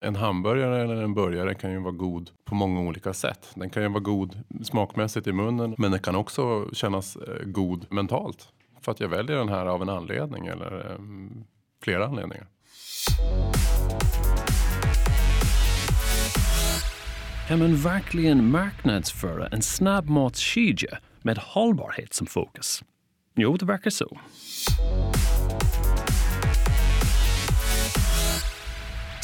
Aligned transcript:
En 0.00 0.16
hamburgare 0.16 0.82
eller 0.82 1.02
en 1.02 1.14
burgare 1.14 1.54
kan 1.54 1.72
ju 1.72 1.78
vara 1.78 1.92
god 1.92 2.30
på 2.44 2.54
många 2.54 2.80
olika 2.80 3.12
sätt. 3.12 3.48
Den 3.54 3.70
kan 3.70 3.82
ju 3.82 3.88
vara 3.88 4.00
god 4.00 4.38
smakmässigt 4.64 5.26
i 5.26 5.32
munnen 5.32 5.74
men 5.78 5.90
den 5.90 6.00
kan 6.00 6.16
också 6.16 6.74
kännas 6.74 7.16
eh, 7.16 7.44
god 7.44 7.86
mentalt. 7.90 8.48
För 8.80 8.92
att 8.92 9.00
jag 9.00 9.08
väljer 9.08 9.36
den 9.36 9.48
här 9.48 9.66
av 9.66 9.82
en 9.82 9.88
anledning 9.88 10.46
eller 10.46 10.94
ehm, 10.94 11.44
flera 11.82 12.06
anledningar. 12.06 12.46
Kan 17.48 17.58
man 17.58 17.76
verkligen 17.76 18.50
marknadsföra 18.50 19.46
en 19.46 19.62
snabbmatskedja 19.62 20.98
med 21.22 21.38
hållbarhet 21.38 22.14
som 22.14 22.26
fokus? 22.26 22.82
Jo, 23.34 23.56
det 23.56 23.66
verkar 23.66 23.90
så. 23.90 24.18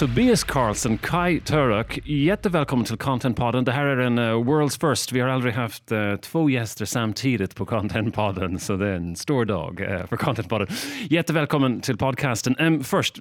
Tobias 0.02 0.44
Karlsson, 0.44 0.98
Kai 0.98 1.40
Turok, 1.40 1.98
jättevälkommen 2.04 2.84
till 2.84 2.96
Contentpodden. 2.96 3.64
Det 3.64 3.72
här 3.72 3.86
är 3.86 3.96
en 3.96 4.18
uh, 4.18 4.24
World's 4.24 4.90
First. 4.90 5.12
Vi 5.12 5.20
har 5.20 5.28
aldrig 5.28 5.54
haft 5.54 5.92
uh, 5.92 6.16
två 6.16 6.50
gäster 6.50 6.84
samtidigt 6.84 7.54
på 7.54 7.66
Contentpodden, 7.66 8.58
så 8.58 8.76
det 8.76 8.88
är 8.88 8.94
en 8.94 9.16
stor 9.16 9.44
dag 9.44 9.80
uh, 9.80 10.06
för 10.06 10.16
Contentpodden. 10.16 10.66
Jättevälkommen 11.10 11.80
till 11.80 11.96
podcasten. 11.96 12.56
Um, 12.58 12.84
först, 12.84 13.18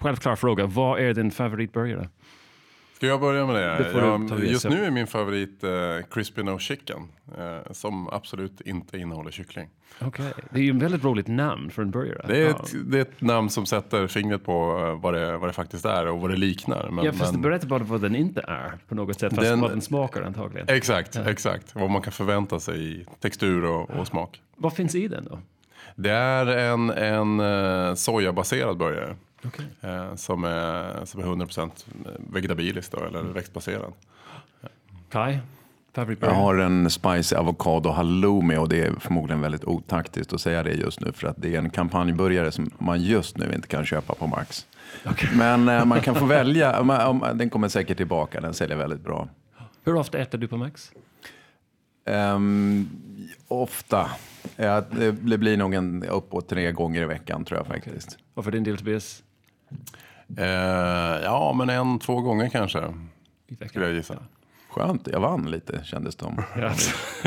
självklar 0.00 0.36
fråga, 0.36 0.66
vad 0.66 1.00
är 1.00 1.14
din 1.14 1.30
favoritburgare? 1.30 2.08
Ska 3.00 3.06
jag 3.06 3.20
börja 3.20 3.46
med 3.46 3.54
det? 3.54 3.92
det 3.92 3.98
jag, 3.98 4.44
just 4.44 4.68
nu 4.68 4.84
är 4.84 4.90
min 4.90 5.06
favorit 5.06 5.64
uh, 5.64 5.70
Crispy 6.10 6.42
No 6.42 6.58
Chicken. 6.58 6.98
Uh, 7.38 7.72
som 7.72 8.08
absolut 8.08 8.60
inte 8.60 8.98
innehåller 8.98 9.30
kyckling. 9.30 9.68
Okay. 10.00 10.26
Det 10.50 10.58
är 10.58 10.62
ju 10.62 10.70
ett 10.70 10.82
väldigt 10.82 11.04
roligt 11.04 11.26
namn 11.26 11.70
för 11.70 11.82
en 11.82 11.90
burgare. 11.90 12.24
Det 12.28 12.42
är, 12.42 12.50
ett, 12.50 12.74
det 12.84 12.98
är 12.98 13.02
ett 13.02 13.20
namn 13.20 13.50
som 13.50 13.66
sätter 13.66 14.06
fingret 14.06 14.44
på 14.44 14.78
uh, 14.78 15.00
vad, 15.00 15.14
det, 15.14 15.38
vad 15.38 15.48
det 15.48 15.52
faktiskt 15.52 15.84
är 15.84 16.06
och 16.06 16.20
vad 16.20 16.30
det 16.30 16.36
liknar. 16.36 16.90
Men, 16.90 17.04
ja, 17.04 17.12
fast 17.12 17.32
men, 17.32 17.42
det 17.42 17.48
berättar 17.48 17.68
bara 17.68 17.84
vad 17.84 18.00
den 18.00 18.16
inte 18.16 18.40
är 18.48 18.78
på 18.88 18.94
något 18.94 19.20
sätt. 19.20 19.34
Fast 19.34 19.48
den, 19.48 19.60
vad 19.60 19.70
den 19.70 19.80
smakar 19.80 20.22
antagligen. 20.22 20.68
Exakt, 20.68 21.14
ja. 21.14 21.30
exakt. 21.30 21.74
Vad 21.74 21.90
man 21.90 22.02
kan 22.02 22.12
förvänta 22.12 22.60
sig 22.60 22.92
i 22.92 23.06
textur 23.20 23.64
och, 23.64 23.90
och 23.90 24.06
smak. 24.06 24.42
Vad 24.56 24.72
finns 24.72 24.94
i 24.94 25.08
den 25.08 25.24
då? 25.24 25.38
Det 25.94 26.10
är 26.10 26.46
en, 26.46 26.90
en 26.90 27.96
sojabaserad 27.96 28.78
burgare. 28.78 29.16
Okay. 29.44 29.66
Eh, 29.80 30.14
som, 30.14 30.44
är, 30.44 31.04
som 31.04 31.20
är 31.20 31.24
100% 31.24 31.70
vegetabilisk 32.32 32.92
då, 32.92 33.04
eller 33.04 33.22
växtbaserad. 33.22 33.92
Kai? 35.08 35.38
Jag 36.20 36.30
har 36.30 36.58
en 36.58 36.90
spicy 36.90 37.36
avokado 37.36 37.90
halloumi 37.90 38.56
och 38.56 38.68
det 38.68 38.86
är 38.86 38.92
förmodligen 39.00 39.40
väldigt 39.40 39.64
otaktiskt 39.64 40.32
att 40.32 40.40
säga 40.40 40.62
det 40.62 40.72
just 40.72 41.00
nu 41.00 41.12
för 41.12 41.28
att 41.28 41.36
det 41.38 41.54
är 41.54 41.58
en 41.58 41.70
kampanjburgare 41.70 42.52
som 42.52 42.70
man 42.78 43.02
just 43.02 43.38
nu 43.38 43.52
inte 43.54 43.68
kan 43.68 43.84
köpa 43.84 44.14
på 44.14 44.26
Max. 44.26 44.66
Okay. 45.10 45.36
Men 45.36 45.68
eh, 45.68 45.84
man 45.84 46.00
kan 46.00 46.14
få 46.14 46.24
välja, 46.26 46.82
den 47.34 47.50
kommer 47.50 47.68
säkert 47.68 47.96
tillbaka, 47.96 48.40
den 48.40 48.54
säljer 48.54 48.76
väldigt 48.76 49.00
bra. 49.00 49.28
Hur 49.84 49.94
ofta 49.94 50.18
äter 50.18 50.38
du 50.38 50.48
på 50.48 50.56
Max? 50.56 50.92
Um, 52.06 52.88
ofta. 53.48 54.10
Ja, 54.56 54.80
det 54.90 55.38
blir 55.38 55.56
nog 55.56 55.74
en 55.74 56.04
uppåt 56.04 56.48
tre 56.48 56.72
gånger 56.72 57.02
i 57.02 57.06
veckan 57.06 57.44
tror 57.44 57.58
jag 57.58 57.66
faktiskt. 57.66 58.08
Okay. 58.08 58.22
Och 58.34 58.44
för 58.44 58.50
din 58.50 58.64
del 58.64 58.78
Tobias? 58.78 59.22
Eh, 60.36 61.22
ja, 61.22 61.52
men 61.52 61.70
en, 61.70 61.98
två 61.98 62.20
gånger 62.20 62.48
kanske. 62.48 62.94
Skulle 63.68 63.84
jag 63.84 63.94
gissa. 63.94 64.16
Skönt, 64.70 65.08
jag 65.12 65.20
vann 65.20 65.50
lite 65.50 65.80
kändes 65.84 66.16
det 66.16 66.24
som. 66.24 66.42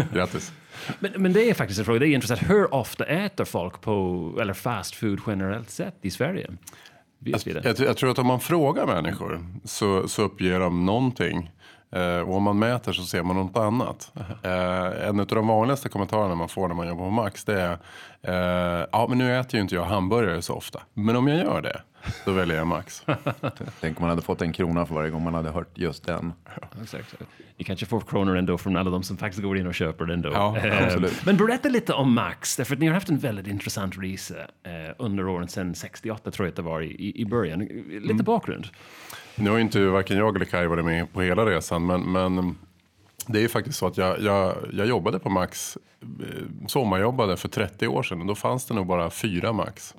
Grattis. 0.14 0.52
Men, 1.00 1.12
men 1.18 1.34
det 1.34 1.50
är 1.50 1.54
faktiskt 1.54 1.80
en 1.80 1.86
fråga, 1.86 2.00
det 2.00 2.08
är 2.08 2.14
intressant. 2.14 2.50
Hur 2.50 2.74
ofta 2.74 3.06
äter 3.06 3.46
folk 3.46 3.82
på, 3.82 4.38
eller 4.42 4.54
fast 4.54 4.96
food 4.96 5.20
generellt 5.28 5.70
sett 5.70 5.96
i 6.02 6.12
Sverige? 6.12 6.52
Jag, 7.20 7.42
jag, 7.46 7.80
jag, 7.80 7.98
tror 7.98 8.12
att 8.12 8.20
om 8.20 8.28
man 8.28 8.40
frågar 8.40 8.86
människor 8.86 9.46
så, 9.64 10.08
så 10.08 10.22
uppger 10.22 10.60
de 10.60 10.86
någonting. 10.86 11.52
Eh, 11.92 12.20
och 12.20 12.36
om 12.36 12.44
man 12.44 12.60
mäter 12.60 12.94
så 12.94 13.04
ser 13.04 13.24
man 13.24 13.36
något 13.36 13.58
annat. 13.58 14.12
Eh, 14.44 15.08
en 15.08 15.20
av 15.20 15.26
de 15.26 15.48
vanligaste 15.48 15.90
kommentarerna 15.90 16.36
man 16.36 16.50
får 16.50 16.68
när 16.68 16.76
man 16.76 16.88
jobbar 16.88 17.06
på 17.06 17.12
Max 17.12 17.44
det 17.46 17.62
är 17.62 17.78
eh, 18.24 18.34
Ja 18.92 19.06
men 19.10 19.18
nu 19.18 19.40
äter 19.40 19.56
ju 19.56 19.62
inte 19.62 19.76
jag 19.76 19.84
hamburgare 19.84 20.42
så 20.42 20.54
ofta. 20.54 20.82
Men 20.94 21.16
om 21.16 21.28
jag 21.28 21.38
gör 21.38 21.62
det 21.62 21.82
då 22.26 22.32
väljer 22.32 22.58
jag 22.58 22.68
Max. 22.68 23.04
Tänk 23.82 23.98
om 23.98 24.02
man 24.02 24.10
hade 24.10 24.22
fått 24.22 24.42
en 24.42 24.54
krona 24.54 24.86
för 24.86 24.96
varje 24.96 25.10
gång 25.10 25.24
man 25.24 25.34
hade 25.34 25.50
hört 25.50 25.78
just 25.78 26.06
den. 26.06 26.34
exakt. 26.84 27.16
Ni 27.58 27.64
kanske 27.64 27.86
får 27.86 28.02
kronor 28.02 28.38
ändå 28.38 28.58
från 28.58 28.78
alla 28.78 28.92
de 28.92 29.04
som 29.04 29.18
faktiskt 29.18 29.44
går 29.44 29.58
in 29.58 29.68
och 29.68 29.76
köper 29.76 30.06
den 30.06 30.22
då. 30.22 30.30
Ja, 30.30 30.58
absolut. 30.86 31.26
Men 31.26 31.38
berätta 31.38 31.70
lite 31.70 31.94
om 31.94 32.14
Max, 32.14 32.56
därför 32.56 32.74
att 32.74 32.80
ni 32.80 32.88
har 32.88 32.94
haft 32.94 33.10
en 33.10 33.18
väldigt 33.18 33.48
intressant 33.48 33.98
resa 33.98 34.36
under 34.98 35.28
åren 35.28 35.48
sedan 35.48 35.76
68 35.76 36.32
tror 36.32 36.46
jag 36.46 36.52
att 36.52 36.56
det 36.56 36.62
var 36.62 36.82
i, 36.82 37.12
i 37.16 37.26
början. 37.26 37.60
Lite 37.60 38.12
mm. 38.12 38.26
bakgrund. 38.26 38.68
Nu 39.36 39.50
har 39.50 39.60
inte 39.60 39.86
varken 39.86 40.18
jag 40.18 40.36
eller 40.36 40.46
Kaj 40.46 40.68
varit 40.68 40.86
med 40.86 41.14
på 41.14 41.22
hela 41.22 41.46
resan, 41.46 41.86
men, 41.86 42.02
men 42.02 42.56
det 43.28 43.40
är 43.40 43.42
ju 43.42 43.50
faktiskt 43.50 43.80
så 43.80 43.88
att 43.88 43.98
jag, 43.98 44.22
jag, 44.22 44.56
jag 44.74 44.88
jobbade 44.88 45.20
på 45.20 45.30
Max, 45.30 45.78
eh, 45.78 45.93
Eh, 46.20 46.68
sommarjobbade 46.68 47.38
för 47.38 47.50
30 47.50 47.88
år 47.88 48.04
sedan 48.04 48.22
och 48.22 48.28
då 48.28 48.36
fanns 48.36 48.66
det 48.66 48.74
nog 48.74 48.88
bara 48.88 49.10
fyra 49.10 49.54
Max. 49.54 49.96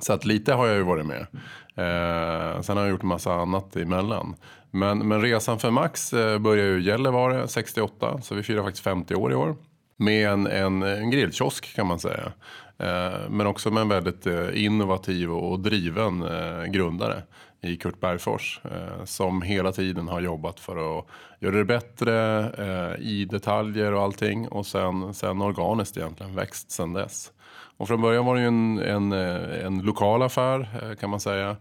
Så 0.00 0.12
att 0.12 0.24
lite 0.24 0.52
har 0.52 0.66
jag 0.66 0.76
ju 0.76 0.82
varit 0.82 1.06
med. 1.06 1.26
Eh, 1.74 2.60
sen 2.60 2.76
har 2.76 2.84
jag 2.84 2.90
gjort 2.90 3.02
en 3.02 3.08
massa 3.08 3.34
annat 3.34 3.76
emellan. 3.76 4.34
Men, 4.70 5.08
men 5.08 5.22
resan 5.22 5.58
för 5.58 5.70
Max 5.70 6.12
eh, 6.12 6.18
börjar 6.18 6.38
började 6.38 6.70
ju 6.70 6.80
i 6.80 6.84
Gällivare 6.84 7.48
68, 7.48 8.20
så 8.22 8.34
vi 8.34 8.42
firar 8.42 8.62
faktiskt 8.62 8.84
50 8.84 9.14
år 9.14 9.32
i 9.32 9.34
år. 9.34 9.56
Med 9.96 10.28
en, 10.28 10.46
en, 10.46 10.82
en 10.82 11.10
grillkiosk 11.10 11.74
kan 11.74 11.86
man 11.86 11.98
säga. 11.98 12.32
Eh, 12.78 13.30
men 13.30 13.46
också 13.46 13.70
med 13.70 13.80
en 13.80 13.88
väldigt 13.88 14.26
eh, 14.26 14.64
innovativ 14.64 15.30
och 15.30 15.60
driven 15.60 16.22
eh, 16.22 16.64
grundare 16.64 17.22
i 17.60 17.76
Kurt 17.76 18.00
Bergfors 18.00 18.60
eh, 18.64 19.04
som 19.04 19.42
hela 19.42 19.72
tiden 19.72 20.08
har 20.08 20.20
jobbat 20.20 20.60
för 20.60 20.98
att 20.98 21.06
göra 21.40 21.56
det 21.56 21.64
bättre 21.64 22.40
eh, 22.58 23.06
i 23.06 23.24
detaljer 23.24 23.92
och 23.92 24.02
allting 24.02 24.48
och 24.48 24.66
sen, 24.66 25.14
sen 25.14 25.42
organiskt 25.42 25.96
egentligen 25.96 26.34
växt 26.34 26.70
sen 26.70 26.92
dess. 26.92 27.32
Och 27.76 27.88
från 27.88 28.00
början 28.00 28.26
var 28.26 28.34
det 28.34 28.40
ju 28.40 28.46
en, 28.46 28.78
en, 28.78 29.12
eh, 29.12 29.66
en 29.66 29.82
lokal 29.82 30.22
affär 30.22 30.94
kan 31.00 31.10
man 31.10 31.20
säga. 31.20 31.56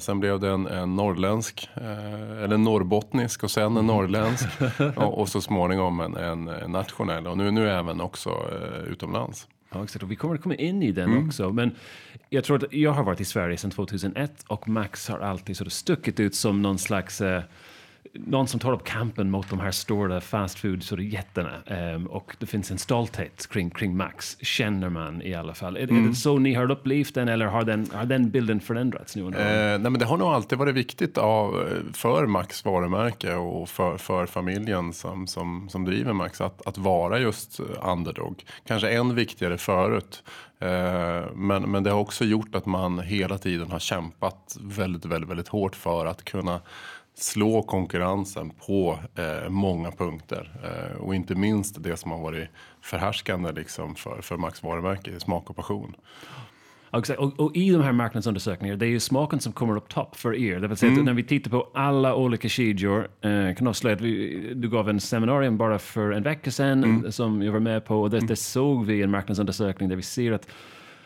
Sen 0.00 0.20
blev 0.20 0.40
det 0.40 0.50
en, 0.50 0.66
en 0.66 0.96
norrländsk, 0.96 1.68
eller 1.74 2.54
en 2.54 2.64
norrbottnisk 2.64 3.44
och 3.44 3.50
sen 3.50 3.64
en 3.64 3.72
mm. 3.72 3.86
norrländsk. 3.86 4.46
och, 4.96 5.20
och 5.20 5.28
så 5.28 5.40
småningom 5.40 6.00
en, 6.00 6.16
en, 6.16 6.48
en 6.48 6.72
nationell 6.72 7.26
och 7.26 7.38
nu, 7.38 7.50
nu 7.50 7.70
även 7.70 8.00
också 8.00 8.30
utomlands. 8.86 9.48
Ja, 9.72 9.84
exakt. 9.84 10.02
Och 10.02 10.10
vi 10.10 10.16
kommer 10.16 10.34
att 10.34 10.42
komma 10.42 10.54
in 10.54 10.82
i 10.82 10.92
den 10.92 11.10
mm. 11.10 11.26
också. 11.26 11.52
Men 11.52 11.74
jag 12.28 12.44
tror 12.44 12.64
att 12.64 12.72
jag 12.72 12.92
har 12.92 13.04
varit 13.04 13.20
i 13.20 13.24
Sverige 13.24 13.56
sedan 13.56 13.70
2001 13.70 14.44
och 14.46 14.68
Max 14.68 15.08
har 15.08 15.18
alltid 15.18 15.56
sort 15.56 15.66
of 15.66 15.72
stuckit 15.72 16.20
ut 16.20 16.34
som 16.34 16.62
någon 16.62 16.78
slags 16.78 17.20
uh, 17.20 17.40
någon 18.26 18.48
som 18.48 18.60
tar 18.60 18.72
upp 18.72 18.84
kampen 18.84 19.30
mot 19.30 19.50
de 19.50 19.60
här 19.60 19.70
stora 19.70 20.20
fast 20.20 20.58
food-jättarna. 20.58 21.52
Um, 21.94 22.06
och 22.06 22.36
det 22.38 22.46
finns 22.46 22.70
en 22.70 22.78
stolthet 22.78 23.46
kring, 23.50 23.70
kring 23.70 23.96
Max, 23.96 24.36
känner 24.40 24.88
man 24.88 25.22
i 25.22 25.34
alla 25.34 25.54
fall. 25.54 25.76
Är, 25.76 25.82
mm. 25.82 25.96
är 25.96 25.98
det 25.98 26.04
mm. 26.04 26.14
så 26.14 26.38
ni 26.38 26.54
har 26.54 26.70
upplevt 26.70 27.14
den 27.14 27.28
eller 27.28 27.46
har 27.46 27.64
den, 27.64 27.90
har 27.92 28.04
den 28.04 28.30
bilden 28.30 28.60
förändrats 28.60 29.16
nu? 29.16 29.22
Eh, 29.22 29.30
nej, 29.30 29.78
men 29.78 29.98
det 29.98 30.04
har 30.04 30.16
nog 30.16 30.28
alltid 30.28 30.58
varit 30.58 30.74
viktigt 30.74 31.18
av, 31.18 31.68
för 31.92 32.26
Max 32.26 32.64
varumärke 32.64 33.34
och 33.34 33.68
för, 33.68 33.96
för 33.96 34.26
familjen 34.26 34.92
som, 34.92 35.26
som, 35.26 35.68
som 35.68 35.84
driver 35.84 36.12
Max 36.12 36.40
att, 36.40 36.66
att 36.66 36.78
vara 36.78 37.18
just 37.18 37.60
underdog. 37.82 38.44
Kanske 38.66 38.90
än 38.90 39.14
viktigare 39.14 39.58
förut. 39.58 40.22
Eh, 40.58 41.24
men, 41.34 41.62
men 41.70 41.82
det 41.82 41.90
har 41.90 42.00
också 42.00 42.24
gjort 42.24 42.54
att 42.54 42.66
man 42.66 42.98
hela 42.98 43.38
tiden 43.38 43.70
har 43.70 43.78
kämpat 43.78 44.56
väldigt, 44.60 45.04
väldigt, 45.04 45.30
väldigt 45.30 45.48
hårt 45.48 45.76
för 45.76 46.06
att 46.06 46.24
kunna 46.24 46.60
slå 47.18 47.62
konkurrensen 47.62 48.50
på 48.66 48.98
eh, 49.14 49.48
många 49.48 49.90
punkter. 49.90 50.50
Eh, 50.64 50.96
och 50.96 51.14
inte 51.14 51.34
minst 51.34 51.82
det 51.82 51.96
som 51.96 52.10
har 52.10 52.18
varit 52.18 52.48
förhärskande 52.80 53.52
liksom, 53.52 53.94
för, 53.94 54.22
för 54.22 54.36
Max 54.36 54.62
varumärke, 54.62 55.20
smak 55.20 55.50
och 55.50 55.56
passion. 55.56 55.94
Och, 56.90 57.10
och, 57.10 57.40
och, 57.40 57.56
i 57.56 57.70
de 57.70 57.82
här 57.82 57.92
marknadsundersökningarna, 57.92 58.78
det 58.78 58.86
är 58.86 58.90
ju 58.90 59.00
smaken 59.00 59.40
som 59.40 59.52
kommer 59.52 59.76
upp 59.76 59.88
topp 59.88 60.16
för 60.16 60.34
er. 60.34 60.60
Det 60.60 60.68
vill 60.68 60.76
säga 60.76 60.92
mm. 60.92 61.04
när 61.04 61.12
vi 61.12 61.24
tittar 61.24 61.50
på 61.50 61.68
alla 61.74 62.14
olika 62.14 62.48
kedjor, 62.48 63.08
eh, 63.20 63.54
kan 63.54 63.66
avslöja 63.66 63.96
att 63.96 64.02
vi, 64.02 64.52
du 64.54 64.68
gav 64.68 64.88
en 64.88 65.00
seminarium 65.00 65.56
bara 65.56 65.78
för 65.78 66.10
en 66.10 66.22
vecka 66.22 66.50
sedan 66.50 66.84
mm. 66.84 67.12
som 67.12 67.42
jag 67.42 67.52
var 67.52 67.60
med 67.60 67.84
på 67.84 68.02
och 68.02 68.10
det, 68.10 68.16
mm. 68.16 68.26
det 68.26 68.36
såg 68.36 68.86
vi 68.86 68.94
i 68.94 69.02
en 69.02 69.10
marknadsundersökning 69.10 69.88
där 69.88 69.96
vi 69.96 70.02
ser 70.02 70.32
att 70.32 70.48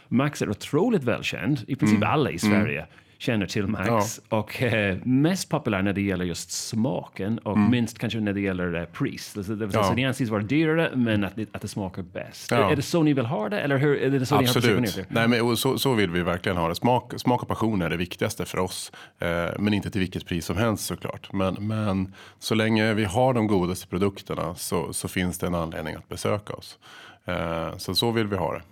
Max 0.08 0.42
är 0.42 0.50
otroligt 0.50 1.04
välkänd, 1.04 1.64
i 1.66 1.76
princip 1.76 1.96
mm. 1.96 2.10
alla 2.10 2.30
i 2.30 2.38
Sverige. 2.38 2.86
Känner 3.20 3.46
till 3.46 3.66
Max. 3.66 4.20
Ja. 4.30 4.38
Och 4.38 4.62
eh, 4.62 4.98
mest 5.04 5.48
populär 5.48 5.82
när 5.82 5.92
det 5.92 6.00
gäller 6.00 6.24
just 6.24 6.50
smaken 6.50 7.38
och 7.38 7.56
mm. 7.56 7.70
minst 7.70 7.98
kanske 7.98 8.20
när 8.20 8.32
det 8.32 8.40
gäller 8.40 8.74
eh, 8.74 8.84
pris. 8.84 9.32
Det, 9.34 9.56
det, 9.56 9.68
ja. 9.72 9.92
det 9.96 10.04
anses 10.04 10.28
vara 10.28 10.42
dyrare 10.42 10.90
men 10.94 11.24
att, 11.24 11.32
att 11.52 11.62
det 11.62 11.68
smakar 11.68 12.02
bäst. 12.02 12.50
Ja. 12.50 12.70
Är, 12.70 12.76
det 12.76 12.82
så 12.82 13.02
ni 13.02 13.12
vill 13.12 13.26
ha 13.26 13.48
det 13.48 13.60
eller 13.60 13.78
hur, 13.78 13.96
är 13.96 14.10
det 14.10 14.26
så 14.26 14.34
Absolut. 14.34 14.80
ni 14.80 15.02
har 15.02 15.06
Nej, 15.08 15.28
men 15.28 15.56
så, 15.56 15.78
så 15.78 15.94
vill 15.94 16.10
vi 16.10 16.22
verkligen 16.22 16.58
ha 16.58 16.68
det. 16.68 16.74
Smak, 16.74 17.12
smak 17.16 17.42
och 17.42 17.48
passion 17.48 17.82
är 17.82 17.90
det 17.90 17.96
viktigaste 17.96 18.44
för 18.44 18.58
oss. 18.58 18.92
Eh, 19.18 19.48
men 19.58 19.74
inte 19.74 19.90
till 19.90 20.00
vilket 20.00 20.26
pris 20.26 20.46
som 20.46 20.56
helst 20.56 20.86
såklart. 20.86 21.32
Men, 21.32 21.54
men 21.54 22.14
så 22.38 22.54
länge 22.54 22.94
vi 22.94 23.04
har 23.04 23.34
de 23.34 23.46
godaste 23.46 23.86
produkterna 23.86 24.54
så, 24.54 24.92
så 24.92 25.08
finns 25.08 25.38
det 25.38 25.46
en 25.46 25.54
anledning 25.54 25.94
att 25.94 26.08
besöka 26.08 26.52
oss. 26.52 26.78
Eh, 27.24 27.76
så 27.76 27.94
så 27.94 28.10
vill 28.10 28.26
vi 28.26 28.36
ha 28.36 28.52
det. 28.52 28.62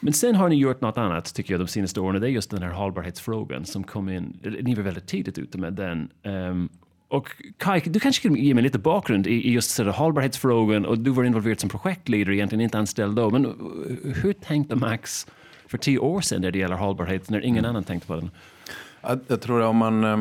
Men 0.00 0.12
sen 0.12 0.34
har 0.34 0.48
ni 0.48 0.54
gjort 0.54 0.80
något 0.80 0.98
annat 0.98 1.34
tycker 1.34 1.54
jag 1.54 1.60
de 1.60 1.68
senaste 1.68 2.00
åren. 2.00 2.20
Det 2.20 2.26
är 2.26 2.30
just 2.30 2.50
den 2.50 2.62
här 2.62 2.70
hållbarhetsfrågan 2.70 3.64
som 3.64 3.84
kom 3.84 4.08
in. 4.08 4.38
Ni 4.62 4.74
var 4.74 4.82
väldigt 4.82 5.06
tidigt 5.06 5.38
ute 5.38 5.58
med 5.58 5.72
den. 5.72 6.08
Um, 6.22 6.68
och 7.08 7.28
Kai, 7.58 7.80
du 7.80 8.00
kanske 8.00 8.28
kan 8.28 8.36
ge 8.36 8.54
mig 8.54 8.62
lite 8.62 8.78
bakgrund 8.78 9.26
i, 9.26 9.50
just 9.50 9.70
så 9.70 9.90
hållbarhetsfrågan 9.90 10.86
och 10.86 10.98
du 10.98 11.10
var 11.10 11.24
involverad 11.24 11.60
som 11.60 11.70
projektledare, 11.70 12.36
egentligen 12.36 12.60
inte 12.60 12.78
anställd 12.78 13.16
då. 13.16 13.30
Men 13.30 13.44
hur 14.22 14.32
tänkte 14.32 14.76
Max 14.76 15.26
för 15.66 15.78
tio 15.78 15.98
år 15.98 16.20
sedan 16.20 16.42
när 16.42 16.50
det 16.50 16.58
gäller 16.58 16.76
hållbarhet, 16.76 17.30
när 17.30 17.40
ingen 17.40 17.58
mm. 17.58 17.70
annan 17.70 17.84
tänkte 17.84 18.06
på 18.06 18.14
den? 18.14 18.30
Jag, 19.02 19.20
jag 19.26 19.40
tror 19.40 19.62
att 19.62 19.68
om 19.68 19.76
man 19.76 20.04
eh, 20.04 20.18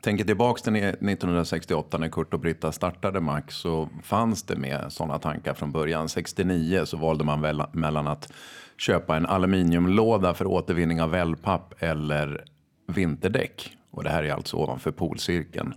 tänker 0.00 0.24
tillbaka 0.24 0.62
till 0.62 0.76
1968 0.76 1.98
när 1.98 2.08
Kurt 2.08 2.34
och 2.34 2.40
Britta 2.40 2.72
startade 2.72 3.20
Max 3.20 3.54
så 3.54 3.88
fanns 4.02 4.42
det 4.42 4.56
med 4.56 4.84
sådana 4.88 5.18
tankar 5.18 5.54
från 5.54 5.72
början. 5.72 6.08
69 6.08 6.84
så 6.84 6.96
valde 6.96 7.24
man 7.24 7.40
väl, 7.40 7.62
mellan 7.72 8.06
att 8.06 8.32
köpa 8.76 9.16
en 9.16 9.26
aluminiumlåda 9.26 10.34
för 10.34 10.46
återvinning 10.46 11.02
av 11.02 11.10
wellpapp 11.10 11.74
eller 11.78 12.44
vinterdäck. 12.86 13.76
Och 13.90 14.04
det 14.04 14.10
här 14.10 14.22
är 14.22 14.32
alltså 14.32 14.56
ovanför 14.56 14.90
polcirkeln. 14.90 15.74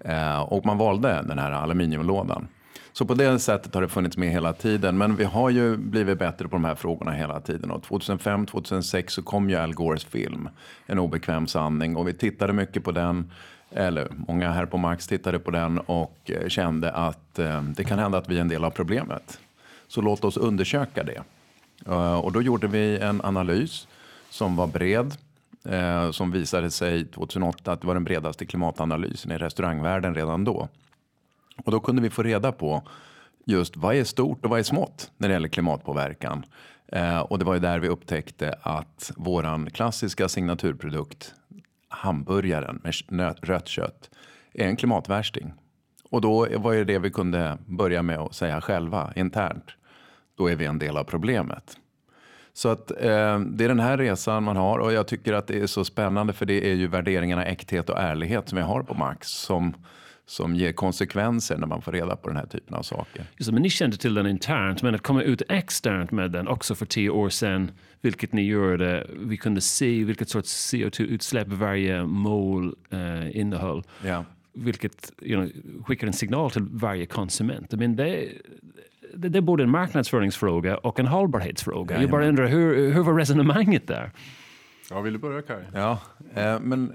Eh, 0.00 0.40
och 0.40 0.66
man 0.66 0.78
valde 0.78 1.24
den 1.28 1.38
här 1.38 1.52
aluminiumlådan. 1.52 2.48
Så 2.98 3.04
på 3.04 3.14
det 3.14 3.38
sättet 3.38 3.74
har 3.74 3.82
det 3.82 3.88
funnits 3.88 4.16
med 4.16 4.30
hela 4.30 4.52
tiden. 4.52 4.98
Men 4.98 5.16
vi 5.16 5.24
har 5.24 5.50
ju 5.50 5.76
blivit 5.76 6.18
bättre 6.18 6.48
på 6.48 6.56
de 6.56 6.64
här 6.64 6.74
frågorna 6.74 7.12
hela 7.12 7.40
tiden. 7.40 7.70
Och 7.70 7.82
2005-2006 7.82 9.08
så 9.08 9.22
kom 9.22 9.50
ju 9.50 9.56
Al 9.56 9.74
Gores 9.74 10.04
film, 10.04 10.48
En 10.86 10.98
obekväm 10.98 11.46
sanning. 11.46 11.96
Och 11.96 12.08
vi 12.08 12.12
tittade 12.14 12.52
mycket 12.52 12.84
på 12.84 12.92
den. 12.92 13.30
Eller 13.70 14.08
många 14.28 14.50
här 14.50 14.66
på 14.66 14.78
Max 14.78 15.06
tittade 15.06 15.38
på 15.38 15.50
den 15.50 15.78
och 15.78 16.18
eh, 16.24 16.48
kände 16.48 16.92
att 16.92 17.38
eh, 17.38 17.62
det 17.62 17.84
kan 17.84 17.98
hända 17.98 18.18
att 18.18 18.28
vi 18.28 18.36
är 18.36 18.40
en 18.40 18.48
del 18.48 18.64
av 18.64 18.70
problemet. 18.70 19.40
Så 19.88 20.00
låt 20.00 20.24
oss 20.24 20.36
undersöka 20.36 21.04
det. 21.04 21.22
Uh, 21.88 22.18
och 22.18 22.32
då 22.32 22.42
gjorde 22.42 22.66
vi 22.66 22.98
en 22.98 23.20
analys 23.24 23.88
som 24.30 24.56
var 24.56 24.66
bred. 24.66 25.16
Eh, 25.64 26.10
som 26.10 26.30
visade 26.30 26.70
sig 26.70 27.04
2008 27.04 27.72
att 27.72 27.80
det 27.80 27.86
var 27.86 27.94
den 27.94 28.04
bredaste 28.04 28.46
klimatanalysen 28.46 29.32
i 29.32 29.38
restaurangvärlden 29.38 30.14
redan 30.14 30.44
då. 30.44 30.68
Och 31.64 31.72
då 31.72 31.80
kunde 31.80 32.02
vi 32.02 32.10
få 32.10 32.22
reda 32.22 32.52
på 32.52 32.82
just 33.46 33.76
vad 33.76 33.94
är 33.94 34.04
stort 34.04 34.44
och 34.44 34.50
vad 34.50 34.58
är 34.58 34.62
smått 34.62 35.10
när 35.16 35.28
det 35.28 35.32
gäller 35.32 35.48
klimatpåverkan. 35.48 36.44
Eh, 36.92 37.18
och 37.18 37.38
det 37.38 37.44
var 37.44 37.54
ju 37.54 37.60
där 37.60 37.78
vi 37.78 37.88
upptäckte 37.88 38.54
att 38.62 39.12
våran 39.16 39.70
klassiska 39.70 40.28
signaturprodukt, 40.28 41.34
hamburgaren 41.88 42.82
med 43.08 43.36
rött 43.42 43.68
kött, 43.68 44.10
är 44.52 44.66
en 44.66 44.76
klimatvärsting. 44.76 45.52
Och 46.10 46.20
då 46.20 46.46
var 46.56 46.74
det 46.74 46.84
det 46.84 46.98
vi 46.98 47.10
kunde 47.10 47.58
börja 47.66 48.02
med 48.02 48.18
att 48.18 48.34
säga 48.34 48.60
själva 48.60 49.12
internt. 49.16 49.64
Då 50.38 50.50
är 50.50 50.56
vi 50.56 50.64
en 50.64 50.78
del 50.78 50.96
av 50.96 51.04
problemet. 51.04 51.76
Så 52.52 52.68
att 52.68 52.90
eh, 52.90 53.38
det 53.38 53.64
är 53.64 53.68
den 53.68 53.80
här 53.80 53.98
resan 53.98 54.42
man 54.42 54.56
har 54.56 54.78
och 54.78 54.92
jag 54.92 55.06
tycker 55.06 55.32
att 55.32 55.46
det 55.46 55.58
är 55.58 55.66
så 55.66 55.84
spännande 55.84 56.32
för 56.32 56.46
det 56.46 56.70
är 56.70 56.74
ju 56.74 56.86
värderingarna 56.86 57.44
äkthet 57.44 57.90
och 57.90 57.98
ärlighet 57.98 58.48
som 58.48 58.56
vi 58.56 58.62
har 58.62 58.82
på 58.82 58.94
Max 58.94 59.28
som 59.28 59.74
som 60.28 60.56
ger 60.56 60.72
konsekvenser 60.72 61.56
när 61.56 61.66
man 61.66 61.82
får 61.82 61.92
reda 61.92 62.16
på 62.16 62.28
den 62.28 62.36
här 62.36 62.46
typen 62.46 62.74
av 62.74 62.82
saker. 62.82 63.24
Just 63.36 63.52
men 63.52 63.62
ni 63.62 63.70
kände 63.70 63.96
till 63.96 64.14
den 64.14 64.26
internt, 64.26 64.82
men 64.82 64.94
att 64.94 65.02
komma 65.02 65.22
ut 65.22 65.42
externt 65.48 66.10
med 66.10 66.30
den 66.30 66.48
också 66.48 66.74
för 66.74 66.86
tio 66.86 67.10
år 67.10 67.28
sedan, 67.28 67.70
vilket 68.00 68.32
ni 68.32 68.42
gjorde, 68.42 69.06
vi 69.18 69.36
kunde 69.36 69.60
se 69.60 70.04
vilket 70.04 70.28
sorts 70.28 70.74
CO2-utsläpp 70.74 71.48
varje 71.48 72.04
mål 72.04 72.76
uh, 72.92 73.36
innehöll. 73.36 73.82
Yeah. 74.04 74.22
Vilket 74.52 75.12
you 75.22 75.36
know, 75.36 75.84
skickar 75.84 76.06
en 76.06 76.12
signal 76.12 76.50
till 76.50 76.62
varje 76.62 77.06
konsument. 77.06 77.72
Men 77.72 77.96
det, 77.96 78.28
det, 79.14 79.28
det 79.28 79.38
är 79.38 79.42
både 79.42 79.62
en 79.62 79.70
marknadsföringsfråga 79.70 80.76
och 80.76 81.00
en 81.00 81.06
hållbarhetsfråga. 81.06 81.94
Ja, 81.94 82.00
jag 82.00 82.10
bara 82.10 82.28
undrar, 82.28 82.46
hur, 82.46 82.92
hur 82.92 83.02
var 83.02 83.14
resonemanget 83.14 83.86
där? 83.86 84.10
Ja, 84.90 85.00
vill 85.00 85.12
du 85.12 85.18
börja 85.18 85.42
Kaj? 85.42 85.64
Ja, 85.74 85.98
eh, 86.34 86.60
men 86.60 86.92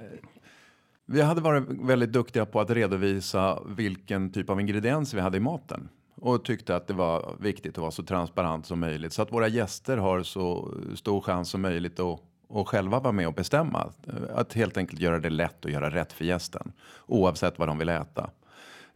vi 1.06 1.22
hade 1.22 1.42
varit 1.42 1.64
väldigt 1.70 2.12
duktiga 2.12 2.46
på 2.46 2.62
att 2.62 2.70
redovisa 2.70 3.60
vilken 3.66 4.32
typ 4.32 4.50
av 4.50 4.62
ingredienser 4.62 5.18
vi 5.18 5.22
hade 5.22 5.38
i 5.38 5.40
maten 5.40 5.90
och 6.16 6.46
tyckte 6.46 6.76
att 6.76 6.88
det 6.88 6.94
var 6.94 7.36
viktigt 7.40 7.78
att 7.78 7.82
vara 7.82 7.92
så 7.92 8.04
transparent 8.04 8.66
som 8.66 8.80
möjligt 8.80 9.14
så 9.14 9.22
att 9.22 9.32
våra 9.32 9.48
gäster 9.48 9.98
har 9.98 10.24
så 10.24 10.74
stor 10.96 11.22
chans 11.22 11.50
som 11.50 11.62
möjligt 11.62 12.00
att 12.00 12.20
och 12.54 12.70
själva 12.70 13.00
vara 13.00 13.12
med 13.12 13.28
och 13.28 13.34
bestämma. 13.34 13.92
Att 14.36 14.54
helt 14.54 14.78
enkelt 14.78 15.02
göra 15.02 15.20
det 15.20 15.30
lätt 15.30 15.66
och 15.66 15.72
göra 15.72 15.90
rätt 15.90 16.14
för 16.14 16.26
gästen 16.26 16.72
oavsett 17.08 17.60
vad 17.60 17.68
de 17.68 17.78
vill 17.78 17.90
äta. 17.90 18.30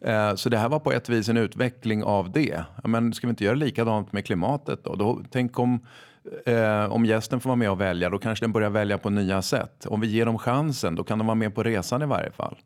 Eh, 0.01 0.36
så 0.36 0.50
det 0.50 0.57
här 0.57 0.69
var 0.69 0.80
på 0.80 0.92
ett 0.92 1.10
vis 1.10 1.30
en 1.30 1.38
utveckling 1.38 2.03
av 2.03 2.31
det. 2.31 2.63
Men 2.83 3.13
ska 3.13 3.27
vi 3.27 3.30
inte 3.30 3.44
göra 3.44 3.56
likadant 3.56 4.13
med 4.13 4.25
klimatet 4.25 4.83
då? 4.83 4.95
då 4.95 5.21
tänk 5.31 5.60
om, 5.60 5.80
eh, 6.45 6.91
om 6.91 7.06
gästen 7.06 7.39
får 7.39 7.50
vara 7.50 7.56
med 7.56 7.71
och 7.71 7.81
välja, 7.81 8.09
då 8.09 8.19
kanske 8.19 8.45
den 8.45 8.51
börjar 8.51 8.69
välja 8.69 8.97
på 8.97 9.09
nya 9.09 9.41
sätt. 9.41 9.85
Om 9.85 10.01
vi 10.01 10.07
ger 10.07 10.25
dem 10.25 10.38
chansen, 10.38 10.95
då 10.95 11.03
kan 11.03 11.18
de 11.18 11.27
vara 11.27 11.35
med 11.35 11.56
på 11.56 11.63
resan 11.63 12.01
i 12.01 12.06
varje 12.06 12.31
fall. 12.31 12.57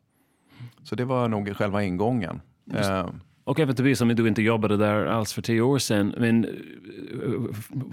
Så 0.82 0.94
det 0.94 1.04
var 1.04 1.28
nog 1.28 1.56
själva 1.56 1.82
ingången. 1.82 2.40
Eh, 2.74 3.06
och 3.44 3.60
även 3.60 3.74
Tobias, 3.74 4.00
om 4.00 4.08
du 4.08 4.28
inte 4.28 4.42
jobbade 4.42 4.76
där 4.76 5.06
alls 5.06 5.32
för 5.32 5.42
tio 5.42 5.60
år 5.60 5.78
sedan, 5.78 6.14
men 6.18 6.46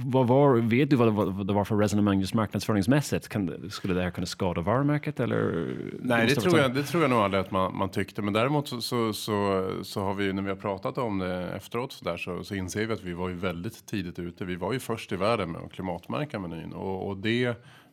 vad 0.06 0.28
var, 0.28 0.56
vet 0.56 0.90
du 0.90 0.96
vad 0.96 1.48
det 1.48 1.54
var 1.54 1.66
för 1.66 1.76
resonemang 1.76 2.20
just 2.20 2.34
marknadsföringsmässigt? 2.34 3.28
Kan, 3.28 3.70
skulle 3.70 3.94
det 3.94 4.02
här 4.02 4.12
kunna 4.12 4.28
skada 4.28 4.62
varumärket? 4.62 5.20
Eller? 5.20 5.68
Nej, 6.00 6.28
det 6.28 6.36
tror, 6.36 6.60
jag, 6.60 6.74
det 6.74 6.84
tror 6.84 7.04
jag 7.04 7.10
nog 7.10 7.20
aldrig 7.20 7.42
att 7.42 7.52
man, 7.52 7.78
man 7.78 7.90
tyckte. 7.90 8.22
Men 8.22 8.34
däremot 8.34 8.68
så, 8.68 8.82
så, 8.82 9.14
så, 9.14 9.68
så, 9.84 10.02
har 10.02 10.14
vi, 10.14 10.34
när 10.34 10.42
vi 10.42 10.50
har 10.50 10.56
pratat 10.56 10.98
om 10.98 11.20
det 11.20 11.50
efteråt 11.50 11.92
så, 11.92 12.06
där, 12.06 12.18
så, 12.18 12.44
så 12.44 12.56
inser 12.56 12.86
vi 12.86 12.94
att 12.94 13.04
vi 13.04 13.14
var 13.14 13.30
ju 13.30 13.36
väldigt 13.36 13.86
tidigt 13.86 14.20
ute. 14.20 14.46
Vi 14.46 14.56
var 14.56 14.74
ju 14.74 14.80
först 14.80 15.12
i 15.12 15.16
världen 15.16 15.52
med 15.52 15.62
att 15.62 15.72
klimatmärka 15.72 16.40
menyn. 16.40 16.74
Och, 16.74 17.08
och 17.08 17.18
det 17.18 17.46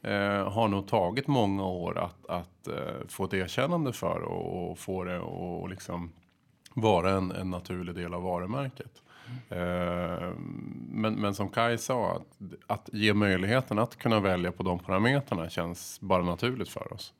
eh, 0.02 0.52
har 0.52 0.68
nog 0.68 0.88
tagit 0.88 1.26
många 1.26 1.64
år 1.64 1.98
att, 1.98 2.26
att 2.28 2.68
eh, 2.68 3.08
få 3.08 3.24
ett 3.24 3.34
erkännande 3.34 3.92
för 3.92 4.20
och, 4.20 4.70
och 4.70 4.78
få 4.78 5.04
det 5.04 5.18
och 5.18 5.68
liksom 5.68 6.10
vara 6.76 7.10
en, 7.10 7.30
en 7.30 7.50
naturlig 7.50 7.94
del 7.94 8.14
av 8.14 8.22
varumärket. 8.22 9.02
Eh, 9.48 10.32
men, 10.90 11.14
men 11.14 11.34
som 11.34 11.48
Kai 11.48 11.78
sa, 11.78 12.16
att, 12.16 12.52
att 12.66 12.88
ge 12.92 13.14
möjligheten 13.14 13.78
att 13.78 13.96
kunna 13.96 14.20
välja 14.20 14.52
på 14.52 14.62
de 14.62 14.78
parametrarna 14.78 15.48
känns 15.48 16.00
bara 16.00 16.22
naturligt 16.22 16.68
för 16.68 16.92
oss. 16.92 17.12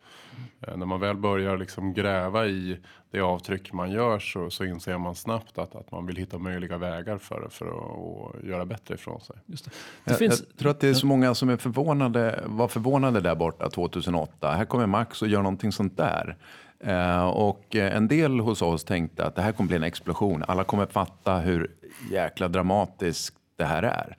Eh, 0.61 0.77
när 0.77 0.87
man 0.87 1.01
väl 1.01 1.17
börjar 1.17 1.57
liksom 1.57 1.95
gräva 1.95 2.47
i 2.47 2.79
det 3.11 3.21
avtryck 3.21 3.73
man 3.73 3.91
gör 3.91 4.19
så, 4.19 4.51
så 4.51 4.65
inser 4.65 4.99
man 4.99 5.15
snabbt 5.15 5.59
att, 5.59 5.75
att 5.75 5.91
man 5.91 6.07
vill 6.07 6.17
hitta 6.17 6.39
möjliga 6.39 6.79
vägar 6.79 7.19
för, 7.19 7.49
för 7.51 7.67
att, 7.67 8.37
att 8.37 8.45
göra 8.45 8.65
bättre 8.67 8.95
ifrån 8.95 9.21
sig. 9.21 9.37
Just 9.47 9.65
det. 9.65 9.71
Det 10.05 10.11
jag, 10.11 10.19
finns... 10.19 10.45
jag 10.49 10.59
tror 10.59 10.71
att 10.71 10.81
det 10.81 10.89
är 10.89 10.95
så 10.95 11.07
många 11.07 11.35
som 11.35 11.49
är 11.49 11.57
förvånade, 11.57 12.45
var 12.47 12.69
förvånade 12.69 13.21
där 13.21 13.35
borta 13.35 13.71
2008. 13.71 14.53
Här 14.53 14.65
kommer 14.65 14.87
Max 14.87 15.23
och 15.23 15.29
gör 15.29 15.43
någonting 15.43 15.73
sånt 15.73 15.97
där. 15.97 16.37
Eh, 16.81 17.27
och 17.27 17.77
eh, 17.77 17.97
en 17.97 18.09
del 18.09 18.41
hos 18.41 18.63
oss 18.63 18.85
tänkte 18.85 19.25
att 19.25 19.35
det 19.35 19.43
här 19.43 19.53
kommer 19.53 19.69
bli 19.69 19.77
en 19.77 19.83
explosion. 19.83 20.45
Alla 20.49 20.65
kommer 20.65 20.87
fatta 20.87 21.39
hur 21.39 21.71
jäkla 22.11 22.49
dramatiskt 22.49 23.35
det 23.57 23.65
här 23.65 23.83
är. 23.83 24.17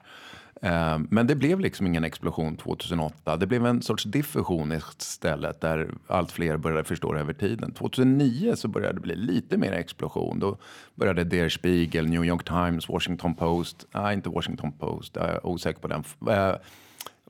Eh, 0.62 0.98
men 1.10 1.26
det 1.26 1.34
blev 1.34 1.60
liksom 1.60 1.86
ingen 1.86 2.04
explosion 2.04 2.56
2008. 2.56 3.36
Det 3.36 3.46
blev 3.46 3.66
en 3.66 3.82
sorts 3.82 4.04
diffusion 4.04 4.72
istället 4.72 5.60
där 5.60 5.90
allt 6.06 6.32
fler 6.32 6.56
började 6.56 6.84
förstå 6.84 7.12
det 7.12 7.20
över 7.20 7.32
tiden. 7.32 7.72
2009 7.72 8.56
så 8.56 8.68
började 8.68 8.94
det 8.94 9.00
bli 9.00 9.16
lite 9.16 9.56
mer 9.56 9.72
explosion. 9.72 10.38
Då 10.38 10.56
började 10.94 11.24
Der 11.24 11.48
Spiegel, 11.48 12.06
New 12.06 12.24
York 12.24 12.44
Times, 12.44 12.88
Washington 12.88 13.34
Post, 13.34 13.86
nej 13.94 14.14
inte 14.14 14.28
Washington 14.28 14.72
Post, 14.72 15.16
jag 15.16 15.28
är 15.28 15.46
osäker 15.46 15.80
på 15.80 15.88
den. 15.88 16.04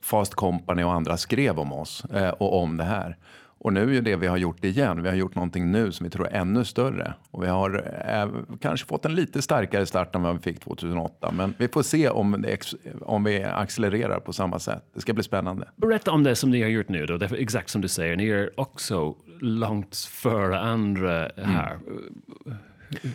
Fast 0.01 0.35
Company 0.35 0.83
och 0.83 0.93
andra 0.93 1.17
skrev 1.17 1.59
om 1.59 1.73
oss 1.73 2.03
och 2.37 2.61
om 2.61 2.77
det 2.77 2.83
här. 2.83 3.17
Och 3.61 3.73
nu 3.73 3.97
är 3.97 4.01
det 4.01 4.15
vi 4.15 4.27
har 4.27 4.37
gjort 4.37 4.65
igen. 4.65 5.03
Vi 5.03 5.09
har 5.09 5.15
gjort 5.15 5.35
någonting 5.35 5.71
nu 5.71 5.91
som 5.91 6.03
vi 6.03 6.09
tror 6.09 6.27
är 6.27 6.39
ännu 6.39 6.65
större. 6.65 7.13
Och 7.31 7.43
vi 7.43 7.47
har 7.47 7.83
eh, 8.07 8.57
kanske 8.61 8.87
fått 8.87 9.05
en 9.05 9.15
lite 9.15 9.41
starkare 9.41 9.85
start 9.85 10.15
än 10.15 10.21
vad 10.21 10.35
vi 10.35 10.41
fick 10.41 10.59
2008. 10.59 11.31
Men 11.31 11.53
vi 11.57 11.67
får 11.67 11.83
se 11.83 12.09
om, 12.09 12.41
det, 12.41 12.73
om 13.01 13.23
vi 13.23 13.43
accelererar 13.43 14.19
på 14.19 14.33
samma 14.33 14.59
sätt. 14.59 14.83
Det 14.93 15.01
ska 15.01 15.13
bli 15.13 15.23
spännande. 15.23 15.67
Berätta 15.75 16.11
om 16.11 16.23
det 16.23 16.35
som 16.35 16.49
ni 16.49 16.61
har 16.61 16.69
gjort 16.69 16.89
nu. 16.89 17.05
Då. 17.05 17.17
Det 17.17 17.25
är 17.25 17.35
exakt 17.35 17.69
som 17.69 17.81
du 17.81 17.87
säger, 17.87 18.15
ni 18.15 18.27
är 18.27 18.59
också 18.59 19.15
långt 19.41 19.95
före 19.95 20.59
andra 20.59 21.29
här. 21.37 21.73
Mm. 21.73 22.57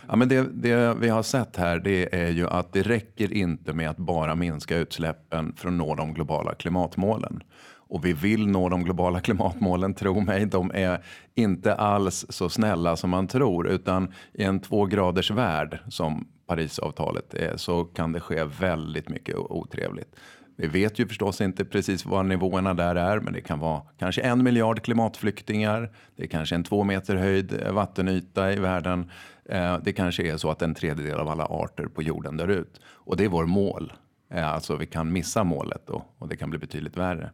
Ja, 0.07 0.15
men 0.15 0.29
det, 0.29 0.47
det, 0.53 0.93
vi 0.99 1.09
har 1.09 1.23
sett 1.23 1.55
här 1.57 1.79
det 1.79 2.15
är 2.15 2.29
ju 2.29 2.47
att 2.47 2.73
det 2.73 2.81
räcker 2.81 3.33
inte 3.33 3.73
med 3.73 3.89
att 3.89 3.97
bara 3.97 4.35
minska 4.35 4.77
utsläppen 4.77 5.53
för 5.57 5.67
att 5.67 5.73
nå 5.73 5.95
de 5.95 6.13
globala 6.13 6.53
klimatmålen. 6.55 7.43
Och 7.87 8.05
vi 8.05 8.13
vill 8.13 8.47
nå 8.47 8.69
de 8.69 8.83
globala 8.83 9.19
klimatmålen, 9.21 9.93
tro 9.93 10.19
mig. 10.19 10.45
De 10.45 10.71
är 10.73 11.03
inte 11.35 11.75
alls 11.75 12.25
så 12.29 12.49
snälla 12.49 12.95
som 12.95 13.09
man 13.09 13.27
tror. 13.27 13.67
Utan 13.67 14.13
i 14.33 14.43
en 14.43 14.59
två 14.59 14.85
graders 14.85 15.31
värld 15.31 15.79
som 15.87 16.27
Parisavtalet 16.47 17.33
är 17.33 17.57
så 17.57 17.83
kan 17.83 18.11
det 18.11 18.19
ske 18.19 18.43
väldigt 18.43 19.09
mycket 19.09 19.35
otrevligt. 19.35 20.15
Vi 20.57 20.67
vet 20.67 20.99
ju 20.99 21.07
förstås 21.07 21.41
inte 21.41 21.65
precis 21.65 22.05
vad 22.05 22.25
nivåerna 22.25 22.73
där 22.73 22.95
är, 22.95 23.19
men 23.19 23.33
det 23.33 23.41
kan 23.41 23.59
vara 23.59 23.81
kanske 23.99 24.21
en 24.21 24.43
miljard 24.43 24.81
klimatflyktingar. 24.81 25.91
Det 26.15 26.23
är 26.23 26.27
kanske 26.27 26.55
en 26.55 26.63
två 26.63 26.83
meter 26.83 27.15
höjd 27.15 27.61
eh, 27.61 27.71
vattenyta 27.71 28.53
i 28.53 28.59
världen. 28.59 29.11
Eh, 29.49 29.77
det 29.83 29.93
kanske 29.93 30.31
är 30.31 30.37
så 30.37 30.49
att 30.49 30.61
en 30.61 30.75
tredjedel 30.75 31.19
av 31.19 31.29
alla 31.29 31.45
arter 31.45 31.85
på 31.85 32.03
jorden 32.03 32.37
dör 32.37 32.47
ut. 32.47 32.81
Och 32.85 33.17
det 33.17 33.23
är 33.23 33.29
vår 33.29 33.45
mål. 33.45 33.93
Eh, 34.33 34.53
alltså 34.53 34.75
vi 34.75 34.85
kan 34.85 35.11
missa 35.11 35.43
målet 35.43 35.81
då, 35.87 36.05
och 36.17 36.27
det 36.27 36.37
kan 36.37 36.49
bli 36.49 36.59
betydligt 36.59 36.97
värre. 36.97 37.31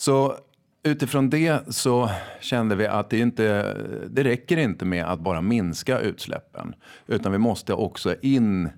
Så 0.00 0.36
utifrån 0.82 1.30
det 1.30 1.74
så 1.74 2.10
kände 2.40 2.76
vi 2.76 2.86
att 2.86 3.10
det, 3.10 3.18
inte, 3.18 3.74
det 4.10 4.24
räcker 4.24 4.56
inte 4.56 4.84
med 4.84 5.04
att 5.04 5.20
bara 5.20 5.40
minska 5.40 5.98
utsläppen. 5.98 6.74
Utan 7.06 7.32
vi 7.32 7.38
måste 7.38 7.74
också 7.74 8.14
in 8.22 8.70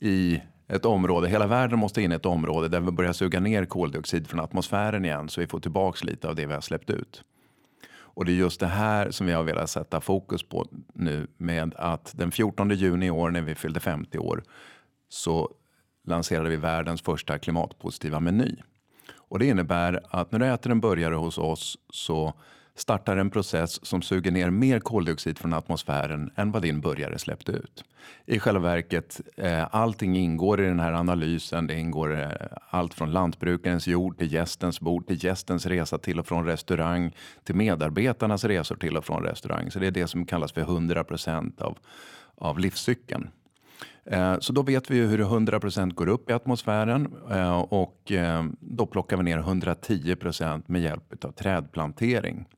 i 0.00 0.40
ett 0.68 0.84
område, 0.84 1.28
hela 1.28 1.46
världen 1.46 1.78
måste 1.78 2.02
in 2.02 2.12
i 2.12 2.14
ett 2.14 2.26
område 2.26 2.68
där 2.68 2.80
vi 2.80 2.90
börjar 2.90 3.12
suga 3.12 3.40
ner 3.40 3.64
koldioxid 3.64 4.26
från 4.28 4.40
atmosfären 4.40 5.04
igen 5.04 5.28
så 5.28 5.40
vi 5.40 5.46
får 5.46 5.60
tillbaks 5.60 6.04
lite 6.04 6.28
av 6.28 6.34
det 6.34 6.46
vi 6.46 6.54
har 6.54 6.60
släppt 6.60 6.90
ut. 6.90 7.22
Och 7.96 8.24
det 8.24 8.32
är 8.32 8.36
just 8.36 8.60
det 8.60 8.66
här 8.66 9.10
som 9.10 9.26
vi 9.26 9.32
har 9.32 9.42
velat 9.42 9.70
sätta 9.70 10.00
fokus 10.00 10.42
på 10.42 10.66
nu 10.94 11.26
med 11.36 11.74
att 11.76 12.12
den 12.16 12.30
14 12.30 12.70
juni 12.70 13.06
i 13.06 13.10
år 13.10 13.30
när 13.30 13.42
vi 13.42 13.54
fyllde 13.54 13.80
50 13.80 14.18
år 14.18 14.42
så 15.08 15.50
lanserade 16.06 16.50
vi 16.50 16.56
världens 16.56 17.02
första 17.02 17.38
klimatpositiva 17.38 18.20
meny. 18.20 18.56
Och 19.34 19.40
det 19.40 19.46
innebär 19.46 20.00
att 20.10 20.32
när 20.32 20.38
du 20.38 20.46
äter 20.46 20.72
en 20.72 20.80
burgare 20.80 21.14
hos 21.14 21.38
oss 21.38 21.78
så 21.90 22.32
startar 22.74 23.16
en 23.16 23.30
process 23.30 23.86
som 23.86 24.02
suger 24.02 24.30
ner 24.30 24.50
mer 24.50 24.80
koldioxid 24.80 25.38
från 25.38 25.52
atmosfären 25.52 26.30
än 26.36 26.52
vad 26.52 26.62
din 26.62 26.80
burgare 26.80 27.18
släppte 27.18 27.52
ut. 27.52 27.84
I 28.26 28.38
själva 28.38 28.60
verket, 28.60 29.20
eh, 29.36 29.66
allting 29.70 30.16
ingår 30.16 30.60
i 30.60 30.66
den 30.66 30.80
här 30.80 30.92
analysen. 30.92 31.66
Det 31.66 31.74
ingår 31.74 32.20
eh, 32.20 32.28
allt 32.70 32.94
från 32.94 33.12
lantbrukarens 33.12 33.86
jord 33.86 34.18
till 34.18 34.32
gästens 34.32 34.80
bord, 34.80 35.06
till 35.06 35.24
gästens 35.24 35.66
resa 35.66 35.98
till 35.98 36.18
och 36.18 36.26
från 36.26 36.46
restaurang, 36.46 37.16
till 37.44 37.54
medarbetarnas 37.54 38.44
resor 38.44 38.76
till 38.76 38.96
och 38.96 39.04
från 39.04 39.22
restaurang. 39.22 39.70
Så 39.70 39.78
det 39.78 39.86
är 39.86 39.90
det 39.90 40.06
som 40.06 40.26
kallas 40.26 40.52
för 40.52 40.60
100 40.60 41.04
procent 41.04 41.60
av, 41.60 41.78
av 42.34 42.58
livscykeln. 42.58 43.28
Eh, 44.06 44.38
så 44.38 44.52
då 44.52 44.62
vet 44.62 44.90
vi 44.90 44.98
hur 45.00 45.18
100% 45.18 45.94
går 45.94 46.08
upp 46.08 46.30
i 46.30 46.32
atmosfären 46.32 47.14
eh, 47.30 47.58
och 47.58 48.12
eh, 48.12 48.44
då 48.60 48.86
plockar 48.86 49.16
vi 49.16 49.22
ner 49.22 49.38
110% 49.38 50.62
med 50.66 50.82
hjälp 50.82 51.24
av 51.24 51.32
trädplantering. 51.32 52.48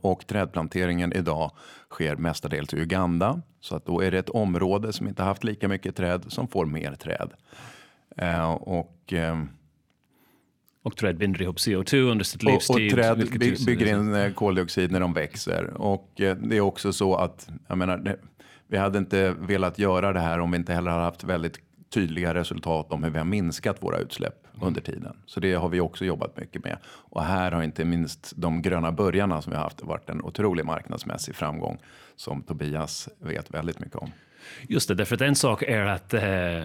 Och 0.00 0.26
trädplanteringen 0.26 1.12
idag 1.12 1.50
sker 1.90 2.16
mestadels 2.16 2.74
i 2.74 2.76
Uganda. 2.76 3.42
Så 3.60 3.76
att 3.76 3.86
då 3.86 4.00
är 4.00 4.10
det 4.10 4.18
ett 4.18 4.28
område 4.28 4.92
som 4.92 5.08
inte 5.08 5.22
haft 5.22 5.44
lika 5.44 5.68
mycket 5.68 5.96
träd 5.96 6.24
som 6.28 6.48
får 6.48 6.66
mer 6.66 6.94
träd. 6.94 7.30
Och, 8.58 9.12
och 10.82 10.96
träd 10.96 11.18
binder 11.18 11.42
ihop 11.42 11.56
CO2 11.56 11.96
under 11.96 12.24
sitt 12.24 12.42
livstid. 12.42 12.76
Och, 12.76 12.82
och 12.82 12.90
träd 12.90 13.38
bygger 13.66 13.86
in 13.86 14.34
koldioxid 14.34 14.90
när 14.90 15.00
de 15.00 15.12
växer. 15.12 15.64
Och 15.76 16.12
det 16.16 16.56
är 16.56 16.60
också 16.60 16.92
så 16.92 17.14
att, 17.14 17.48
jag 17.68 17.78
menar, 17.78 18.18
vi 18.68 18.76
hade 18.76 18.98
inte 18.98 19.30
velat 19.30 19.78
göra 19.78 20.12
det 20.12 20.20
här 20.20 20.40
om 20.40 20.50
vi 20.50 20.56
inte 20.56 20.74
heller 20.74 20.90
hade 20.90 21.02
haft 21.02 21.24
väldigt 21.24 21.58
tydliga 21.90 22.34
resultat 22.34 22.92
om 22.92 23.04
hur 23.04 23.10
vi 23.10 23.18
har 23.18 23.24
minskat 23.24 23.82
våra 23.82 23.98
utsläpp 23.98 24.46
under 24.62 24.80
tiden. 24.80 25.16
Så 25.26 25.40
det 25.40 25.54
har 25.54 25.68
vi 25.68 25.80
också 25.80 26.04
jobbat 26.04 26.36
mycket 26.36 26.64
med. 26.64 26.78
Och 26.86 27.24
här 27.24 27.52
har 27.52 27.62
inte 27.62 27.84
minst 27.84 28.32
de 28.36 28.62
gröna 28.62 28.92
börjarna 28.92 29.42
som 29.42 29.50
vi 29.50 29.56
har 29.56 29.64
haft 29.64 29.82
varit 29.82 30.10
en 30.10 30.22
otrolig 30.22 30.64
marknadsmässig 30.64 31.34
framgång 31.34 31.78
som 32.16 32.42
Tobias 32.42 33.08
vet 33.18 33.50
väldigt 33.50 33.80
mycket 33.80 33.96
om. 33.96 34.10
Just 34.68 34.88
det, 34.88 34.94
därför 34.94 35.14
att 35.14 35.20
en 35.20 35.34
sak 35.34 35.62
är 35.62 35.86
att, 35.86 36.14
eh, 36.14 36.64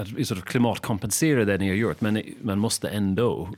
att 0.00 0.26
sort 0.26 0.38
of 0.38 0.44
klimatkompensera 0.44 1.44
det 1.44 1.58
ni 1.58 1.68
har 1.68 1.76
gjort, 1.76 2.00
men 2.00 2.22
man 2.42 2.58
måste 2.58 2.88
ändå 2.88 3.48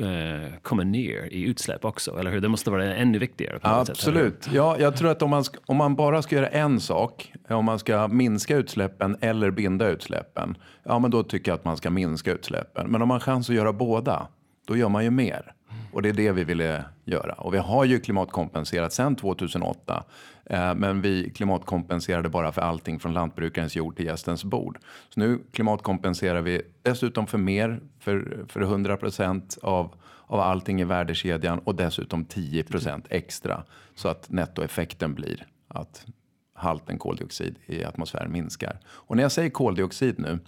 eh, 0.00 0.52
kommer 0.62 0.84
ner 0.84 1.32
i 1.32 1.42
utsläpp 1.42 1.84
också, 1.84 2.18
eller 2.18 2.30
hur? 2.30 2.40
Det 2.40 2.48
måste 2.48 2.70
vara 2.70 2.94
ännu 2.94 3.18
viktigare. 3.18 3.58
Absolut. 3.62 4.44
Sätt, 4.44 4.54
ja, 4.54 4.76
jag 4.78 4.96
tror 4.96 5.10
att 5.10 5.22
om 5.22 5.30
man, 5.30 5.44
om 5.66 5.76
man 5.76 5.96
bara 5.96 6.22
ska 6.22 6.36
göra 6.36 6.48
en 6.48 6.80
sak, 6.80 7.32
eh, 7.48 7.58
om 7.58 7.64
man 7.64 7.78
ska 7.78 8.08
minska 8.08 8.56
utsläppen 8.56 9.16
eller 9.20 9.50
binda 9.50 9.88
utsläppen, 9.88 10.56
ja 10.82 10.98
men 10.98 11.10
då 11.10 11.22
tycker 11.22 11.50
jag 11.50 11.58
att 11.58 11.64
man 11.64 11.76
ska 11.76 11.90
minska 11.90 12.32
utsläppen. 12.32 12.90
Men 12.90 13.02
om 13.02 13.08
man 13.08 13.14
har 13.14 13.20
chans 13.20 13.50
att 13.50 13.56
göra 13.56 13.72
båda, 13.72 14.26
då 14.66 14.76
gör 14.76 14.88
man 14.88 15.04
ju 15.04 15.10
mer. 15.10 15.52
Och 15.92 16.02
det 16.02 16.08
är 16.08 16.12
det 16.12 16.32
vi 16.32 16.44
ville 16.44 16.84
göra. 17.04 17.32
Och 17.32 17.54
vi 17.54 17.58
har 17.58 17.84
ju 17.84 18.00
klimatkompenserat 18.00 18.92
sedan 18.92 19.16
2008. 19.16 20.04
Eh, 20.44 20.74
men 20.74 21.00
vi 21.00 21.30
klimatkompenserade 21.30 22.28
bara 22.28 22.52
för 22.52 22.62
allting 22.62 23.00
från 23.00 23.12
lantbrukarens 23.12 23.76
jord 23.76 23.96
till 23.96 24.06
gästens 24.06 24.44
bord. 24.44 24.78
Så 25.08 25.20
nu 25.20 25.38
klimatkompenserar 25.52 26.40
vi 26.40 26.62
dessutom 26.82 27.26
för 27.26 27.38
mer, 27.38 27.80
för, 27.98 28.44
för 28.48 28.60
100 28.60 28.96
procent 28.96 29.58
av, 29.62 29.94
av 30.26 30.40
allting 30.40 30.80
i 30.80 30.84
värdekedjan 30.84 31.58
och 31.58 31.74
dessutom 31.74 32.24
10 32.24 32.62
procent 32.62 33.06
extra. 33.10 33.64
Så 33.94 34.08
att 34.08 34.30
nettoeffekten 34.30 35.14
blir 35.14 35.46
att 35.68 36.06
halten 36.54 36.98
koldioxid 36.98 37.56
i 37.66 37.84
atmosfären 37.84 38.32
minskar. 38.32 38.80
Och 38.86 39.16
när 39.16 39.22
jag 39.22 39.32
säger 39.32 39.50
koldioxid 39.50 40.18
nu 40.18 40.38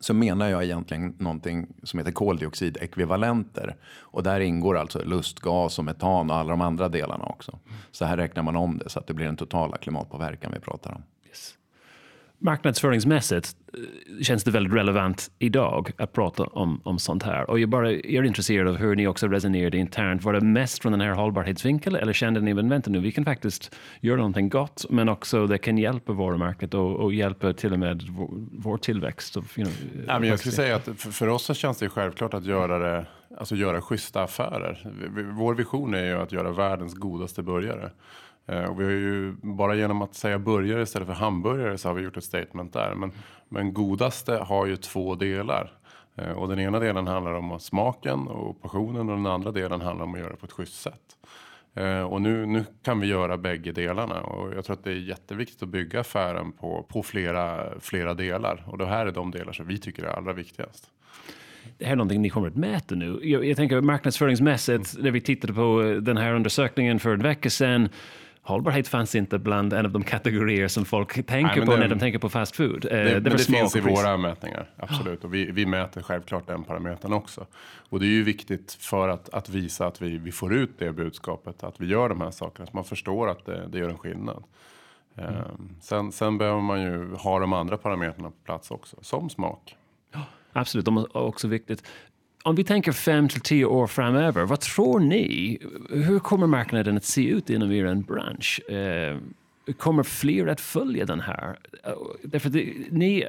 så 0.00 0.14
menar 0.14 0.48
jag 0.48 0.64
egentligen 0.64 1.14
någonting 1.18 1.66
som 1.82 1.98
heter 1.98 2.12
koldioxidekvivalenter. 2.12 3.76
Och 4.00 4.22
där 4.22 4.40
ingår 4.40 4.78
alltså 4.78 5.04
lustgas 5.04 5.78
och 5.78 5.84
metan 5.84 6.30
och 6.30 6.36
alla 6.36 6.50
de 6.50 6.60
andra 6.60 6.88
delarna 6.88 7.24
också. 7.24 7.58
Så 7.90 8.04
här 8.04 8.16
räknar 8.16 8.42
man 8.42 8.56
om 8.56 8.78
det 8.78 8.88
så 8.88 8.98
att 8.98 9.06
det 9.06 9.14
blir 9.14 9.26
den 9.26 9.36
totala 9.36 9.76
klimatpåverkan 9.76 10.52
vi 10.54 10.60
pratar 10.60 10.92
om. 10.92 11.02
Marknadsföringsmässigt 12.40 13.56
eh, 13.74 14.22
känns 14.22 14.44
det 14.44 14.50
väldigt 14.50 14.72
relevant 14.72 15.30
idag 15.38 15.90
att 15.96 16.12
prata 16.12 16.44
om, 16.44 16.80
om 16.84 16.98
sånt 16.98 17.22
här. 17.22 17.50
Och 17.50 17.58
jag 17.58 17.68
bara 17.68 17.92
är 17.92 18.22
intresserad 18.22 18.68
av 18.68 18.76
hur 18.76 18.96
ni 18.96 19.06
också 19.06 19.28
resonerade 19.28 19.78
internt. 19.78 20.24
Var 20.24 20.32
det 20.32 20.40
mest 20.40 20.82
från 20.82 20.92
den 20.92 21.00
här 21.00 21.10
hållbarhetsvinkeln 21.10 21.96
eller 21.96 22.12
kände 22.12 22.40
ni, 22.40 22.52
vänta 22.52 22.90
nu, 22.90 23.00
vi 23.00 23.12
kan 23.12 23.24
faktiskt 23.24 23.76
göra 24.00 24.16
någonting 24.16 24.48
gott, 24.48 24.84
men 24.90 25.08
också 25.08 25.46
det 25.46 25.58
kan 25.58 25.78
hjälpa 25.78 26.12
varumärket 26.12 26.74
och, 26.74 26.96
och 26.96 27.14
hjälpa 27.14 27.52
till 27.52 27.72
och 27.72 27.78
med 27.78 28.02
vår, 28.02 28.28
vår 28.52 28.78
tillväxt? 28.78 29.36
Of, 29.36 29.58
you 29.58 29.66
know, 29.66 30.04
ja, 30.06 30.18
men 30.18 30.28
jag 30.28 30.38
skulle 30.38 30.52
säga 30.52 30.76
att 30.76 30.84
för, 30.84 31.10
för 31.10 31.28
oss 31.28 31.44
så 31.44 31.54
känns 31.54 31.78
det 31.78 31.88
självklart 31.88 32.34
att 32.34 32.44
göra 32.44 32.78
det 32.78 33.06
Alltså 33.38 33.54
göra 33.54 33.80
schyssta 33.80 34.22
affärer. 34.22 34.92
Vår 35.32 35.54
vision 35.54 35.94
är 35.94 36.04
ju 36.04 36.20
att 36.20 36.32
göra 36.32 36.52
världens 36.52 36.94
godaste 36.94 37.42
burgare. 37.42 37.90
Eh, 38.50 38.64
och 38.64 38.80
vi 38.80 38.84
har 38.84 38.90
ju 38.90 39.32
bara 39.42 39.74
genom 39.74 40.02
att 40.02 40.14
säga 40.14 40.38
burgare 40.38 40.82
istället 40.82 41.08
för 41.08 41.14
hamburgare 41.14 41.78
så 41.78 41.88
har 41.88 41.94
vi 41.94 42.02
gjort 42.02 42.16
ett 42.16 42.24
statement 42.24 42.72
där. 42.72 42.94
Men, 42.94 43.12
men 43.48 43.74
godaste 43.74 44.32
har 44.32 44.66
ju 44.66 44.76
två 44.76 45.14
delar. 45.14 45.72
Eh, 46.16 46.32
och 46.32 46.48
den 46.48 46.60
ena 46.60 46.80
delen 46.80 47.06
handlar 47.06 47.32
om 47.32 47.60
smaken 47.60 48.28
och 48.28 48.62
passionen 48.62 49.08
och 49.08 49.16
den 49.16 49.26
andra 49.26 49.52
delen 49.52 49.80
handlar 49.80 50.04
om 50.04 50.14
att 50.14 50.20
göra 50.20 50.30
det 50.30 50.36
på 50.36 50.46
ett 50.46 50.52
schysst 50.52 50.82
sätt. 50.82 51.16
Eh, 51.74 52.02
och 52.02 52.22
nu, 52.22 52.46
nu 52.46 52.64
kan 52.82 53.00
vi 53.00 53.06
göra 53.06 53.36
bägge 53.36 53.72
delarna 53.72 54.20
och 54.20 54.54
jag 54.54 54.64
tror 54.64 54.76
att 54.76 54.84
det 54.84 54.90
är 54.90 54.94
jätteviktigt 54.94 55.62
att 55.62 55.68
bygga 55.68 56.00
affären 56.00 56.52
på, 56.52 56.86
på 56.88 57.02
flera, 57.02 57.70
flera 57.80 58.14
delar. 58.14 58.64
Och 58.66 58.78
det 58.78 58.86
här 58.86 59.06
är 59.06 59.12
de 59.12 59.30
delar 59.30 59.52
som 59.52 59.66
vi 59.66 59.78
tycker 59.78 60.02
är 60.02 60.08
allra 60.08 60.32
viktigast 60.32 60.90
det 61.78 61.84
här 61.84 61.92
är 61.92 61.96
någonting 61.96 62.22
ni 62.22 62.30
kommer 62.30 62.48
att 62.48 62.56
mäta 62.56 62.94
nu. 62.94 63.20
Jag, 63.22 63.44
jag 63.44 63.56
tänker 63.56 63.80
marknadsföringsmässigt, 63.80 64.98
när 64.98 65.10
vi 65.10 65.20
tittade 65.20 65.52
på 65.52 65.98
den 66.02 66.16
här 66.16 66.34
undersökningen 66.34 67.00
för 67.00 67.14
en 67.14 67.22
vecka 67.22 67.50
sedan, 67.50 67.88
hållbarhet 68.50 68.88
fanns 68.88 69.14
inte 69.14 69.38
bland 69.38 69.72
en 69.72 69.86
av 69.86 69.92
de 69.92 70.04
kategorier 70.04 70.68
som 70.68 70.84
folk 70.84 71.14
tänker 71.26 71.56
Nej, 71.56 71.66
på 71.66 71.72
det, 71.72 71.78
när 71.78 71.88
de 71.88 71.98
tänker 71.98 72.18
på 72.18 72.28
fast 72.28 72.56
food. 72.56 72.80
Det, 72.82 73.20
det, 73.20 73.20
det 73.20 73.38
finns 73.38 73.76
i 73.76 73.80
våra 73.80 74.16
mätningar, 74.16 74.70
absolut. 74.76 75.24
Och 75.24 75.34
vi, 75.34 75.50
vi, 75.50 75.66
mäter 75.66 76.02
självklart 76.02 76.46
den 76.46 76.64
parametern 76.64 77.12
också. 77.12 77.46
Och 77.88 78.00
det 78.00 78.06
är 78.06 78.10
ju 78.10 78.22
viktigt 78.22 78.72
för 78.72 79.08
att, 79.08 79.28
att 79.28 79.48
visa 79.48 79.86
att 79.86 80.02
vi, 80.02 80.18
vi 80.18 80.32
får 80.32 80.54
ut 80.54 80.70
det 80.78 80.92
budskapet, 80.92 81.64
att 81.64 81.80
vi 81.80 81.86
gör 81.86 82.08
de 82.08 82.20
här 82.20 82.30
sakerna, 82.30 82.66
så 82.66 82.72
man 82.74 82.84
förstår 82.84 83.30
att 83.30 83.46
det, 83.46 83.66
det 83.68 83.78
gör 83.78 83.88
en 83.88 83.98
skillnad. 83.98 84.44
Mm. 85.16 85.34
Um, 85.34 85.76
sen, 85.80 86.12
sen 86.12 86.38
behöver 86.38 86.60
man 86.60 86.82
ju 86.82 87.14
ha 87.14 87.38
de 87.38 87.52
andra 87.52 87.76
parametrarna 87.76 88.30
på 88.30 88.36
plats 88.44 88.70
också, 88.70 88.96
som 89.00 89.30
smak. 89.30 89.76
Absolut, 90.52 90.84
de 90.84 90.96
är 90.96 91.16
också 91.16 91.48
viktigt 91.48 91.82
om 92.42 92.54
vi 92.54 92.64
tänker 92.64 92.92
fem 92.92 93.28
till 93.28 93.40
tio 93.40 93.64
år 93.64 93.86
framöver, 93.86 94.44
vad 94.44 94.60
tror 94.60 95.00
ni? 95.00 95.58
Hur 95.90 96.18
kommer 96.18 96.46
marknaden 96.46 96.96
att 96.96 97.04
se 97.04 97.28
ut 97.28 97.50
inom 97.50 97.72
er 97.72 97.94
bransch? 97.94 98.70
Eh, 98.70 99.18
Kommer 99.78 100.02
fler 100.02 100.46
att 100.46 100.60
följa 100.60 101.06
den 101.06 101.20
här? 101.20 101.58
Därför 102.22 102.50
det, 102.50 102.74
ni, 102.90 103.26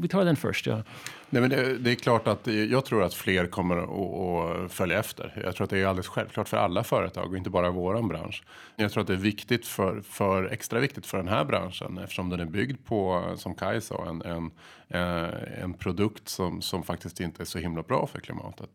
vi 0.00 0.08
tar 0.08 0.24
den 0.24 0.36
först. 0.36 0.66
Ja. 0.66 0.82
Nej, 1.30 1.40
men 1.40 1.50
det, 1.50 1.78
det, 1.78 1.90
är 1.90 1.94
klart 1.94 2.28
att 2.28 2.46
jag 2.46 2.84
tror 2.84 3.02
att 3.02 3.14
fler 3.14 3.46
kommer 3.46 3.76
att, 3.76 4.72
följa 4.72 4.98
efter. 4.98 5.42
Jag 5.44 5.56
tror 5.56 5.64
att 5.64 5.70
det 5.70 5.78
är 5.78 5.86
alldeles 5.86 6.08
självklart 6.08 6.48
för 6.48 6.56
alla 6.56 6.84
företag 6.84 7.30
och 7.30 7.36
inte 7.36 7.50
bara 7.50 7.70
vår 7.70 8.02
bransch. 8.02 8.42
Jag 8.76 8.92
tror 8.92 9.00
att 9.00 9.06
det 9.06 9.12
är 9.12 9.16
viktigt 9.16 9.66
för, 9.66 10.00
för, 10.00 10.44
extra 10.44 10.80
viktigt 10.80 11.06
för 11.06 11.18
den 11.18 11.28
här 11.28 11.44
branschen 11.44 11.98
eftersom 11.98 12.30
den 12.30 12.40
är 12.40 12.44
byggd 12.44 12.76
på, 12.84 13.32
som 13.36 13.54
Kaj 13.54 13.80
sa, 13.80 14.06
en, 14.08 14.22
en, 14.22 14.50
eh, 14.88 15.62
en 15.62 15.74
produkt 15.74 16.28
som, 16.28 16.62
som 16.62 16.82
faktiskt 16.82 17.20
inte 17.20 17.42
är 17.42 17.44
så 17.44 17.58
himla 17.58 17.82
bra 17.82 18.06
för 18.06 18.20
klimatet 18.20 18.70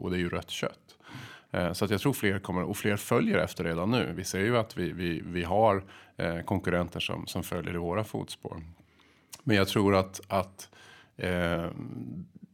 och 0.00 0.10
det 0.10 0.16
är 0.16 0.20
ju 0.20 0.28
rött 0.28 0.50
kött. 0.50 0.96
Eh, 1.54 1.72
så 1.72 1.84
att 1.84 1.90
jag 1.90 2.00
tror 2.00 2.12
fler 2.12 2.38
kommer, 2.38 2.62
och 2.62 2.76
fler 2.76 2.96
följer 2.96 3.38
efter 3.38 3.64
redan 3.64 3.90
nu. 3.90 4.12
Vi 4.16 4.24
ser 4.24 4.40
ju 4.40 4.56
att 4.56 4.76
vi, 4.76 4.92
vi, 4.92 5.22
vi 5.26 5.44
har 5.44 5.84
eh, 6.16 6.40
konkurrenter 6.40 7.00
som, 7.00 7.26
som 7.26 7.42
följer 7.42 7.74
i 7.74 7.78
våra 7.78 8.04
fotspår. 8.04 8.62
Men 9.42 9.56
jag 9.56 9.68
tror 9.68 9.94
att, 9.94 10.20
att 10.28 10.70
eh, 11.16 11.66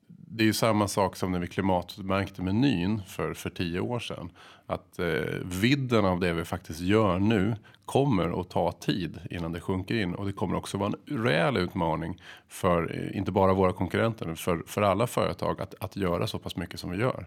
det 0.07 0.43
är 0.43 0.47
ju 0.47 0.53
samma 0.53 0.89
sak 0.89 1.17
som 1.17 1.33
när 1.33 1.39
vi 1.39 1.47
klimatmärkte 1.47 2.43
menyn 2.43 3.03
för, 3.07 3.35
för 3.35 3.51
tio 3.51 3.81
år 3.81 3.99
sedan. 3.99 4.31
Att 4.67 4.99
eh, 4.99 5.07
vidden 5.45 6.05
av 6.05 6.21
det 6.21 6.33
vi 6.33 6.45
faktiskt 6.45 6.81
gör 6.81 7.19
nu 7.19 7.57
kommer 7.85 8.41
att 8.41 8.51
ta 8.51 8.73
tid 8.73 9.19
innan 9.31 9.53
det 9.53 9.61
sjunker 9.61 9.95
in. 9.95 10.15
Och 10.15 10.27
det 10.27 10.33
kommer 10.33 10.57
också 10.57 10.79
vara 10.79 10.93
en 11.07 11.25
rejäl 11.25 11.57
utmaning 11.57 12.23
för 12.49 12.97
eh, 12.97 13.19
inte 13.19 13.33
bara 13.33 13.55
våra 13.55 13.73
konkurrenter, 13.73 14.35
för, 14.35 14.63
för 14.67 14.83
alla 14.83 15.07
företag 15.07 15.61
att, 15.61 15.75
att 15.81 15.97
göra 15.97 16.27
så 16.27 16.39
pass 16.39 16.57
mycket 16.57 16.81
som 16.81 16.91
vi 16.91 16.99
gör. 16.99 17.27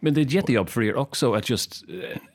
Men 0.00 0.14
det 0.14 0.20
är 0.20 0.22
ett 0.22 0.32
jättejobb 0.32 0.68
för 0.68 0.82
er 0.82 0.96
också 0.96 1.32
att 1.32 1.50
just, 1.50 1.84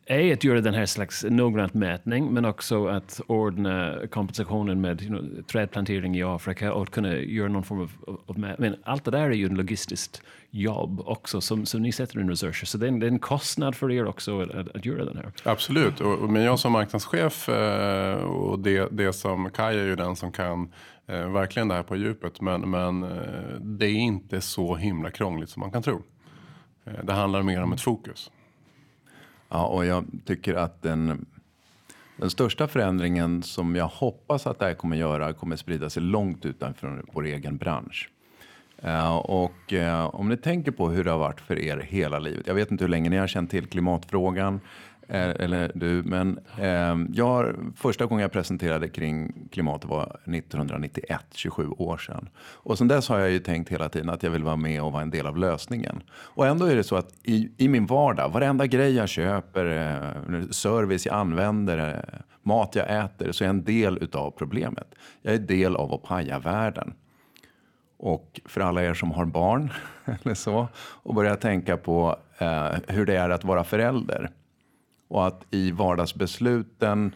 eh, 0.05 0.33
att 0.33 0.43
göra 0.43 0.61
den 0.61 0.73
här 0.73 0.85
slags 0.85 1.25
noggrant 1.29 1.73
mätning, 1.73 2.33
men 2.33 2.45
också 2.45 2.87
att 2.87 3.21
ordna 3.27 3.95
kompensationen 4.11 4.81
med 4.81 5.01
you 5.01 5.09
know, 5.09 5.43
trädplantering 5.43 6.17
i 6.17 6.23
Afrika 6.23 6.73
och 6.73 6.89
kunna 6.89 7.15
göra 7.15 7.49
någon 7.49 7.63
form 7.63 7.81
av, 7.81 8.19
av 8.25 8.39
Men 8.39 8.75
allt 8.83 9.03
det 9.03 9.11
där 9.11 9.23
är 9.23 9.31
ju 9.31 9.45
en 9.45 9.55
logistiskt 9.55 10.21
jobb 10.49 11.01
också 11.05 11.41
som, 11.41 11.65
som 11.65 11.81
ni 11.81 11.91
sätter 11.91 12.19
in 12.19 12.29
resurser. 12.29 12.65
Så 12.65 12.77
det 12.77 12.85
är, 12.85 12.87
en, 12.87 12.99
det 12.99 13.05
är 13.05 13.11
en 13.11 13.19
kostnad 13.19 13.75
för 13.75 13.91
er 13.91 14.05
också 14.05 14.41
att, 14.41 14.51
att, 14.51 14.75
att 14.75 14.85
göra 14.85 15.05
den 15.05 15.17
här. 15.17 15.31
Absolut, 15.43 16.01
och, 16.01 16.29
men 16.29 16.41
jag 16.41 16.59
som 16.59 16.71
marknadschef 16.71 17.49
eh, 17.49 18.23
och 18.23 18.59
det, 18.59 18.87
det 18.91 19.13
som 19.13 19.49
Kaj 19.49 19.79
är 19.79 19.85
ju 19.85 19.95
den 19.95 20.15
som 20.15 20.31
kan 20.31 20.71
eh, 21.07 21.31
verkligen 21.31 21.67
det 21.67 21.75
här 21.75 21.83
på 21.83 21.95
djupet. 21.95 22.41
Men, 22.41 22.61
men 22.61 23.01
det 23.61 23.85
är 23.85 23.95
inte 23.95 24.41
så 24.41 24.75
himla 24.75 25.09
krångligt 25.09 25.49
som 25.49 25.59
man 25.59 25.71
kan 25.71 25.83
tro. 25.83 26.01
Eh, 26.85 26.93
det 27.03 27.13
handlar 27.13 27.43
mer 27.43 27.63
om 27.63 27.73
ett 27.73 27.81
fokus. 27.81 28.31
Ja, 29.49 29.65
och 29.65 29.85
jag 29.85 30.05
tycker 30.25 30.55
att 30.55 30.81
den, 30.81 31.25
den 32.17 32.29
största 32.29 32.67
förändringen 32.67 33.43
som 33.43 33.75
jag 33.75 33.87
hoppas 33.87 34.47
att 34.47 34.59
det 34.59 34.65
här 34.65 34.73
kommer 34.73 34.95
göra 34.95 35.33
kommer 35.33 35.55
sprida 35.55 35.89
sig 35.89 36.03
långt 36.03 36.45
utanför 36.45 37.03
vår 37.13 37.25
egen 37.25 37.57
bransch. 37.57 38.09
Uh, 38.85 39.15
och 39.15 39.73
uh, 39.73 40.15
om 40.15 40.29
ni 40.29 40.37
tänker 40.37 40.71
på 40.71 40.89
hur 40.89 41.03
det 41.03 41.11
har 41.11 41.17
varit 41.17 41.41
för 41.41 41.59
er 41.59 41.77
hela 41.77 42.19
livet. 42.19 42.47
Jag 42.47 42.55
vet 42.55 42.71
inte 42.71 42.83
hur 42.83 42.89
länge 42.89 43.09
ni 43.09 43.17
har 43.17 43.27
känt 43.27 43.51
till 43.51 43.67
klimatfrågan. 43.67 44.59
Eh, 45.07 45.29
eller 45.29 45.71
du, 45.75 46.03
men 46.03 46.39
eh, 46.57 46.95
jag, 47.13 47.55
första 47.75 48.05
gången 48.05 48.21
jag 48.21 48.31
presenterade 48.31 48.89
kring 48.89 49.47
klimatet 49.51 49.89
var 49.89 50.03
1991, 50.03 51.19
27 51.33 51.67
år 51.67 51.97
sedan. 51.97 52.29
Och 52.37 52.77
sen 52.77 52.87
dess 52.87 53.09
har 53.09 53.19
jag 53.19 53.31
ju 53.31 53.39
tänkt 53.39 53.69
hela 53.69 53.89
tiden 53.89 54.09
att 54.09 54.23
jag 54.23 54.31
vill 54.31 54.43
vara 54.43 54.55
med 54.55 54.81
och 54.81 54.91
vara 54.91 55.01
en 55.01 55.09
del 55.09 55.27
av 55.27 55.37
lösningen. 55.37 56.03
Och 56.11 56.47
ändå 56.47 56.65
är 56.65 56.75
det 56.75 56.83
så 56.83 56.95
att 56.95 57.13
i, 57.23 57.51
i 57.57 57.67
min 57.67 57.85
vardag, 57.85 58.29
varenda 58.29 58.67
grej 58.67 58.95
jag 58.95 59.09
köper, 59.09 59.65
eh, 59.65 60.47
service 60.49 61.05
jag 61.05 61.15
använder, 61.15 61.77
eh, 61.89 62.19
mat 62.41 62.75
jag 62.75 63.03
äter, 63.03 63.31
så 63.31 63.43
är 63.43 63.47
jag 63.47 63.55
en 63.55 63.63
del 63.63 63.97
utav 64.01 64.31
problemet. 64.31 64.95
Jag 65.21 65.33
är 65.33 65.39
del 65.39 65.75
av 65.75 65.93
att 65.93 66.03
paja 66.03 66.39
världen. 66.39 66.93
Och 67.97 68.41
för 68.45 68.61
alla 68.61 68.83
er 68.83 68.93
som 68.93 69.11
har 69.11 69.25
barn 69.25 69.69
eller 70.05 70.33
så, 70.33 70.67
och 70.77 71.15
börjar 71.15 71.35
tänka 71.35 71.77
på 71.77 72.15
eh, 72.37 72.71
hur 72.87 73.05
det 73.05 73.17
är 73.17 73.29
att 73.29 73.43
vara 73.43 73.63
förälder 73.63 74.29
och 75.07 75.27
att 75.27 75.45
i 75.51 75.71
vardagsbesluten 75.71 77.15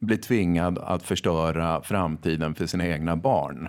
bli 0.00 0.18
tvingad 0.18 0.78
att 0.78 1.02
förstöra 1.02 1.82
framtiden 1.82 2.54
för 2.54 2.66
sina 2.66 2.86
egna 2.86 3.16
barn. 3.16 3.68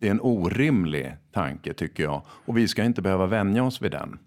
Det 0.00 0.06
är 0.06 0.10
en 0.10 0.20
orimlig 0.20 1.16
tanke 1.32 1.74
tycker 1.74 2.02
jag 2.02 2.22
och 2.28 2.56
vi 2.56 2.68
ska 2.68 2.84
inte 2.84 3.02
behöva 3.02 3.26
vänja 3.26 3.64
oss 3.64 3.82
vid 3.82 3.90
den. 3.90 4.18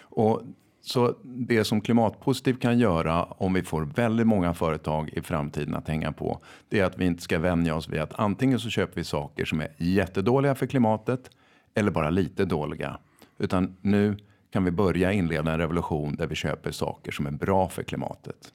Och 0.00 0.42
så 0.82 1.14
det 1.22 1.64
som 1.64 1.80
Klimatpositiv 1.80 2.54
kan 2.54 2.78
göra 2.78 3.24
om 3.24 3.52
vi 3.52 3.62
får 3.62 3.82
väldigt 3.82 4.26
många 4.26 4.54
företag 4.54 5.10
i 5.12 5.20
framtiden 5.22 5.74
att 5.74 5.88
hänga 5.88 6.12
på, 6.12 6.40
det 6.68 6.80
är 6.80 6.84
att 6.84 6.98
vi 6.98 7.04
inte 7.04 7.22
ska 7.22 7.38
vänja 7.38 7.74
oss 7.74 7.88
vid 7.88 8.00
att 8.00 8.18
antingen 8.18 8.60
så 8.60 8.70
köper 8.70 8.94
vi 8.94 9.04
saker 9.04 9.44
som 9.44 9.60
är 9.60 9.68
jättedåliga 9.76 10.54
för 10.54 10.66
klimatet 10.66 11.30
eller 11.74 11.90
bara 11.90 12.10
lite 12.10 12.44
dåliga. 12.44 12.98
Utan 13.38 13.76
nu 13.80 14.16
kan 14.50 14.64
vi 14.64 14.70
börja 14.70 15.12
inleda 15.12 15.52
en 15.52 15.58
revolution 15.58 16.16
där 16.16 16.26
vi 16.26 16.34
köper 16.34 16.70
saker 16.70 17.12
som 17.12 17.26
är 17.26 17.30
bra 17.30 17.68
för 17.68 17.82
klimatet. 17.82 18.52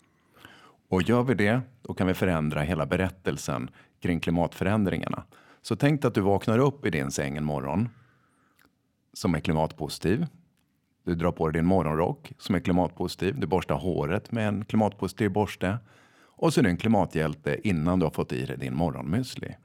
Och 0.89 1.01
gör 1.01 1.23
vi 1.23 1.33
det, 1.33 1.61
då 1.81 1.93
kan 1.93 2.07
vi 2.07 2.13
förändra 2.13 2.61
hela 2.61 2.85
berättelsen 2.85 3.69
kring 4.01 4.19
klimatförändringarna. 4.19 5.23
Så 5.61 5.75
tänk 5.75 6.05
att 6.05 6.13
du 6.13 6.21
vaknar 6.21 6.59
upp 6.59 6.85
i 6.85 6.89
din 6.89 7.11
säng 7.11 7.37
en 7.37 7.45
morgon 7.45 7.89
som 9.13 9.35
är 9.35 9.39
klimatpositiv. 9.39 10.25
Du 11.03 11.15
drar 11.15 11.31
på 11.31 11.47
dig 11.47 11.61
din 11.61 11.67
morgonrock 11.67 12.31
som 12.37 12.55
är 12.55 12.59
klimatpositiv. 12.59 13.39
Du 13.39 13.47
borstar 13.47 13.75
håret 13.75 14.31
med 14.31 14.47
en 14.47 14.65
klimatpositiv 14.65 15.31
borste. 15.31 15.77
Och 16.37 16.53
så 16.53 16.59
är 16.59 16.63
du 16.63 16.69
en 16.69 16.77
klimathjälte 16.77 17.67
innan 17.67 17.99
du 17.99 18.05
har 18.05 18.11
fått 18.11 18.31
i 18.31 18.45
dig 18.45 18.57
din 18.57 18.73
morgonmüsli. 18.73 19.55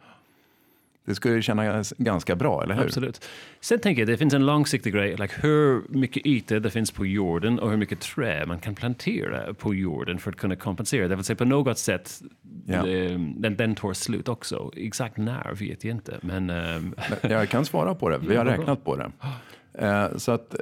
Det 1.11 1.15
skulle 1.15 1.43
kännas 1.43 1.95
ganska 1.99 2.37
bra, 2.37 2.63
eller 2.63 2.75
hur? 2.75 2.83
Absolut. 2.83 3.29
Sen 3.61 3.79
tänker 3.79 4.03
jag 4.03 4.09
det 4.09 4.17
finns 4.17 4.35
en 4.35 4.47
långsiktig 4.47 4.93
grej, 4.93 5.17
like 5.17 5.35
hur 5.41 5.83
mycket 5.89 6.27
yta 6.27 6.61
det 6.61 6.71
finns 6.71 6.91
på 6.91 7.07
jorden 7.07 7.59
och 7.59 7.71
hur 7.71 7.77
mycket 7.77 8.01
trä 8.01 8.47
man 8.47 8.59
kan 8.59 8.75
plantera 8.75 9.55
på 9.55 9.75
jorden 9.75 10.19
för 10.19 10.31
att 10.31 10.37
kunna 10.37 10.57
kompensera. 10.57 11.09
Det 11.09 11.17
vill 11.17 11.25
säga 11.25 11.37
på 11.37 11.45
något 11.45 11.79
sätt, 11.79 12.21
ja. 12.67 12.83
den, 13.37 13.57
den 13.57 13.75
tar 13.75 13.93
slut 13.93 14.29
också. 14.29 14.71
Exakt 14.77 15.17
när 15.17 15.55
vet 15.55 15.85
jag 15.85 15.95
inte. 15.95 16.19
Men, 16.21 16.51
um... 16.51 16.95
jag 17.23 17.49
kan 17.49 17.65
svara 17.65 17.95
på 17.95 18.09
det, 18.09 18.19
vi 18.19 18.37
har 18.37 18.45
räknat 18.57 18.85
på 18.85 18.97
det. 18.97 19.11
Uh, 19.83 20.17
så 20.17 20.33
att 20.33 20.55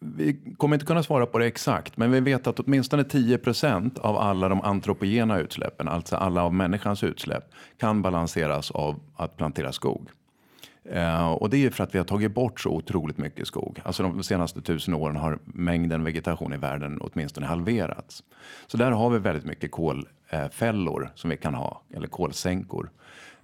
vi 0.00 0.36
kommer 0.56 0.76
inte 0.76 0.86
kunna 0.86 1.02
svara 1.02 1.26
på 1.26 1.38
det 1.38 1.46
exakt, 1.46 1.96
men 1.96 2.10
vi 2.10 2.20
vet 2.20 2.46
att 2.46 2.60
åtminstone 2.60 3.04
10 3.04 3.38
procent 3.38 3.98
av 3.98 4.16
alla 4.16 4.48
de 4.48 4.60
antropogena 4.60 5.38
utsläppen, 5.38 5.88
alltså 5.88 6.16
alla 6.16 6.42
av 6.42 6.54
människans 6.54 7.04
utsläpp, 7.04 7.44
kan 7.76 8.02
balanseras 8.02 8.70
av 8.70 9.00
att 9.16 9.36
plantera 9.36 9.72
skog. 9.72 10.10
Uh, 10.94 11.32
och 11.32 11.50
det 11.50 11.66
är 11.66 11.70
för 11.70 11.84
att 11.84 11.94
vi 11.94 11.98
har 11.98 12.04
tagit 12.04 12.34
bort 12.34 12.60
så 12.60 12.70
otroligt 12.70 13.18
mycket 13.18 13.46
skog. 13.46 13.80
Alltså 13.84 14.02
de 14.02 14.22
senaste 14.22 14.60
tusen 14.60 14.94
åren 14.94 15.16
har 15.16 15.38
mängden 15.44 16.04
vegetation 16.04 16.52
i 16.52 16.56
världen 16.56 16.98
åtminstone 17.00 17.46
halverats. 17.46 18.24
Så 18.66 18.76
där 18.76 18.90
har 18.90 19.10
vi 19.10 19.18
väldigt 19.18 19.44
mycket 19.44 19.70
kolfällor 19.70 21.10
som 21.14 21.30
vi 21.30 21.36
kan 21.36 21.54
ha, 21.54 21.82
eller 21.94 22.06
kolsänkor. 22.06 22.90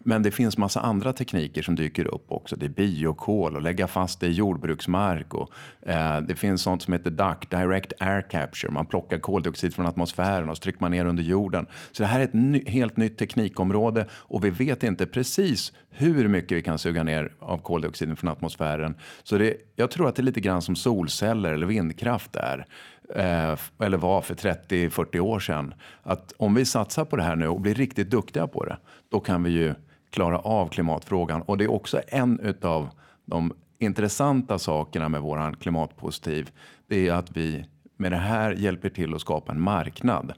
Men 0.06 0.22
det 0.22 0.30
finns 0.30 0.58
massa 0.58 0.80
andra 0.80 1.12
tekniker 1.12 1.62
som 1.62 1.74
dyker 1.74 2.14
upp 2.14 2.24
också. 2.28 2.56
Det 2.56 2.66
är 2.66 2.70
biokol 2.70 3.56
och 3.56 3.62
lägga 3.62 3.86
fast 3.86 4.20
det 4.20 4.26
i 4.26 4.32
jordbruksmark. 4.32 5.34
Och, 5.34 5.52
eh, 5.82 6.20
det 6.20 6.36
finns 6.36 6.62
sånt 6.62 6.82
som 6.82 6.92
heter 6.92 7.10
DAC, 7.10 7.36
Direct 7.50 7.92
Air 8.00 8.22
Capture. 8.30 8.72
Man 8.72 8.86
plockar 8.86 9.18
koldioxid 9.18 9.74
från 9.74 9.86
atmosfären 9.86 10.48
och 10.48 10.56
så 10.56 10.60
trycker 10.60 10.80
man 10.80 10.90
ner 10.90 11.06
under 11.06 11.22
jorden. 11.22 11.66
Så 11.92 12.02
det 12.02 12.06
här 12.06 12.20
är 12.20 12.24
ett 12.24 12.34
ny, 12.34 12.64
helt 12.66 12.96
nytt 12.96 13.18
teknikområde 13.18 14.06
och 14.10 14.44
vi 14.44 14.50
vet 14.50 14.82
inte 14.82 15.06
precis 15.06 15.72
hur 15.90 16.28
mycket 16.28 16.58
vi 16.58 16.62
kan 16.62 16.78
suga 16.78 17.02
ner 17.02 17.32
av 17.38 17.58
koldioxiden 17.58 18.16
från 18.16 18.30
atmosfären. 18.30 18.94
Så 19.22 19.38
det, 19.38 19.56
jag 19.76 19.90
tror 19.90 20.08
att 20.08 20.16
det 20.16 20.22
är 20.22 20.24
lite 20.24 20.40
grann 20.40 20.62
som 20.62 20.76
solceller 20.76 21.52
eller 21.52 21.66
vindkraft 21.66 22.36
är. 22.36 22.66
Eh, 23.14 23.58
eller 23.80 23.96
var 23.96 24.22
för 24.22 24.34
30-40 24.34 25.20
år 25.20 25.40
sedan. 25.40 25.74
Att 26.02 26.32
om 26.36 26.54
vi 26.54 26.64
satsar 26.64 27.04
på 27.04 27.16
det 27.16 27.22
här 27.22 27.36
nu 27.36 27.48
och 27.48 27.60
blir 27.60 27.74
riktigt 27.74 28.10
duktiga 28.10 28.46
på 28.46 28.64
det, 28.64 28.78
då 29.10 29.20
kan 29.20 29.42
vi 29.42 29.50
ju 29.50 29.74
klara 30.14 30.38
av 30.38 30.68
klimatfrågan. 30.68 31.42
Och 31.42 31.58
det 31.58 31.64
är 31.64 31.70
också 31.70 32.00
en 32.08 32.54
av 32.62 32.88
de 33.24 33.52
intressanta 33.78 34.58
sakerna 34.58 35.08
med 35.08 35.20
våran 35.20 35.56
klimatpositiv. 35.56 36.50
Det 36.86 37.08
är 37.08 37.12
att 37.12 37.36
vi 37.36 37.64
med 37.96 38.12
det 38.12 38.16
här 38.16 38.52
hjälper 38.52 38.88
till 38.88 39.14
att 39.14 39.20
skapa 39.20 39.52
en 39.52 39.60
marknad 39.60 40.32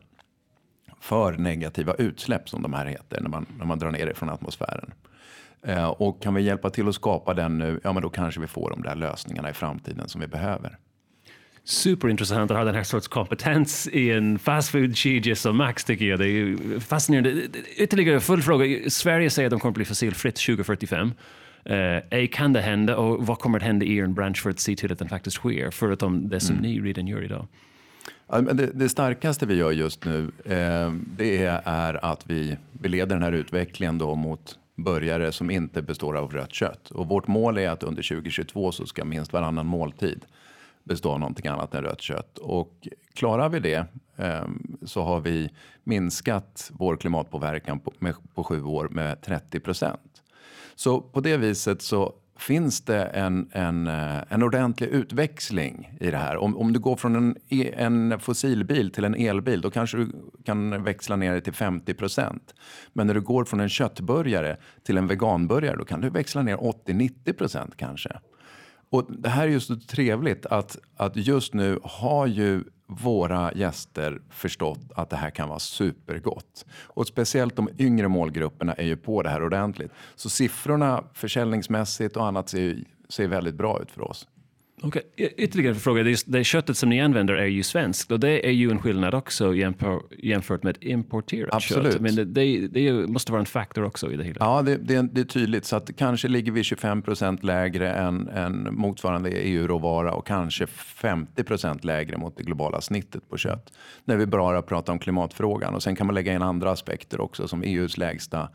för 1.01 1.33
negativa 1.33 1.95
utsläpp 1.95 2.49
som 2.49 2.63
de 2.63 2.73
här 2.73 2.87
heter 2.87 3.21
när 3.21 3.29
man, 3.29 3.47
när 3.59 3.67
man 3.67 3.79
drar 3.79 3.91
ner 3.91 4.07
det 4.07 4.15
från 4.15 4.31
atmosfären. 4.31 4.93
Eh, 5.63 5.89
och 5.89 6.23
kan 6.23 6.35
vi 6.35 6.43
hjälpa 6.43 6.71
till 6.71 6.89
att 6.89 6.95
skapa 6.95 7.35
den 7.35 7.59
nu, 7.59 7.81
ja 7.85 7.93
men 7.93 8.03
då 8.03 8.09
kanske 8.09 8.41
vi 8.41 8.47
får 8.47 8.71
de 8.71 8.83
där 8.83 8.95
lösningarna 8.95 9.51
i 9.51 9.53
framtiden 9.53 10.09
som 10.09 10.21
vi 10.21 10.27
behöver 10.27 10.79
superintressant 11.67 12.51
att 12.51 12.57
ha 12.57 12.65
den 12.65 12.75
här 12.75 12.83
sorts 12.83 13.09
kompetens 13.09 13.89
i 13.89 14.11
en 14.11 14.39
fast 14.39 14.71
food-kedja 14.71 15.37
som 15.37 15.57
Max 15.57 15.85
tycker 15.85 16.05
jag. 16.05 16.19
Det 16.19 16.29
är 16.29 16.81
fascinerande. 16.81 17.43
Ytterligare 17.77 18.21
full 18.21 18.43
fråga. 18.43 18.91
Sverige 18.91 19.31
säger 19.31 19.47
att 19.47 19.51
de 19.51 19.61
kommer 19.61 19.71
att 19.71 19.77
bli 19.77 19.85
fossilfritt 19.85 20.37
2045. 20.37 21.13
Uh, 21.71 22.27
kan 22.33 22.53
det 22.53 22.61
hända 22.61 22.97
och 22.97 23.27
vad 23.27 23.39
kommer 23.39 23.59
att 23.59 23.65
hända 23.65 23.87
i 23.87 23.97
er 23.97 24.07
bransch 24.07 24.43
för 24.43 24.51
att 24.51 24.61
se 24.61 24.77
till 24.77 24.93
att 24.93 24.99
den 24.99 25.09
faktiskt 25.09 25.37
sker? 25.37 25.71
Förutom 25.71 26.29
det 26.29 26.41
som 26.41 26.57
mm. 26.57 26.71
ni 26.71 26.81
redan 26.81 27.07
gör 27.07 27.25
idag. 27.25 27.47
Det, 28.53 28.71
det, 28.75 28.89
starkaste 28.89 29.47
vi 29.47 29.55
gör 29.55 29.71
just 29.71 30.05
nu 30.05 30.31
eh, 30.45 30.93
det 31.17 31.45
är 31.45 32.05
att 32.05 32.31
vi, 32.31 32.57
vi 32.73 32.89
leder 32.89 33.15
den 33.17 33.23
här 33.23 33.33
utvecklingen 33.33 33.99
då 33.99 34.15
mot 34.15 34.59
börjare 34.77 35.33
som 35.33 35.51
inte 35.51 35.83
består 35.83 36.17
av 36.17 36.33
rött 36.33 36.55
kött. 36.55 36.91
Och 36.91 37.09
vårt 37.09 37.27
mål 37.27 37.59
är 37.59 37.71
att 37.71 37.83
under 37.83 38.03
2022 38.03 38.73
så 38.73 38.87
ska 38.87 39.05
minst 39.05 39.33
varannan 39.33 39.67
måltid 39.67 40.25
bestå 40.87 41.13
av 41.13 41.21
någonting 41.21 41.47
annat 41.47 41.75
än 41.75 41.83
rött 41.83 42.01
kött. 42.01 42.39
Och 42.39 42.89
klarar 43.15 43.49
vi 43.49 43.61
det 43.61 43.87
ehm, 44.17 44.77
så 44.85 45.03
har 45.03 45.21
vi 45.21 45.51
minskat 45.85 46.71
vår 46.73 46.97
klimatpåverkan 46.97 47.81
på, 47.81 47.93
med, 47.99 48.15
på 48.35 48.45
sju 48.45 48.63
år 48.63 48.89
med 48.89 49.23
30 49.23 49.61
procent. 49.61 50.23
Så 50.75 51.01
på 51.01 51.21
det 51.21 51.37
viset 51.37 51.83
så 51.83 52.15
finns 52.39 52.81
det 52.81 53.05
en, 53.05 53.51
en, 53.53 53.87
eh, 53.87 54.23
en 54.29 54.43
ordentlig 54.43 54.89
utväxling 54.89 55.97
i 56.01 56.11
det 56.11 56.17
här. 56.17 56.37
Om, 56.37 56.57
om 56.57 56.73
du 56.73 56.81
går 56.81 56.97
från 56.97 57.17
en, 57.17 57.37
e, 57.49 57.73
en 57.77 58.21
fossilbil 58.21 58.91
till 58.91 59.05
en 59.05 59.15
elbil 59.15 59.61
då 59.61 59.71
kanske 59.71 59.97
du 59.97 60.13
kan 60.45 60.85
växla 60.85 61.17
ner 61.17 61.35
det 61.35 61.41
till 61.41 61.53
50 61.53 61.95
procent. 61.95 62.55
Men 62.93 63.07
när 63.07 63.15
du 63.15 63.21
går 63.21 63.45
från 63.45 63.61
en 63.61 63.69
köttburgare 63.69 64.57
till 64.83 64.99
en 64.99 65.07
veganburgare 65.07 65.77
då 65.77 65.85
kan 65.85 66.01
du 66.01 66.11
växla 66.11 66.43
ner 66.43 66.57
80-90 66.57 67.33
procent 67.33 67.77
kanske. 67.77 68.21
Och 68.91 69.07
det 69.09 69.29
här 69.29 69.43
är 69.47 69.51
ju 69.51 69.61
så 69.61 69.77
trevligt 69.77 70.47
att, 70.47 70.77
att 70.97 71.17
just 71.17 71.55
nu 71.55 71.79
har 71.83 72.27
ju 72.27 72.65
våra 72.87 73.53
gäster 73.53 74.21
förstått 74.31 74.81
att 74.95 75.11
det 75.11 75.17
här 75.17 75.31
kan 75.31 75.49
vara 75.49 75.59
supergott. 75.59 76.67
Och 76.73 77.07
speciellt 77.07 77.57
de 77.57 77.69
yngre 77.79 78.09
målgrupperna 78.09 78.73
är 78.73 78.85
ju 78.85 78.97
på 78.97 79.23
det 79.23 79.29
här 79.29 79.45
ordentligt. 79.45 79.93
Så 80.17 80.29
siffrorna 80.29 81.05
försäljningsmässigt 81.13 82.17
och 82.17 82.27
annat 82.27 82.49
ser, 82.49 82.85
ser 83.09 83.29
väldigt 83.29 83.55
bra 83.55 83.83
ut 83.83 83.91
för 83.91 84.03
oss. 84.03 84.29
Okay. 84.83 85.03
Ytterligare 85.17 85.75
en 85.75 85.81
fråga. 85.81 86.03
Det, 86.03 86.23
det 86.27 86.45
köttet 86.45 86.77
som 86.77 86.89
ni 86.89 87.01
använder 87.01 87.35
är 87.35 87.47
ju 87.47 87.63
svenskt 87.63 88.13
och 88.13 88.21
det 88.21 88.47
är 88.47 88.51
ju 88.51 88.71
en 88.71 88.79
skillnad 88.79 89.15
också 89.15 89.55
jämför, 89.55 90.01
jämfört 90.19 90.63
med 90.63 90.77
importerat 90.81 91.55
Absolut. 91.55 91.93
kött. 91.93 92.03
Men 92.03 92.15
det, 92.15 92.25
det, 92.25 92.67
det 92.67 92.93
måste 92.93 93.33
vara 93.33 93.41
en 93.41 93.47
faktor 93.47 93.85
också 93.85 94.13
i 94.13 94.17
det 94.17 94.25
hela. 94.25 94.37
Ja, 94.41 94.63
det 94.63 94.95
är 94.95 95.25
tydligt. 95.25 95.65
Så 95.65 95.77
att 95.77 95.97
kanske 95.97 96.29
ligger 96.29 96.53
vi 96.53 96.65
25 96.65 97.03
procent 97.03 97.45
lägre 97.45 97.93
än, 97.93 98.29
än 98.29 98.69
motsvarande 98.71 99.31
EU-råvara 99.31 100.13
och 100.13 100.27
kanske 100.27 100.67
50 100.67 101.45
procent 101.45 101.85
lägre 101.85 102.17
mot 102.17 102.37
det 102.37 102.43
globala 102.43 102.81
snittet 102.81 103.29
på 103.29 103.37
kött. 103.37 103.73
När 104.05 104.17
vi 104.17 104.27
bara 104.27 104.63
pratar 104.63 104.93
om 104.93 104.99
klimatfrågan. 104.99 105.75
Och 105.75 105.83
sen 105.83 105.97
kan 105.97 106.07
man 106.07 106.15
lägga 106.15 106.33
in 106.33 106.43
andra 106.43 106.71
aspekter 106.71 107.21
också 107.21 107.49
som 107.49 107.63
EUs 107.63 107.99
lägsta 107.99 108.49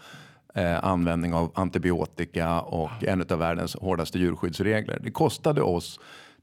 eh, 0.53 0.85
användning 0.85 1.33
av 1.33 1.51
antibiotika 1.55 2.61
och 2.61 3.03
en 3.03 3.25
av 3.29 3.39
världens 3.39 3.75
hårdaste 3.75 4.19
djurskyddsregler. 4.19 4.99
Det 5.03 5.11
kostade 5.11 5.61
oss 5.61 5.99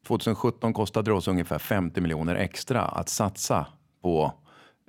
2017 0.06 0.72
kostade 0.72 1.10
det 1.10 1.14
oss 1.14 1.28
ungefär 1.28 1.58
50 1.58 2.00
miljoner 2.00 2.34
extra 2.34 2.82
att 2.82 3.08
satsa 3.08 3.66
på 4.02 4.32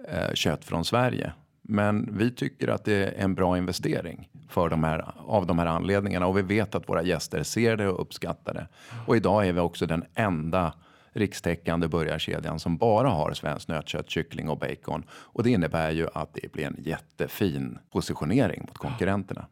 eh, 0.07 0.33
kött 0.33 0.65
från 0.65 0.85
Sverige. 0.85 1.33
Men 1.61 2.17
vi 2.17 2.31
tycker 2.31 2.67
att 2.67 2.85
det 2.85 2.93
är 2.93 3.23
en 3.23 3.35
bra 3.35 3.57
investering 3.57 4.29
för 4.49 4.69
de 4.69 4.83
här, 4.83 5.13
av 5.17 5.45
de 5.45 5.59
här 5.59 5.65
anledningarna 5.65 6.27
och 6.27 6.37
vi 6.37 6.41
vet 6.41 6.75
att 6.75 6.89
våra 6.89 7.03
gäster 7.03 7.43
ser 7.43 7.77
det 7.77 7.87
och 7.87 8.01
uppskattar 8.01 8.53
det. 8.53 8.67
Och 9.05 9.17
idag 9.17 9.47
är 9.47 9.53
vi 9.53 9.59
också 9.59 9.85
den 9.85 10.05
enda 10.15 10.73
rikstäckande 11.13 11.87
burgarkedjan 11.87 12.59
som 12.59 12.77
bara 12.77 13.09
har 13.09 13.33
svenskt 13.33 13.69
nötkött, 13.69 14.09
kyckling 14.09 14.49
och 14.49 14.57
bacon. 14.57 15.03
Och 15.11 15.43
det 15.43 15.49
innebär 15.49 15.91
ju 15.91 16.07
att 16.13 16.33
det 16.33 16.51
blir 16.51 16.65
en 16.65 16.77
jättefin 16.79 17.77
positionering 17.91 18.61
mot 18.61 18.77
konkurrenterna. 18.77 19.45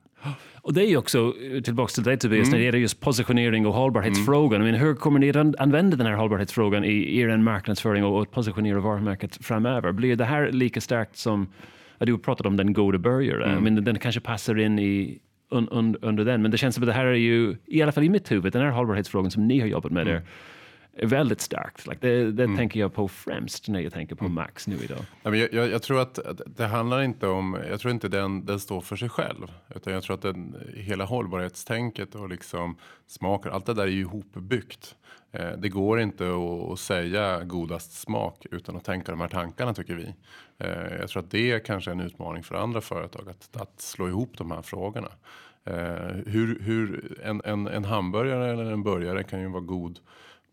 Och 0.62 0.74
det 0.74 0.82
är 0.82 0.90
ju 0.90 0.98
också, 0.98 1.34
tillbaka 1.64 1.92
till 1.92 2.04
dig 2.04 2.18
Tobias, 2.18 2.48
mm. 2.48 2.52
när 2.52 2.58
det 2.58 2.66
gäller 2.66 2.80
just 2.80 3.00
positionering 3.00 3.68
och 3.68 3.74
hållbarhetsfrågan. 3.74 4.62
Mm. 4.62 4.72
Men 4.72 4.82
hur 4.82 4.96
kommer 4.96 5.20
ni 5.20 5.30
att 5.30 5.60
använda 5.60 5.98
den 5.98 6.08
här 6.08 6.14
hållbarhetsfrågan 6.14 6.84
i 6.84 7.20
er 7.20 7.38
marknadsföring 7.38 8.06
och, 8.06 8.22
och 8.22 8.32
positionera 8.32 8.80
varumärket 8.80 9.46
framöver? 9.46 9.92
Blir 9.92 10.16
det 10.16 10.26
här 10.26 10.52
lika 10.52 10.82
starkt 10.82 11.18
som, 11.18 11.48
du 12.00 12.18
pratade 12.18 12.50
om 12.50 12.58
den 12.58 12.74
goda 12.74 12.98
burgare, 12.98 13.46
mm. 13.46 13.64
men 13.64 13.84
den 13.84 14.00
kanske 14.00 14.22
passar 14.22 14.60
in 14.60 14.80
i 14.80 15.20
un, 15.50 15.70
un, 15.72 15.96
under 16.02 16.26
den. 16.26 16.42
Men 16.42 16.52
det 16.52 16.58
känns 16.58 16.76
som 16.76 16.84
att 16.84 16.88
det 16.88 16.94
här 16.94 17.06
är 17.06 17.14
ju, 17.14 17.56
i 17.66 17.82
alla 17.82 17.92
fall 17.92 18.04
i 18.04 18.10
mitt 18.10 18.32
huvud, 18.32 18.54
den 18.54 18.62
här 18.62 18.70
hållbarhetsfrågan 18.70 19.32
som 19.32 19.48
ni 19.48 19.60
har 19.60 19.68
jobbat 19.68 19.92
med 19.92 20.02
mm. 20.02 20.14
där, 20.14 20.24
väldigt 21.04 21.42
starkt. 21.42 21.88
Like 21.88 22.08
det 22.08 22.32
det 22.32 22.44
mm. 22.44 22.58
tänker 22.58 22.80
jag 22.80 22.94
på 22.94 23.08
främst 23.08 23.68
när 23.68 23.80
jag 23.80 23.94
tänker 23.94 24.16
på 24.16 24.26
mm. 24.26 24.36
Max 24.36 24.68
nu 24.68 24.76
idag. 24.84 25.06
Jag, 25.24 25.36
jag, 25.36 25.70
jag, 25.70 25.82
tror 25.82 26.00
att 26.00 26.20
det 26.46 26.66
handlar 26.66 27.02
inte 27.02 27.28
om, 27.28 27.58
jag 27.70 27.80
tror 27.80 27.94
inte 27.94 28.08
den, 28.08 28.46
den 28.46 28.60
står 28.60 28.82
för 28.82 28.96
sig 28.96 29.10
själv. 29.10 29.52
Utan 29.76 29.94
jag 29.94 30.04
tror 30.04 30.16
att 30.16 30.22
den, 30.22 30.56
hela 30.76 31.06
hållbarhetstänket 31.06 32.16
och 32.16 32.30
liksom 32.30 32.78
smaker, 33.08 33.50
allt 33.50 33.66
det 33.66 33.74
där 33.74 33.84
är 33.84 33.88
ju 33.88 34.02
ihopbyggt. 34.02 34.96
Eh, 35.32 35.52
det 35.58 35.70
går 35.70 36.00
inte 36.00 36.32
att, 36.72 36.80
säga 36.80 37.44
godast 37.44 37.94
smak 37.94 38.46
utan 38.52 38.76
att 38.76 38.84
tänka 38.84 39.12
de 39.12 39.22
här 39.22 39.28
tankarna 39.28 39.74
tycker 39.74 39.96
vi. 39.96 40.14
Eh, 40.58 40.98
jag 41.00 41.10
tror 41.10 41.24
att 41.24 41.32
det 41.32 41.52
är 41.52 41.60
kanske 41.60 41.92
en 41.92 42.00
utmaning 42.00 42.44
för 42.44 42.56
andra 42.56 42.82
företag 42.82 43.30
att, 43.30 43.62
att 43.62 43.82
slå 43.82 44.08
ihop 44.08 44.38
de 44.38 44.52
här 44.52 44.62
frågorna. 44.62 45.10
Eh, 45.66 46.16
hur, 46.26 46.60
hur 46.60 47.18
en, 47.24 47.42
en, 47.46 47.68
en 47.68 47.86
hamburgare 47.86 48.52
eller 48.52 48.72
en 48.72 48.84
burgare 48.84 49.24
kan 49.24 49.42
ju 49.42 49.48
vara 49.48 49.62
god 49.62 50.00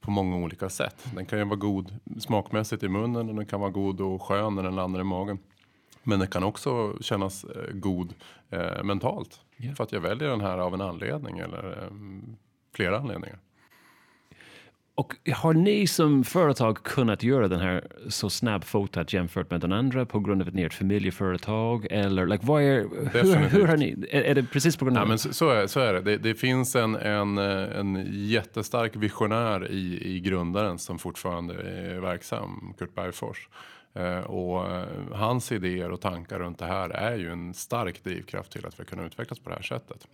på 0.04 0.10
många 0.10 0.36
olika 0.36 0.68
sätt. 0.68 1.06
Den 1.14 1.26
kan 1.26 1.38
ju 1.38 1.44
vara 1.44 1.56
god 1.56 1.94
smakmässigt 2.18 2.82
i 2.82 2.88
munnen 2.88 3.28
och 3.28 3.34
den 3.34 3.46
kan 3.46 3.60
vara 3.60 3.70
god 3.70 4.00
och 4.00 4.22
skön 4.22 4.54
när 4.54 4.62
den 4.62 4.76
landar 4.76 5.00
i 5.00 5.04
magen. 5.04 5.38
Men 6.02 6.18
den 6.18 6.28
kan 6.28 6.44
också 6.44 6.96
kännas 7.00 7.44
eh, 7.44 7.72
god 7.72 8.14
eh, 8.50 8.82
mentalt. 8.82 9.40
Yeah. 9.58 9.74
För 9.74 9.84
att 9.84 9.92
jag 9.92 10.00
väljer 10.00 10.28
den 10.28 10.40
här 10.40 10.58
av 10.58 10.74
en 10.74 10.80
anledning 10.80 11.38
eller 11.38 11.82
eh, 11.82 11.88
flera 12.74 12.98
anledningar. 12.98 13.38
Och 14.96 15.14
har 15.32 15.54
ni 15.54 15.86
som 15.86 16.24
företag 16.24 16.82
kunnat 16.82 17.22
göra 17.22 17.48
den 17.48 17.60
här 17.60 17.86
så 18.08 18.30
snabbfotat 18.30 19.12
jämfört 19.12 19.50
med 19.50 19.60
den 19.60 19.72
andra 19.72 20.06
på 20.06 20.20
grund 20.20 20.42
av 20.42 20.48
att 20.48 20.54
ni 20.54 20.62
är 20.62 20.66
ett 20.66 20.74
familjeföretag? 20.74 21.86
Eller 21.90 22.26
like, 22.26 22.46
vad 22.46 22.62
är, 22.62 22.86
hur, 23.12 23.34
hur 23.34 23.66
har 23.66 23.76
ni, 23.76 24.06
är, 24.10 24.22
är, 24.22 24.34
det 24.34 24.42
precis 24.42 24.76
på 24.76 24.84
grund 24.84 24.96
av 24.98 25.02
ja, 25.02 25.08
men 25.08 25.18
så, 25.18 25.32
så, 25.32 25.50
är, 25.50 25.66
så 25.66 25.80
är 25.80 25.92
det. 25.92 26.00
det. 26.00 26.16
det. 26.16 26.34
finns 26.34 26.76
en, 26.76 26.94
en, 26.94 27.38
en 27.38 28.06
jättestark 28.10 28.96
visionär 28.96 29.70
i, 29.70 30.14
i 30.16 30.20
grundaren 30.20 30.78
som 30.78 30.98
fortfarande 30.98 31.54
är 31.54 32.00
verksam, 32.00 32.74
Kurt 32.78 32.94
Bergfors. 32.94 33.48
Eh, 33.94 34.18
och 34.18 34.70
eh, 34.70 34.86
hans 35.12 35.52
idéer 35.52 35.90
och 35.90 36.00
tankar 36.00 36.38
runt 36.38 36.58
det 36.58 36.66
här 36.66 36.90
är 36.90 37.16
ju 37.16 37.32
en 37.32 37.54
stark 37.54 38.04
drivkraft 38.04 38.52
till 38.52 38.66
att 38.66 38.80
vi 38.80 38.84
kan 38.84 39.00
utvecklas 39.00 39.38
på 39.38 39.50
det 39.50 39.56
här 39.56 39.62
sättet. 39.62 40.06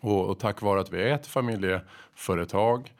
Och, 0.00 0.26
och 0.26 0.38
tack 0.38 0.62
vare 0.62 0.80
att 0.80 0.92
vi 0.92 1.02
är 1.02 1.14
ett 1.14 1.26
familjeföretag 1.26 2.92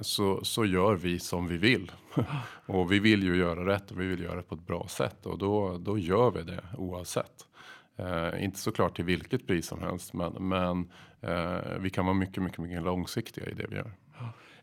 så, 0.00 0.44
så 0.44 0.64
gör 0.64 0.94
vi 0.94 1.18
som 1.18 1.48
vi 1.48 1.56
vill. 1.56 1.92
och 2.66 2.92
vi 2.92 2.98
vill 2.98 3.22
ju 3.22 3.36
göra 3.36 3.66
rätt 3.66 3.90
och 3.90 4.00
vi 4.00 4.06
vill 4.06 4.22
göra 4.22 4.36
det 4.36 4.42
på 4.42 4.54
ett 4.54 4.66
bra 4.66 4.86
sätt 4.88 5.26
och 5.26 5.38
då, 5.38 5.78
då 5.78 5.98
gör 5.98 6.30
vi 6.30 6.42
det 6.42 6.64
oavsett. 6.76 7.32
Eh, 7.98 8.44
inte 8.44 8.58
såklart 8.58 8.96
till 8.96 9.04
vilket 9.04 9.46
pris 9.46 9.66
som 9.66 9.82
helst 9.82 10.14
men, 10.14 10.32
men 10.48 10.90
eh, 11.20 11.78
vi 11.80 11.90
kan 11.90 12.06
vara 12.06 12.14
mycket, 12.14 12.42
mycket, 12.42 12.58
mycket 12.58 12.82
långsiktiga 12.82 13.46
i 13.46 13.54
det 13.54 13.66
vi 13.68 13.76
gör. 13.76 13.92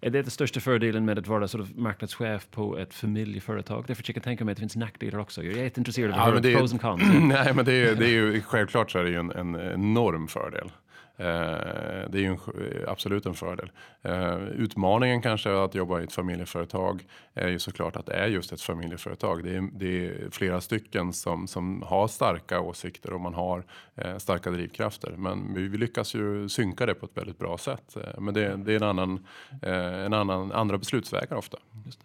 Är 0.02 0.10
det 0.10 0.22
den 0.22 0.32
största 0.32 0.60
fördelen 0.60 1.06
med 1.06 1.20
att 1.20 1.28
vara 1.28 1.48
sort 1.48 1.62
of 1.62 1.76
marknadschef 1.76 2.48
på 2.52 2.78
ett 2.78 2.94
familjeföretag? 2.94 3.84
Därför 3.88 4.04
jag 4.08 4.16
kan 4.16 4.24
tänka 4.24 4.46
mig 4.46 4.52
att 4.52 4.58
det 4.58 4.62
finns 4.62 4.76
nackdelar 4.76 5.20
också. 5.20 5.44
Jag 5.44 5.58
är 5.58 5.64
jätteintresserad 5.64 6.12
av 6.14 6.46
ja, 6.46 6.60
pros 6.60 6.72
and 6.72 6.82
cons. 6.82 7.02
nej, 7.22 7.54
men 7.54 7.66
det 7.66 7.74
är, 7.74 7.96
det 7.96 8.06
är 8.06 8.10
ju 8.10 8.42
självklart 8.42 8.92
så 8.92 9.00
är 9.00 9.04
det 9.04 9.10
ju 9.10 9.20
en, 9.20 9.32
en 9.32 9.56
enorm 9.56 10.28
fördel. 10.28 10.72
Eh, 11.18 12.10
det 12.10 12.18
är 12.18 12.22
ju 12.22 12.26
en, 12.26 12.40
absolut 12.88 13.26
en 13.26 13.34
fördel. 13.34 13.72
Eh, 14.02 14.38
utmaningen 14.38 15.22
kanske 15.22 15.64
att 15.64 15.76
jobba 15.76 16.02
i 16.02 16.04
ett 16.04 16.14
familjeföretag 16.14 17.06
är 17.34 17.48
ju 17.48 17.60
såklart 17.60 17.96
att 17.96 18.06
det 18.06 18.14
är 18.14 18.28
just 18.28 18.52
ett 18.52 18.62
familjeföretag. 18.62 19.44
Det 19.44 19.56
är, 19.56 19.70
det 19.74 20.08
är 20.08 20.30
flera 20.32 20.62
stycken 20.62 21.14
som, 21.14 21.48
som 21.48 21.82
har 21.82 22.08
starka 22.08 22.60
åsikter 22.60 23.14
och 23.14 23.22
man 23.22 23.34
har 23.34 23.64
eh, 23.96 24.18
starka 24.18 24.52
drivkrafter. 24.52 25.12
Men 25.18 25.54
vi 25.54 25.78
lyckas 25.78 26.16
ju 26.16 26.50
synka 26.50 26.86
det 26.86 26.94
på 26.94 27.06
ett 27.06 27.18
väldigt 27.18 27.40
bra 27.40 27.58
sätt. 27.58 27.98
Eh, 27.98 28.20
men 28.20 28.34
det, 28.34 28.56
det 28.56 28.72
är 28.72 28.76
en 28.76 28.84
annan, 28.84 29.26
eh, 29.62 30.06
en 30.06 30.14
annan, 30.14 30.52
andra 30.52 30.78
beslutsvägar 30.78 31.36
ofta. 31.36 31.58
Just 31.86 32.00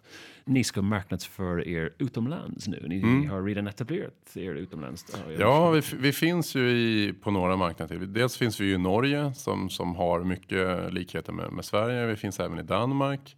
ni 0.45 0.63
ska 0.63 0.81
marknadsföra 0.81 1.63
er 1.63 1.93
utomlands 1.97 2.67
nu. 2.67 2.85
Ni 2.87 3.01
mm. 3.01 3.29
har 3.29 3.43
redan 3.43 3.67
etablerat 3.67 4.35
er 4.35 4.53
utomlands. 4.53 5.05
Ja, 5.39 5.69
vi, 5.69 5.81
vi, 5.99 6.11
finns 6.11 6.55
ju 6.55 6.69
i, 6.69 7.13
på 7.13 7.31
några 7.31 7.55
marknader. 7.55 7.95
Dels 7.95 8.37
finns 8.37 8.59
vi 8.59 8.73
i 8.73 8.77
Norge 8.77 9.33
som, 9.33 9.69
som 9.69 9.95
har 9.95 10.23
mycket 10.23 10.93
likheter 10.93 11.33
med, 11.33 11.51
med 11.51 11.65
Sverige. 11.65 12.05
Vi 12.05 12.15
finns 12.15 12.39
även 12.39 12.59
i 12.59 12.63
Danmark. 12.63 13.35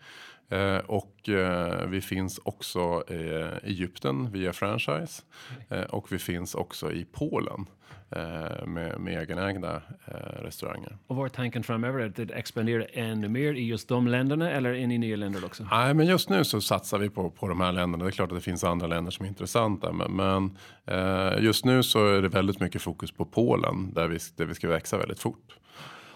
Eh, 0.49 0.77
och 0.77 1.29
eh, 1.29 1.87
vi 1.87 2.01
finns 2.01 2.39
också 2.43 3.03
i 3.09 3.49
Egypten 3.63 4.31
via 4.31 4.53
franchise. 4.53 5.23
Eh, 5.69 5.81
och 5.81 6.11
vi 6.11 6.19
finns 6.19 6.55
också 6.55 6.91
i 6.91 7.05
Polen 7.05 7.65
eh, 8.09 8.65
med, 8.65 8.99
med 8.99 9.21
egenägda 9.21 9.81
eh, 10.05 10.43
restauranger. 10.43 10.97
Och 11.07 11.15
vad 11.15 11.25
är 11.25 11.29
tanken 11.29 11.63
framöver? 11.63 12.05
Att 12.05 12.19
expandera 12.19 12.85
ännu 12.85 13.29
mer 13.29 13.53
i 13.53 13.65
just 13.65 13.87
de 13.87 14.07
länderna 14.07 14.51
eller 14.51 14.73
in 14.73 14.91
i 14.91 14.97
nya 14.97 15.15
länder 15.15 15.45
också? 15.45 15.67
Nej, 15.71 15.93
men 15.93 16.05
just 16.05 16.29
nu 16.29 16.43
så 16.43 16.61
satsar 16.61 16.97
vi 16.97 17.09
på, 17.09 17.29
på 17.29 17.47
de 17.47 17.61
här 17.61 17.71
länderna. 17.71 18.03
Det 18.03 18.09
är 18.09 18.11
klart 18.11 18.31
att 18.31 18.37
det 18.37 18.41
finns 18.41 18.63
andra 18.63 18.87
länder 18.87 19.11
som 19.11 19.25
är 19.25 19.29
intressanta. 19.29 19.91
Men, 19.91 20.15
men 20.15 20.57
eh, 20.85 21.43
just 21.43 21.65
nu 21.65 21.83
så 21.83 22.07
är 22.07 22.21
det 22.21 22.29
väldigt 22.29 22.59
mycket 22.59 22.81
fokus 22.81 23.11
på 23.11 23.25
Polen 23.25 23.93
där 23.93 24.07
vi, 24.07 24.17
där 24.35 24.45
vi 24.45 24.53
ska 24.53 24.67
växa 24.67 24.97
väldigt 24.97 25.19
fort. 25.19 25.57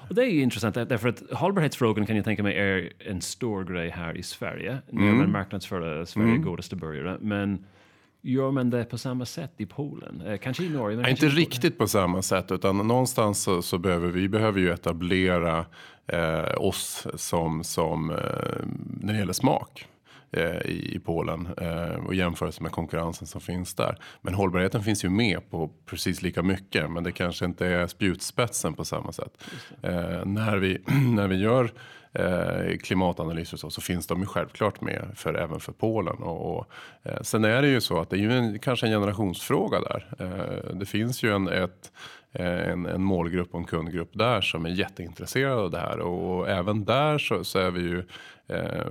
Och 0.09 0.15
det 0.15 0.21
är 0.21 0.29
ju 0.29 0.41
intressant 0.41 0.75
därför 0.75 1.09
att 1.09 1.23
hållbarhetsfrågan 1.31 2.05
kan 2.05 2.15
jag 2.15 2.25
tänka 2.25 2.43
mig 2.43 2.57
är 2.57 2.93
en 2.99 3.21
stor 3.21 3.63
grej 3.63 3.89
här 3.89 4.17
i 4.17 4.23
Sverige. 4.23 4.77
När 4.89 5.01
mm. 5.01 5.17
man 5.17 5.31
marknadsför 5.31 6.05
Sverige 6.05 6.29
mm. 6.29 6.41
godaste 6.41 6.75
burgare. 6.75 7.17
Men 7.21 7.65
Gör 8.21 8.51
man 8.51 8.69
det 8.69 8.85
på 8.85 8.97
samma 8.97 9.25
sätt 9.25 9.51
i 9.57 9.65
Polen? 9.65 10.21
Eh, 10.21 10.37
kanske 10.37 10.63
i 10.63 10.69
Norge? 10.69 10.97
Men 10.97 11.09
inte 11.09 11.29
riktigt 11.29 11.77
på 11.77 11.87
samma 11.87 12.21
sätt, 12.21 12.51
utan 12.51 12.87
någonstans 12.87 13.43
så, 13.43 13.61
så 13.61 13.77
behöver 13.77 14.07
vi 14.07 14.29
behöver 14.29 14.59
ju 14.59 14.71
etablera 14.71 15.65
eh, 16.07 16.57
oss 16.57 17.07
som, 17.15 17.63
som 17.63 18.11
eh, 18.11 18.17
när 19.01 19.13
det 19.13 19.19
gäller 19.19 19.33
smak. 19.33 19.87
Eh, 20.31 20.65
i 20.65 21.01
Polen 21.05 21.47
eh, 21.57 22.05
och 22.05 22.15
jämförelse 22.15 22.63
med 22.63 22.71
konkurrensen 22.71 23.27
som 23.27 23.41
finns 23.41 23.75
där. 23.75 23.97
Men 24.21 24.33
hållbarheten 24.33 24.83
finns 24.83 25.05
ju 25.05 25.09
med 25.09 25.49
på 25.49 25.71
precis 25.85 26.21
lika 26.21 26.43
mycket 26.43 26.91
men 26.91 27.03
det 27.03 27.11
kanske 27.11 27.45
inte 27.45 27.67
är 27.67 27.87
spjutspetsen 27.87 28.73
på 28.73 28.85
samma 28.85 29.11
sätt. 29.11 29.43
Eh, 29.81 30.25
när, 30.25 30.57
vi, 30.57 30.77
när 31.15 31.27
vi 31.27 31.35
gör 31.35 31.71
klimatanalyser 32.83 33.57
så, 33.57 33.69
så 33.69 33.81
finns 33.81 34.07
de 34.07 34.19
ju 34.19 34.25
självklart 34.25 34.81
med 34.81 35.05
för, 35.15 35.33
även 35.33 35.59
för 35.59 35.71
Polen. 35.71 36.17
Och, 36.17 36.57
och 36.57 36.69
eh, 37.03 37.21
sen 37.21 37.45
är 37.45 37.61
det 37.61 37.67
ju 37.67 37.81
så 37.81 37.99
att 37.99 38.09
det 38.09 38.15
är 38.15 38.19
ju 38.19 38.31
en, 38.31 38.59
kanske 38.59 38.85
en 38.85 38.91
generationsfråga 38.91 39.79
där. 39.79 40.07
Eh, 40.19 40.75
det 40.75 40.85
finns 40.85 41.23
ju 41.23 41.35
en, 41.35 41.47
ett, 41.47 41.91
en, 42.31 42.85
en 42.85 43.03
målgrupp 43.03 43.53
och 43.53 43.59
en 43.59 43.65
kundgrupp 43.65 44.09
där 44.13 44.41
som 44.41 44.65
är 44.65 44.69
jätteintresserade 44.69 45.55
av 45.55 45.71
det 45.71 45.79
här 45.79 45.99
och, 45.99 46.37
och 46.37 46.49
även 46.49 46.85
där 46.85 47.17
så, 47.17 47.43
så 47.43 47.59
är 47.59 47.71
vi 47.71 47.81
ju 47.81 48.03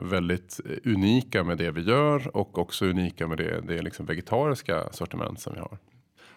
väldigt 0.02 0.60
unika 0.84 1.44
med 1.44 1.58
det 1.58 1.70
vi 1.70 1.82
gör 1.82 2.36
och 2.36 2.58
också 2.58 2.86
unika 2.86 3.26
med 3.26 3.38
det, 3.38 3.60
det 3.60 3.82
liksom 3.82 4.06
vegetariska 4.06 4.92
sortiment 4.92 5.40
som 5.40 5.54
vi 5.54 5.60
har. 5.60 5.78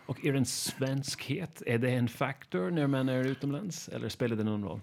Och 0.05 0.25
är 0.25 0.34
en 0.34 0.45
svenskhet, 0.45 1.62
är 1.65 1.77
det 1.77 1.89
en 1.89 2.08
faktor 2.08 2.71
när 2.71 2.88
man 2.88 3.10
är 3.10 3.23
utomlands 3.23 3.88
eller 3.88 4.10
spelar 4.10 4.36
det 4.36 4.43
någon 4.43 4.63
roll? 4.63 4.79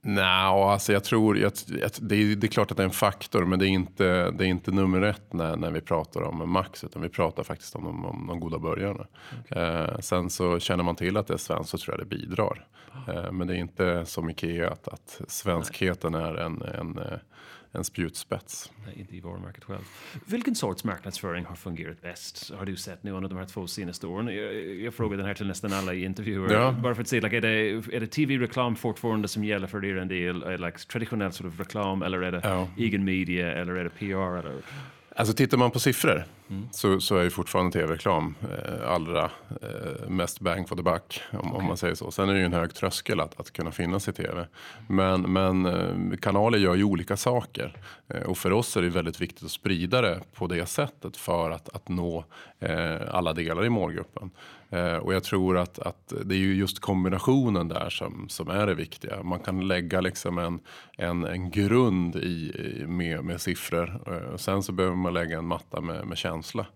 Nej, 0.00 0.24
alltså 0.24 0.92
jag 0.92 1.04
tror 1.04 1.44
att 1.44 1.66
det, 2.00 2.16
är, 2.16 2.36
det 2.36 2.46
är 2.46 2.48
klart 2.48 2.70
att 2.70 2.76
det 2.76 2.82
är 2.82 2.84
en 2.84 2.90
faktor, 2.90 3.44
men 3.44 3.58
det 3.58 3.66
är 3.66 3.68
inte, 3.68 4.30
det 4.30 4.44
är 4.44 4.48
inte 4.48 4.70
nummer 4.70 5.02
ett 5.02 5.32
när, 5.32 5.56
när 5.56 5.70
vi 5.70 5.80
pratar 5.80 6.22
om 6.22 6.50
Max, 6.50 6.84
utan 6.84 7.02
vi 7.02 7.08
pratar 7.08 7.42
faktiskt 7.42 7.74
om 7.74 7.84
de, 7.84 8.04
om 8.04 8.26
de 8.26 8.40
goda 8.40 8.58
börjarna. 8.58 9.06
Okay. 9.40 9.62
Eh, 9.62 9.98
sen 9.98 10.30
så 10.30 10.58
känner 10.58 10.84
man 10.84 10.96
till 10.96 11.16
att 11.16 11.26
det 11.26 11.34
är 11.34 11.38
svenskt 11.38 11.70
så 11.70 11.78
tror 11.78 11.98
jag 11.98 12.08
det 12.08 12.16
bidrar. 12.16 12.66
Eh, 13.08 13.32
men 13.32 13.46
det 13.46 13.54
är 13.54 13.58
inte 13.58 14.06
som 14.06 14.30
Ikea 14.30 14.70
att, 14.70 14.88
att 14.88 15.20
svenskheten 15.28 16.14
är 16.14 16.34
en, 16.34 16.62
en 16.62 16.98
eh, 16.98 17.18
en 17.72 17.84
spjutspets. 17.84 18.72
Nej, 18.86 18.94
inte 18.98 19.16
i 19.16 19.20
varumärket 19.20 19.64
själv. 19.64 19.82
Vilken 20.26 20.54
sorts 20.54 20.84
marknadsföring 20.84 21.44
har 21.44 21.56
fungerat 21.56 22.02
bäst? 22.02 22.52
Har 22.54 22.66
du 22.66 22.76
sett 22.76 23.02
nu 23.02 23.10
under 23.12 23.28
de 23.28 23.38
här 23.38 23.44
två 23.44 23.66
senaste 23.66 24.06
åren? 24.06 24.26
Jag, 24.26 24.76
jag 24.76 24.94
frågar 24.94 25.16
den 25.16 25.26
här 25.26 25.34
till 25.34 25.46
nästan 25.46 25.72
alla 25.72 25.94
i 25.94 26.04
intervjuer. 26.04 26.54
Ja. 26.54 26.72
Bara 26.82 26.94
för 26.94 27.02
att 27.02 27.08
se, 27.08 27.20
like, 27.20 27.36
är 27.36 27.40
det, 27.40 27.70
är 27.96 28.00
det 28.00 28.06
tv-reklam 28.06 28.76
fortfarande 28.76 29.28
som 29.28 29.44
gäller 29.44 29.66
för 29.66 29.84
er 29.84 29.96
en 29.96 30.08
del? 30.08 30.42
Är 30.42 30.50
det 30.50 30.66
like, 30.66 30.78
traditionell 30.78 31.32
sort 31.32 31.46
of 31.46 31.60
reklam 31.60 32.02
eller 32.02 32.22
är 32.22 32.32
det 32.32 32.40
ja. 32.44 32.68
egen 32.76 33.04
media 33.04 33.52
eller 33.52 33.72
är 33.72 33.84
det 33.84 33.90
PR? 33.90 34.38
Eller? 34.38 34.62
Alltså 35.16 35.34
tittar 35.34 35.58
man 35.58 35.70
på 35.70 35.78
siffror 35.78 36.24
mm. 36.50 36.68
så, 36.72 37.00
så 37.00 37.16
är 37.16 37.22
ju 37.22 37.30
fortfarande 37.30 37.72
tv-reklam 37.72 38.34
eh, 38.42 38.90
allra 38.90 39.24
eh, 39.62 40.08
mest 40.08 40.40
bang 40.40 40.68
for 40.68 40.76
the 40.76 40.82
buck. 40.82 41.20
Om, 41.32 41.38
okay. 41.38 41.52
om, 41.52 41.64
man 41.64 41.76
säger 41.76 41.94
så. 41.94 42.10
Sen 42.10 42.28
är 42.28 42.32
det 42.32 42.38
ju 42.38 42.44
en 42.44 42.52
hög 42.52 42.74
tröskel 42.74 43.20
att, 43.20 43.40
att 43.40 43.52
kunna 43.52 43.70
finnas 43.72 44.08
i 44.08 44.12
tv. 44.12 44.46
Men, 44.86 45.32
men 45.32 45.66
eh, 45.66 46.16
kanaler 46.20 46.58
gör 46.58 46.74
ju 46.74 46.84
olika 46.84 47.16
saker. 47.16 47.76
Eh, 48.08 48.22
och 48.22 48.38
för 48.38 48.52
oss 48.52 48.76
är 48.76 48.82
det 48.82 48.88
väldigt 48.88 49.20
viktigt 49.20 49.44
att 49.44 49.50
sprida 49.50 50.00
det 50.00 50.20
på 50.34 50.46
det 50.46 50.66
sättet 50.66 51.16
för 51.16 51.50
att, 51.50 51.68
att 51.68 51.88
nå 51.88 52.24
eh, 52.60 52.96
alla 53.10 53.32
delar 53.32 53.64
i 53.64 53.68
målgruppen. 53.68 54.30
Eh, 54.70 54.96
och 54.96 55.14
jag 55.14 55.24
tror 55.24 55.58
att, 55.58 55.78
att 55.78 56.12
det 56.24 56.34
är 56.34 56.38
ju 56.38 56.54
just 56.54 56.80
kombinationen 56.80 57.68
där 57.68 57.90
som, 57.90 58.28
som 58.28 58.48
är 58.48 58.66
det 58.66 58.74
viktiga. 58.74 59.22
Man 59.22 59.40
kan 59.40 59.68
lägga 59.68 60.00
liksom 60.00 60.38
en, 60.38 60.60
en, 60.96 61.24
en 61.24 61.50
grund 61.50 62.16
i, 62.16 62.52
med, 62.86 63.24
med 63.24 63.40
siffror. 63.40 64.08
Och 64.32 64.40
sen 64.40 64.62
så 64.62 64.72
behöver 64.72 64.96
man 64.96 65.14
lägga 65.14 65.38
en 65.38 65.46
matta 65.46 65.80
med, 65.80 66.06
med 66.06 66.18
känsla. 66.38 66.66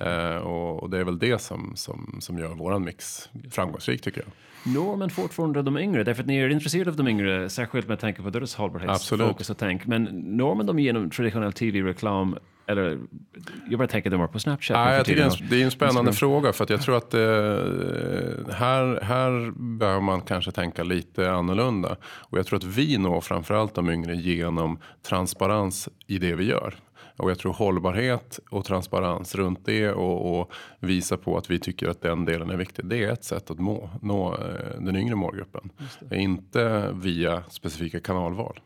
Eh, 0.00 0.36
och, 0.36 0.82
och, 0.82 0.90
det 0.90 0.98
är 0.98 1.04
väl 1.04 1.18
det 1.18 1.38
som, 1.38 1.72
som, 1.76 2.18
som 2.20 2.38
gör 2.38 2.54
våran 2.54 2.84
mix 2.84 3.28
framgångsrik 3.50 4.02
tycker 4.02 4.20
jag. 4.20 4.30
Når 4.74 4.96
man 4.96 5.10
fortfarande 5.10 5.62
de 5.62 5.78
yngre? 5.78 6.04
Därför 6.04 6.22
att 6.22 6.26
ni 6.26 6.36
är 6.36 6.48
intresserade 6.48 6.90
av 6.90 6.96
de 6.96 7.08
yngre, 7.08 7.50
särskilt 7.50 7.88
med 7.88 8.00
tanke 8.00 8.22
på 8.22 8.30
deras 8.30 8.54
hållbarhetsfokus 8.54 9.50
och 9.50 9.58
tänk. 9.58 9.86
Men 9.86 10.04
når 10.36 10.54
man 10.54 10.66
dem 10.66 10.78
genom 10.78 11.10
traditionell 11.10 11.52
tv-reklam 11.52 12.36
eller, 12.66 12.98
jag 13.70 13.78
bara 13.78 13.88
tänker 13.88 14.10
de 14.10 14.28
på 14.28 14.38
Snapchat. 14.38 14.76
Ja, 14.76 14.94
jag 14.94 15.06
tycker 15.06 15.48
det 15.50 15.60
är, 15.60 15.64
en, 15.64 15.70
spännande 15.70 16.12
fråga 16.12 16.52
för 16.52 16.64
att 16.64 16.70
jag 16.70 16.82
tror 16.82 16.96
att 16.96 17.10
det, 17.10 18.54
här, 18.54 19.00
här 19.02 19.52
behöver 19.78 20.00
man 20.00 20.20
kanske 20.20 20.52
tänka 20.52 20.82
lite 20.82 21.32
annorlunda. 21.32 21.96
Och 22.04 22.38
jag 22.38 22.46
tror 22.46 22.56
att 22.56 22.64
vi 22.64 22.98
når 22.98 23.20
framförallt 23.20 23.74
de 23.74 23.90
yngre 23.90 24.16
genom 24.16 24.78
transparens 25.08 25.88
i 26.06 26.18
det 26.18 26.34
vi 26.34 26.44
gör. 26.44 26.74
Och 27.16 27.30
jag 27.30 27.38
tror 27.38 27.52
hållbarhet 27.52 28.40
och 28.50 28.64
transparens 28.64 29.34
runt 29.34 29.60
det 29.64 29.90
och, 29.90 30.40
och, 30.40 30.52
visa 30.80 31.16
på 31.16 31.36
att 31.36 31.50
vi 31.50 31.58
tycker 31.58 31.88
att 31.88 32.02
den 32.02 32.24
delen 32.24 32.50
är 32.50 32.56
viktig. 32.56 32.86
Det 32.86 33.04
är 33.04 33.12
ett 33.12 33.24
sätt 33.24 33.50
att 33.50 33.58
må, 33.58 33.90
nå 34.02 34.34
eh, 34.34 34.80
den 34.80 34.96
yngre 34.96 35.14
målgruppen. 35.14 35.70
Inte 36.10 36.90
via 36.92 37.42
specifika 37.48 38.00
kanalval. 38.00 38.60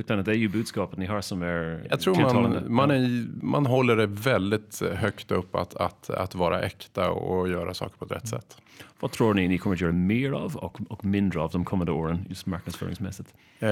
Utan 0.00 0.24
det 0.24 0.30
är 0.30 0.34
ju 0.34 0.48
budskapet 0.48 0.98
ni 0.98 1.06
har 1.06 1.20
som 1.20 1.42
är 1.42 1.86
Jag 1.90 2.00
tror 2.00 2.32
man, 2.32 2.72
man, 2.74 2.90
är, 2.90 3.26
man 3.44 3.66
håller 3.66 3.96
det 3.96 4.06
väldigt 4.06 4.82
högt 4.94 5.30
upp 5.30 5.54
att, 5.54 5.76
att, 5.76 6.10
att 6.10 6.34
vara 6.34 6.60
äkta 6.60 7.10
och 7.10 7.48
göra 7.48 7.74
saker 7.74 7.96
på 7.98 8.04
rätt 8.04 8.28
sätt. 8.28 8.56
Vad 9.00 9.12
tror 9.12 9.34
ni 9.34 9.48
ni 9.48 9.58
kommer 9.58 9.76
att 9.76 9.80
göra 9.80 9.92
mer 9.92 10.32
av 10.32 10.56
och, 10.56 10.78
och 10.88 11.04
mindre 11.04 11.40
av 11.40 11.50
de 11.50 11.64
kommande 11.64 11.92
åren 11.92 12.26
just 12.28 12.46
marknadsföringsmässigt? 12.46 13.34
Eh, 13.58 13.70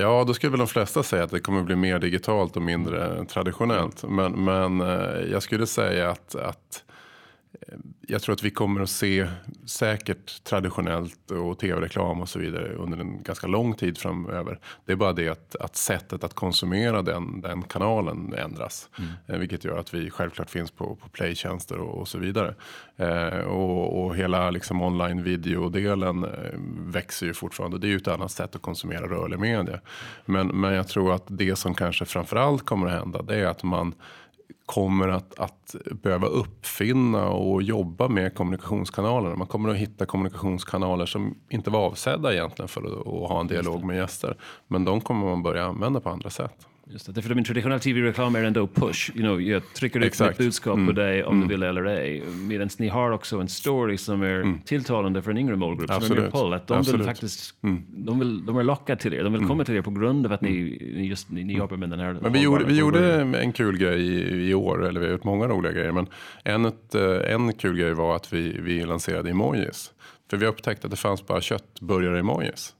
ja, 0.00 0.24
då 0.26 0.34
skulle 0.34 0.50
väl 0.50 0.58
de 0.58 0.68
flesta 0.68 1.02
säga 1.02 1.24
att 1.24 1.30
det 1.30 1.40
kommer 1.40 1.60
att 1.60 1.66
bli 1.66 1.76
mer 1.76 1.98
digitalt 1.98 2.56
och 2.56 2.62
mindre 2.62 3.24
traditionellt. 3.24 4.04
Men, 4.08 4.44
men 4.44 4.80
eh, 4.80 5.30
jag 5.32 5.42
skulle 5.42 5.66
säga 5.66 6.10
att, 6.10 6.34
att 6.34 6.84
jag 8.10 8.22
tror 8.22 8.32
att 8.32 8.42
vi 8.42 8.50
kommer 8.50 8.80
att 8.80 8.90
se 8.90 9.28
säkert 9.66 10.44
traditionellt 10.44 11.30
och 11.30 11.58
tv-reklam 11.58 12.20
och 12.20 12.28
så 12.28 12.38
vidare 12.38 12.72
under 12.72 12.98
en 12.98 13.22
ganska 13.22 13.46
lång 13.46 13.74
tid 13.74 13.98
framöver. 13.98 14.60
Det 14.84 14.92
är 14.92 14.96
bara 14.96 15.12
det 15.12 15.28
att, 15.28 15.56
att 15.56 15.76
sättet 15.76 16.24
att 16.24 16.34
konsumera 16.34 17.02
den, 17.02 17.40
den 17.40 17.62
kanalen 17.62 18.34
ändras. 18.34 18.88
Mm. 18.98 19.10
Eh, 19.26 19.38
vilket 19.38 19.64
gör 19.64 19.78
att 19.78 19.94
vi 19.94 20.10
självklart 20.10 20.50
finns 20.50 20.70
på, 20.70 20.96
på 20.96 21.08
playtjänster 21.08 21.78
och, 21.78 22.00
och 22.00 22.08
så 22.08 22.18
vidare. 22.18 22.54
Eh, 22.96 23.38
och, 23.38 24.04
och 24.04 24.16
hela 24.16 24.50
liksom 24.50 24.82
online 24.82 25.22
videodelen 25.22 26.24
eh, 26.24 26.30
växer 26.80 27.26
ju 27.26 27.34
fortfarande. 27.34 27.78
Det 27.78 27.86
är 27.86 27.90
ju 27.90 27.96
ett 27.96 28.08
annat 28.08 28.30
sätt 28.30 28.56
att 28.56 28.62
konsumera 28.62 29.06
rörlig 29.06 29.38
media. 29.38 29.80
Men, 30.24 30.46
men 30.46 30.72
jag 30.72 30.88
tror 30.88 31.14
att 31.14 31.24
det 31.26 31.56
som 31.56 31.74
kanske 31.74 32.04
framförallt 32.04 32.66
kommer 32.66 32.86
att 32.86 32.92
hända 32.92 33.22
det 33.22 33.36
är 33.36 33.46
att 33.46 33.62
man 33.62 33.94
kommer 34.68 35.08
att, 35.08 35.38
att 35.38 35.74
behöva 36.02 36.26
uppfinna 36.26 37.28
och 37.28 37.62
jobba 37.62 38.08
med 38.08 38.34
kommunikationskanalerna. 38.34 39.36
Man 39.36 39.46
kommer 39.46 39.68
att 39.68 39.76
hitta 39.76 40.06
kommunikationskanaler 40.06 41.06
som 41.06 41.34
inte 41.48 41.70
var 41.70 41.80
avsedda 41.80 42.32
egentligen 42.32 42.68
för 42.68 42.80
att, 42.80 43.06
att 43.06 43.28
ha 43.28 43.40
en 43.40 43.46
dialog 43.46 43.84
med 43.84 43.96
gäster. 43.96 44.36
Men 44.66 44.84
de 44.84 45.00
kommer 45.00 45.26
man 45.26 45.42
börja 45.42 45.64
använda 45.64 46.00
på 46.00 46.10
andra 46.10 46.30
sätt. 46.30 46.66
Just 46.90 47.14
det, 47.14 47.22
för 47.22 47.34
min 47.34 47.44
traditionell 47.44 47.80
tv-reklam 47.80 48.34
är 48.34 48.44
ändå 48.44 48.66
push. 48.66 49.10
You 49.14 49.22
know, 49.22 49.42
jag 49.42 49.62
trycker 49.74 50.00
ut 50.00 50.20
ett 50.20 50.38
budskap 50.38 50.74
mm. 50.74 50.86
på 50.86 50.92
dig 50.92 51.24
om 51.24 51.36
mm. 51.36 51.48
du 51.48 51.54
vill 51.54 51.62
eller 51.62 51.84
ej. 51.84 52.22
Medan 52.26 52.68
ni 52.78 52.88
har 52.88 53.10
också 53.10 53.40
en 53.40 53.48
story 53.48 53.96
som 53.96 54.22
är 54.22 54.40
mm. 54.40 54.60
tilltalande 54.60 55.22
för 55.22 55.30
en 55.30 55.38
yngre 55.38 55.56
målgrupp. 55.56 55.90
Absolut. 55.90 56.16
Som 56.16 56.26
är 56.26 56.30
pull, 56.30 56.54
att 56.54 56.66
de 56.66 56.82
vill 56.82 57.02
faktiskt, 57.02 57.54
mm. 57.62 57.84
de, 57.88 58.18
vill, 58.18 58.46
de 58.46 58.56
är 58.56 58.62
lockade 58.62 59.00
till 59.00 59.14
er. 59.14 59.24
De 59.24 59.32
vill 59.32 59.40
mm. 59.40 59.48
komma 59.48 59.64
till 59.64 59.76
er 59.76 59.82
på 59.82 59.90
grund 59.90 60.26
av 60.26 60.32
att 60.32 60.40
ni, 60.40 60.78
mm. 60.80 61.04
just, 61.04 61.30
ni, 61.30 61.44
ni 61.44 61.56
jobbar 61.56 61.76
med 61.76 61.90
den 61.90 62.00
här. 62.00 62.18
Men 62.22 62.32
vi 62.32 62.40
gjorde, 62.42 62.64
vi 62.64 62.78
gjorde 62.78 63.14
en 63.20 63.52
kul 63.52 63.78
grej 63.78 64.00
i, 64.00 64.48
i, 64.50 64.54
år, 64.54 64.86
eller 64.88 65.00
vi 65.00 65.06
har 65.06 65.12
gjort 65.12 65.24
många 65.24 65.48
roliga 65.48 65.72
grejer. 65.72 65.92
Men 65.92 66.06
en, 66.44 66.64
ett, 66.64 66.94
eh, 66.94 67.34
en 67.34 67.52
kul 67.52 67.76
grej 67.76 67.94
var 67.94 68.16
att 68.16 68.32
vi, 68.32 68.58
vi 68.60 68.84
lanserade 68.84 69.30
emojis. 69.30 69.92
För 70.30 70.36
vi 70.36 70.46
upptäckte 70.46 70.86
att 70.86 70.90
det 70.90 70.96
fanns 70.96 71.26
bara 71.26 71.40
köttburgare 71.40 72.18
emojis. 72.18 72.74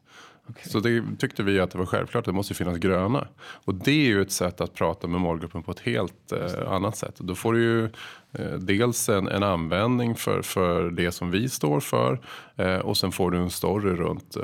Okay. 0.48 0.64
Så 0.64 0.80
det 0.80 1.04
tyckte 1.18 1.42
vi 1.42 1.60
att 1.60 1.70
det 1.70 1.78
var 1.78 1.86
självklart, 1.86 2.24
det 2.24 2.32
måste 2.32 2.54
finnas 2.54 2.78
gröna. 2.78 3.28
Och 3.38 3.74
det 3.74 3.90
är 3.90 4.06
ju 4.06 4.22
ett 4.22 4.30
sätt 4.30 4.60
att 4.60 4.74
prata 4.74 5.06
med 5.06 5.20
målgruppen 5.20 5.62
på 5.62 5.70
ett 5.70 5.80
helt 5.80 6.32
eh, 6.32 6.72
annat 6.72 6.96
sätt. 6.96 7.14
Då 7.18 7.34
får 7.34 7.52
du 7.52 7.62
ju 7.62 7.84
eh, 8.32 8.58
dels 8.58 9.08
en, 9.08 9.28
en, 9.28 9.42
användning 9.42 10.14
för, 10.14 10.42
för 10.42 10.90
det 10.90 11.12
som 11.12 11.30
vi 11.30 11.48
står 11.48 11.80
för 11.80 12.20
eh, 12.56 12.76
och 12.76 12.96
sen 12.96 13.12
får 13.12 13.30
du 13.30 13.38
en 13.38 13.50
story 13.50 13.90
runt, 13.90 14.36
eh, 14.36 14.42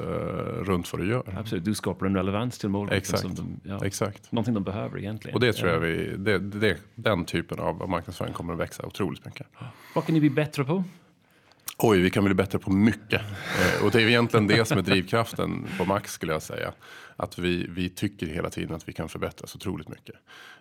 runt 0.63 0.93
vad 0.93 1.03
du 1.03 1.09
gör. 1.09 1.35
Absolut, 1.39 1.65
du 1.65 1.75
skapar 1.75 2.07
en 2.07 2.17
relevans 2.17 2.59
till 2.59 2.69
målgruppen. 2.69 2.99
Exakt. 2.99 3.23
Som 3.23 3.35
de, 3.35 3.61
ja, 3.65 3.87
Exakt. 3.87 4.33
Någonting 4.33 4.55
de 4.55 4.65
behöver 4.65 4.99
egentligen. 4.99 5.35
Och 5.35 5.41
det 5.41 5.53
tror 5.53 5.71
jag 5.71 5.81
vi, 5.81 6.15
det, 6.17 6.39
det, 6.39 6.77
den 6.95 7.25
typen 7.25 7.59
av 7.59 7.89
marknadsföring 7.89 8.33
kommer 8.33 8.53
att 8.53 8.59
växa 8.59 8.87
otroligt 8.87 9.25
mycket. 9.25 9.47
Vad 9.95 10.07
kan 10.07 10.15
ni 10.15 10.21
bli 10.21 10.31
bättre 10.31 10.65
på? 10.65 10.85
Oj, 11.79 12.01
vi 12.01 12.11
kan 12.11 12.25
bli 12.25 12.35
bättre 12.35 12.59
på 12.59 12.71
mycket. 12.71 13.21
Eh, 13.21 13.85
och 13.85 13.91
det 13.91 14.03
är 14.03 14.09
egentligen 14.09 14.47
det 14.47 14.65
som 14.65 14.79
är 14.79 14.83
drivkraften 14.83 15.67
på 15.79 15.85
Max 15.85 16.13
skulle 16.13 16.33
jag 16.33 16.43
säga. 16.43 16.73
Att 17.17 17.39
vi, 17.39 17.67
vi 17.71 17.89
tycker 17.89 18.27
hela 18.27 18.51
tiden 18.51 18.75
att 18.75 18.89
vi 18.89 18.93
kan 18.93 19.09
förbättras 19.09 19.55
otroligt 19.55 19.89
mycket. 19.89 20.15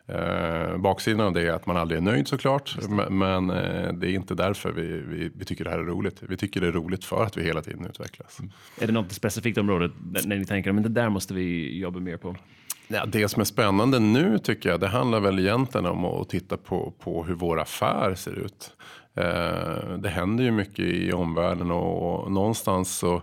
Eh, 0.07 0.77
baksidan 0.77 1.21
av 1.21 1.33
det 1.33 1.41
är 1.41 1.51
att 1.51 1.65
man 1.65 1.77
aldrig 1.77 1.97
är 1.97 2.01
nöjd 2.01 2.27
såklart. 2.27 2.77
Men 3.09 3.49
eh, 3.49 3.93
det 3.93 4.07
är 4.07 4.13
inte 4.13 4.35
därför 4.35 4.71
vi, 4.71 4.87
vi, 4.87 5.31
vi, 5.35 5.45
tycker 5.45 5.63
det 5.63 5.69
här 5.69 5.79
är 5.79 5.83
roligt. 5.83 6.17
Vi 6.21 6.37
tycker 6.37 6.61
det 6.61 6.67
är 6.67 6.71
roligt 6.71 7.05
för 7.05 7.23
att 7.23 7.37
vi 7.37 7.43
hela 7.43 7.61
tiden 7.61 7.85
utvecklas. 7.85 8.39
Mm. 8.39 8.51
Är 8.79 8.87
det 8.87 8.93
något 8.93 9.11
specifikt 9.11 9.57
område 9.57 9.89
när 10.25 10.35
ni 10.35 10.45
tänker 10.45 10.69
att 10.69 10.83
det 10.83 10.89
där 10.89 11.09
måste 11.09 11.33
vi 11.33 11.79
jobba 11.79 11.99
mer 11.99 12.17
på? 12.17 12.35
Ja, 12.87 13.05
det 13.05 13.29
som 13.29 13.41
är 13.41 13.45
spännande 13.45 13.99
nu 13.99 14.39
tycker 14.39 14.69
jag, 14.69 14.79
det 14.79 14.87
handlar 14.87 15.19
väl 15.19 15.39
egentligen 15.39 15.85
om 15.85 16.05
att 16.05 16.29
titta 16.29 16.57
på, 16.57 16.93
på 16.99 17.23
hur 17.23 17.35
vår 17.35 17.59
affär 17.59 18.15
ser 18.15 18.39
ut. 18.39 18.71
Eh, 19.15 19.97
det 19.97 20.09
händer 20.09 20.43
ju 20.43 20.51
mycket 20.51 20.85
i 20.85 21.13
omvärlden 21.13 21.71
och 21.71 22.31
någonstans 22.31 22.97
så 22.97 23.21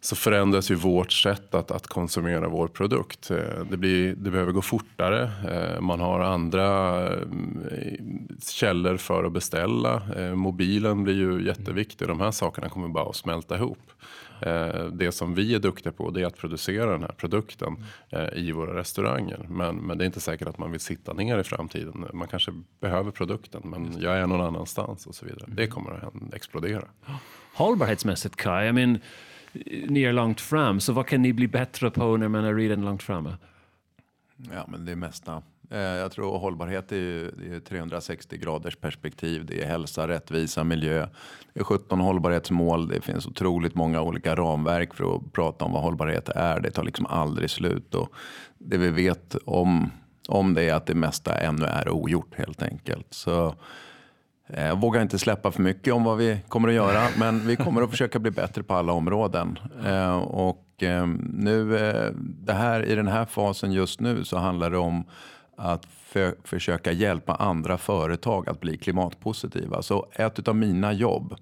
så 0.00 0.16
förändras 0.16 0.70
ju 0.70 0.74
vårt 0.74 1.12
sätt 1.12 1.54
att, 1.54 1.70
att 1.70 1.86
konsumera 1.86 2.48
vår 2.48 2.68
produkt. 2.68 3.30
Eh, 3.30 3.64
det, 3.70 3.76
blir, 3.76 4.14
det 4.14 4.30
behöver 4.30 4.52
gå 4.52 4.62
fortare. 4.62 5.30
Eh, 5.50 5.80
man 5.80 6.00
har 6.00 6.20
andra 6.20 7.08
källor 8.46 8.96
för 8.96 9.24
att 9.24 9.32
beställa. 9.32 10.02
Mobilen 10.34 11.04
blir 11.04 11.14
ju 11.14 11.46
jätteviktig. 11.46 12.08
De 12.08 12.20
här 12.20 12.30
sakerna 12.30 12.68
kommer 12.68 12.88
bara 12.88 13.08
att 13.08 13.16
smälta 13.16 13.56
ihop. 13.56 13.92
Det 14.92 15.12
som 15.12 15.34
vi 15.34 15.54
är 15.54 15.58
duktiga 15.58 15.92
på 15.92 16.10
det 16.10 16.22
är 16.22 16.26
att 16.26 16.36
producera 16.36 16.92
den 16.92 17.02
här 17.02 17.12
produkten 17.16 17.76
i 18.32 18.52
våra 18.52 18.78
restauranger. 18.78 19.46
Men, 19.48 19.76
men 19.76 19.98
det 19.98 20.04
är 20.04 20.06
inte 20.06 20.20
säkert 20.20 20.48
att 20.48 20.58
man 20.58 20.70
vill 20.70 20.80
sitta 20.80 21.12
ner 21.12 21.38
i 21.38 21.44
framtiden. 21.44 22.06
Man 22.12 22.28
kanske 22.28 22.52
behöver 22.80 23.10
produkten 23.10 23.62
men 23.64 24.00
jag 24.00 24.18
är 24.18 24.26
någon 24.26 24.40
annanstans 24.40 25.06
och 25.06 25.14
så 25.14 25.26
vidare. 25.26 25.44
Det 25.48 25.66
kommer 25.66 25.90
att 25.90 26.34
explodera. 26.34 26.84
Hållbarhetsmässigt 27.54 28.36
Kai, 28.36 28.68
I 28.68 28.72
mean, 28.72 28.98
ni 29.88 30.02
är 30.02 30.12
långt 30.12 30.40
fram, 30.40 30.80
så 30.80 30.92
vad 30.92 31.06
kan 31.06 31.22
ni 31.22 31.32
bli 31.32 31.48
bättre 31.48 31.90
på 31.90 32.16
när 32.16 32.28
man 32.28 32.44
är 32.44 32.54
redan 32.54 32.84
långt 32.84 33.02
framme? 33.02 33.36
Ja, 34.36 34.64
men 34.68 34.84
det 34.84 34.96
mesta. 34.96 35.42
Eh, 35.70 35.78
jag 35.78 36.12
tror 36.12 36.38
hållbarhet 36.38 36.92
är, 36.92 36.96
ju, 36.96 37.30
det 37.30 37.56
är 37.56 37.60
360 37.60 38.38
graders 38.38 38.76
perspektiv. 38.76 39.46
Det 39.46 39.62
är 39.62 39.66
hälsa, 39.66 40.08
rättvisa, 40.08 40.64
miljö. 40.64 41.06
Det 41.52 41.60
är 41.60 41.64
17 41.64 42.00
hållbarhetsmål. 42.00 42.88
Det 42.88 43.00
finns 43.00 43.26
otroligt 43.26 43.74
många 43.74 44.02
olika 44.02 44.34
ramverk 44.34 44.94
för 44.94 45.16
att 45.16 45.32
prata 45.32 45.64
om 45.64 45.72
vad 45.72 45.82
hållbarhet 45.82 46.28
är. 46.28 46.60
Det 46.60 46.70
tar 46.70 46.84
liksom 46.84 47.06
aldrig 47.06 47.50
slut. 47.50 47.94
Och 47.94 48.08
det 48.58 48.76
vi 48.76 48.88
vet 48.88 49.36
om, 49.44 49.90
om 50.28 50.54
det 50.54 50.62
är 50.62 50.74
att 50.74 50.86
det 50.86 50.94
mesta 50.94 51.34
ännu 51.34 51.64
är 51.64 51.88
ogjort 51.88 52.34
helt 52.34 52.62
enkelt. 52.62 53.06
Så 53.10 53.54
jag 54.46 54.68
eh, 54.68 54.78
vågar 54.78 55.02
inte 55.02 55.18
släppa 55.18 55.50
för 55.50 55.62
mycket 55.62 55.94
om 55.94 56.04
vad 56.04 56.16
vi 56.16 56.38
kommer 56.48 56.68
att 56.68 56.74
göra, 56.74 57.08
men 57.18 57.46
vi 57.46 57.56
kommer 57.56 57.82
att 57.82 57.90
försöka 57.90 58.18
bli 58.18 58.30
bättre 58.30 58.62
på 58.62 58.74
alla 58.74 58.92
områden. 58.92 59.58
Eh, 59.84 60.16
och 60.16 60.60
nu, 61.32 61.68
det 62.16 62.52
här, 62.52 62.84
i 62.84 62.94
den 62.94 63.08
här 63.08 63.24
fasen 63.24 63.72
just 63.72 64.00
nu 64.00 64.24
så 64.24 64.38
handlar 64.38 64.70
det 64.70 64.78
om 64.78 65.04
att 65.56 65.84
för, 65.86 66.34
försöka 66.44 66.92
hjälpa 66.92 67.34
andra 67.34 67.78
företag 67.78 68.48
att 68.48 68.60
bli 68.60 68.76
klimatpositiva. 68.76 69.82
Så 69.82 70.06
ett 70.12 70.48
av 70.48 70.56
mina 70.56 70.92
jobb 70.92 71.34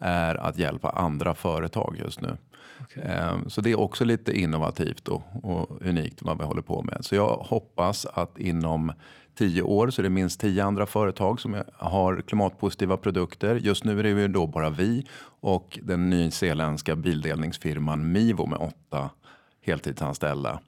är 0.00 0.34
att 0.34 0.58
hjälpa 0.58 0.90
andra 0.90 1.34
företag 1.34 1.96
just 2.04 2.20
nu. 2.20 2.36
Okay. 2.80 3.02
Ehm, 3.02 3.50
så 3.50 3.60
det 3.60 3.70
är 3.70 3.80
också 3.80 4.04
lite 4.04 4.38
innovativt 4.40 5.08
och, 5.08 5.22
och 5.42 5.82
unikt 5.82 6.22
vad 6.22 6.38
vi 6.38 6.44
håller 6.44 6.62
på 6.62 6.82
med. 6.82 6.98
Så 7.00 7.14
jag 7.14 7.36
hoppas 7.36 8.06
att 8.06 8.38
inom 8.38 8.92
tio 9.34 9.62
år 9.62 9.90
så 9.90 10.00
är 10.00 10.02
det 10.02 10.10
minst 10.10 10.40
tio 10.40 10.64
andra 10.64 10.86
företag 10.86 11.40
som 11.40 11.62
har 11.72 12.20
klimatpositiva 12.20 12.96
produkter. 12.96 13.56
Just 13.56 13.84
nu 13.84 13.98
är 13.98 14.02
det 14.02 14.28
då 14.28 14.46
bara 14.46 14.70
vi 14.70 15.06
och 15.40 15.78
den 15.82 16.10
nyzeeländska 16.10 16.96
bildelningsfirman 16.96 18.12
Mivo 18.12 18.46
med 18.46 18.58
åtta 18.58 19.10
heltidsanställda 19.62 20.60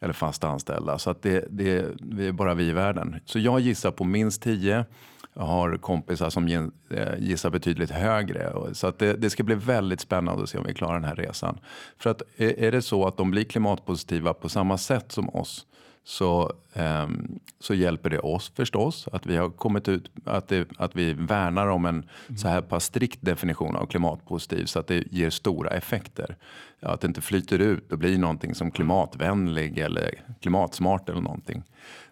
eller 0.00 0.12
fast 0.12 0.44
anställda. 0.44 0.98
Så 0.98 1.10
att 1.10 1.22
det, 1.22 1.44
det, 1.50 1.86
det 1.98 2.26
är 2.26 2.32
bara 2.32 2.54
vi 2.54 2.64
i 2.64 2.72
världen. 2.72 3.20
Så 3.24 3.38
jag 3.38 3.60
gissar 3.60 3.90
på 3.90 4.04
minst 4.04 4.42
tio. 4.42 4.84
Jag 5.34 5.42
har 5.42 5.76
kompisar 5.76 6.30
som 6.30 6.48
eh, 6.48 7.18
gissar 7.18 7.50
betydligt 7.50 7.90
högre. 7.90 8.52
Så 8.72 8.86
att 8.86 8.98
det, 8.98 9.12
det, 9.12 9.30
ska 9.30 9.42
bli 9.42 9.54
väldigt 9.54 10.00
spännande 10.00 10.42
att 10.42 10.48
se 10.48 10.58
om 10.58 10.64
vi 10.66 10.74
klarar 10.74 10.94
den 10.94 11.04
här 11.04 11.16
resan. 11.16 11.58
För 11.98 12.10
att 12.10 12.22
eh, 12.36 12.64
är 12.64 12.72
det 12.72 12.82
så 12.82 13.06
att 13.06 13.16
de 13.16 13.30
blir 13.30 13.44
klimatpositiva 13.44 14.34
på 14.34 14.48
samma 14.48 14.78
sätt 14.78 15.12
som 15.12 15.28
oss 15.28 15.66
så, 16.04 16.52
um, 16.74 17.40
så 17.60 17.74
hjälper 17.74 18.10
det 18.10 18.18
oss 18.18 18.52
förstås 18.56 19.08
att 19.12 19.26
vi 19.26 19.36
har 19.36 19.50
kommit 19.50 19.88
ut, 19.88 20.10
att, 20.24 20.48
det, 20.48 20.68
att 20.78 20.96
vi 20.96 21.12
värnar 21.12 21.66
om 21.66 21.86
en 21.86 21.94
mm. 21.94 22.38
så 22.38 22.48
här 22.48 22.60
pass 22.60 22.84
strikt 22.84 23.18
definition 23.20 23.76
av 23.76 23.86
klimatpositiv 23.86 24.64
så 24.64 24.78
att 24.78 24.86
det 24.86 25.04
ger 25.10 25.30
stora 25.30 25.70
effekter. 25.70 26.36
Att 26.80 27.00
det 27.00 27.06
inte 27.06 27.20
flyter 27.20 27.58
ut 27.58 27.92
och 27.92 27.98
blir 27.98 28.18
någonting 28.18 28.54
som 28.54 28.70
klimatvänlig 28.70 29.78
eller 29.78 30.22
klimatsmart 30.40 31.08
eller 31.08 31.20
någonting. 31.20 31.62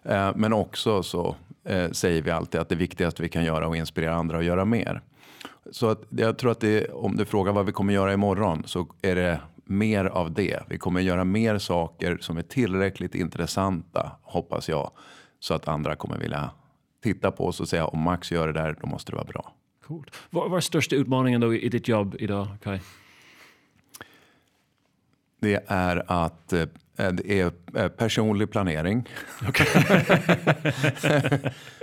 Uh, 0.09 0.31
men 0.35 0.53
också 0.53 1.03
så 1.03 1.35
uh, 1.69 1.91
säger 1.91 2.21
vi 2.21 2.31
alltid 2.31 2.61
att 2.61 2.69
det 2.69 2.75
viktigaste 2.75 3.21
vi 3.21 3.29
kan 3.29 3.43
göra 3.43 3.65
är 3.65 3.69
att 3.69 3.75
inspirera 3.75 4.15
andra 4.15 4.37
att 4.37 4.45
göra 4.45 4.65
mer. 4.65 5.01
Så 5.71 5.89
att 5.89 6.01
jag 6.09 6.37
tror 6.37 6.51
att 6.51 6.59
det, 6.59 6.87
om 6.87 7.17
du 7.17 7.25
frågar 7.25 7.53
vad 7.53 7.65
vi 7.65 7.71
kommer 7.71 7.93
göra 7.93 8.13
imorgon 8.13 8.63
så 8.65 8.87
är 9.01 9.15
det 9.15 9.39
mer 9.69 10.05
av 10.05 10.33
det. 10.33 10.63
Vi 10.69 10.77
kommer 10.77 11.01
göra 11.01 11.23
mer 11.23 11.57
saker 11.57 12.17
som 12.21 12.37
är 12.37 12.41
tillräckligt 12.41 13.15
intressanta, 13.15 14.11
hoppas 14.21 14.69
jag, 14.69 14.91
så 15.39 15.53
att 15.53 15.67
andra 15.67 15.95
kommer 15.95 16.17
vilja 16.17 16.51
titta 17.03 17.31
på 17.31 17.45
oss 17.45 17.59
och 17.59 17.69
säga 17.69 17.85
om 17.85 17.99
Max 17.99 18.31
gör 18.31 18.47
det 18.47 18.53
där, 18.53 18.77
då 18.81 18.87
måste 18.87 19.11
det 19.11 19.15
vara 19.15 19.27
bra. 19.27 19.53
Coolt. 19.87 20.15
Vad, 20.29 20.57
är 20.57 20.59
största 20.59 20.95
utmaningen 20.95 21.41
då 21.41 21.55
i 21.55 21.69
ditt 21.69 21.87
jobb 21.87 22.15
idag, 22.19 22.47
Kai? 22.63 22.79
Det 25.41 25.63
är 25.67 26.03
att 26.07 26.53
eh, 26.53 26.65
det 26.99 27.39
är 27.39 27.51
eh, 27.75 27.87
personlig 27.87 28.51
planering. 28.51 29.09
Okay. 29.49 29.67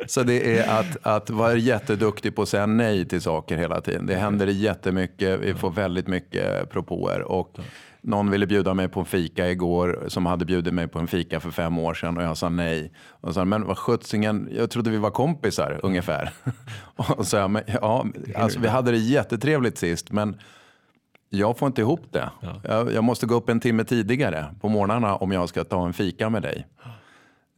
så 0.07 0.22
det 0.22 0.59
är 0.59 0.81
att, 0.81 0.96
att 1.02 1.31
vara 1.31 1.55
jätteduktig 1.55 2.37
på 2.37 2.42
att 2.42 2.48
säga 2.48 2.66
nej 2.66 3.09
till 3.09 3.20
saker 3.20 3.57
hela 3.57 3.81
tiden. 3.81 4.07
Det 4.07 4.14
händer 4.14 4.46
jättemycket, 4.46 5.40
vi 5.40 5.55
får 5.55 5.70
väldigt 5.70 6.07
mycket 6.07 6.70
propåer. 6.70 7.22
Och 7.22 7.59
någon 8.00 8.31
ville 8.31 8.46
bjuda 8.46 8.74
mig 8.74 8.88
på 8.88 9.00
en 9.00 9.07
fika 9.07 9.50
igår 9.50 10.05
som 10.09 10.26
hade 10.26 10.44
bjudit 10.44 10.74
mig 10.74 10.88
på 10.88 10.98
en 10.98 11.07
fika 11.07 11.40
för 11.40 11.50
fem 11.50 11.79
år 11.79 11.94
sedan 11.94 12.16
och 12.16 12.22
jag 12.22 12.37
sa 12.37 12.48
nej. 12.48 12.92
Och 13.20 13.35
sa, 13.35 13.44
men 13.44 13.66
vad 13.66 13.79
sjuttsingen, 13.79 14.48
jag 14.52 14.70
trodde 14.70 14.90
vi 14.90 14.96
var 14.96 15.11
kompisar 15.11 15.81
ungefär. 15.83 16.31
och 16.96 17.26
så, 17.26 17.48
men, 17.48 17.62
ja, 17.66 18.07
alltså, 18.37 18.61
vi 18.61 18.68
hade 18.68 18.90
det 18.90 18.98
jättetrevligt 18.98 19.79
sist 19.79 20.12
men 20.12 20.37
jag 21.37 21.59
får 21.59 21.66
inte 21.66 21.81
ihop 21.81 22.12
det. 22.12 22.31
Ja. 22.40 22.61
Jag, 22.64 22.92
jag, 22.92 23.05
måste 23.05 23.27
gå 23.27 23.35
upp 23.35 23.49
en 23.49 23.61
timme 23.61 23.85
tidigare 23.85 24.55
på 24.61 24.68
morgnarna 24.68 25.16
om 25.16 25.33
jag 25.33 25.49
ska 25.49 25.64
ta 25.64 25.87
en 25.87 25.92
fika 25.92 26.31
med 26.31 26.42
dig. 26.42 26.66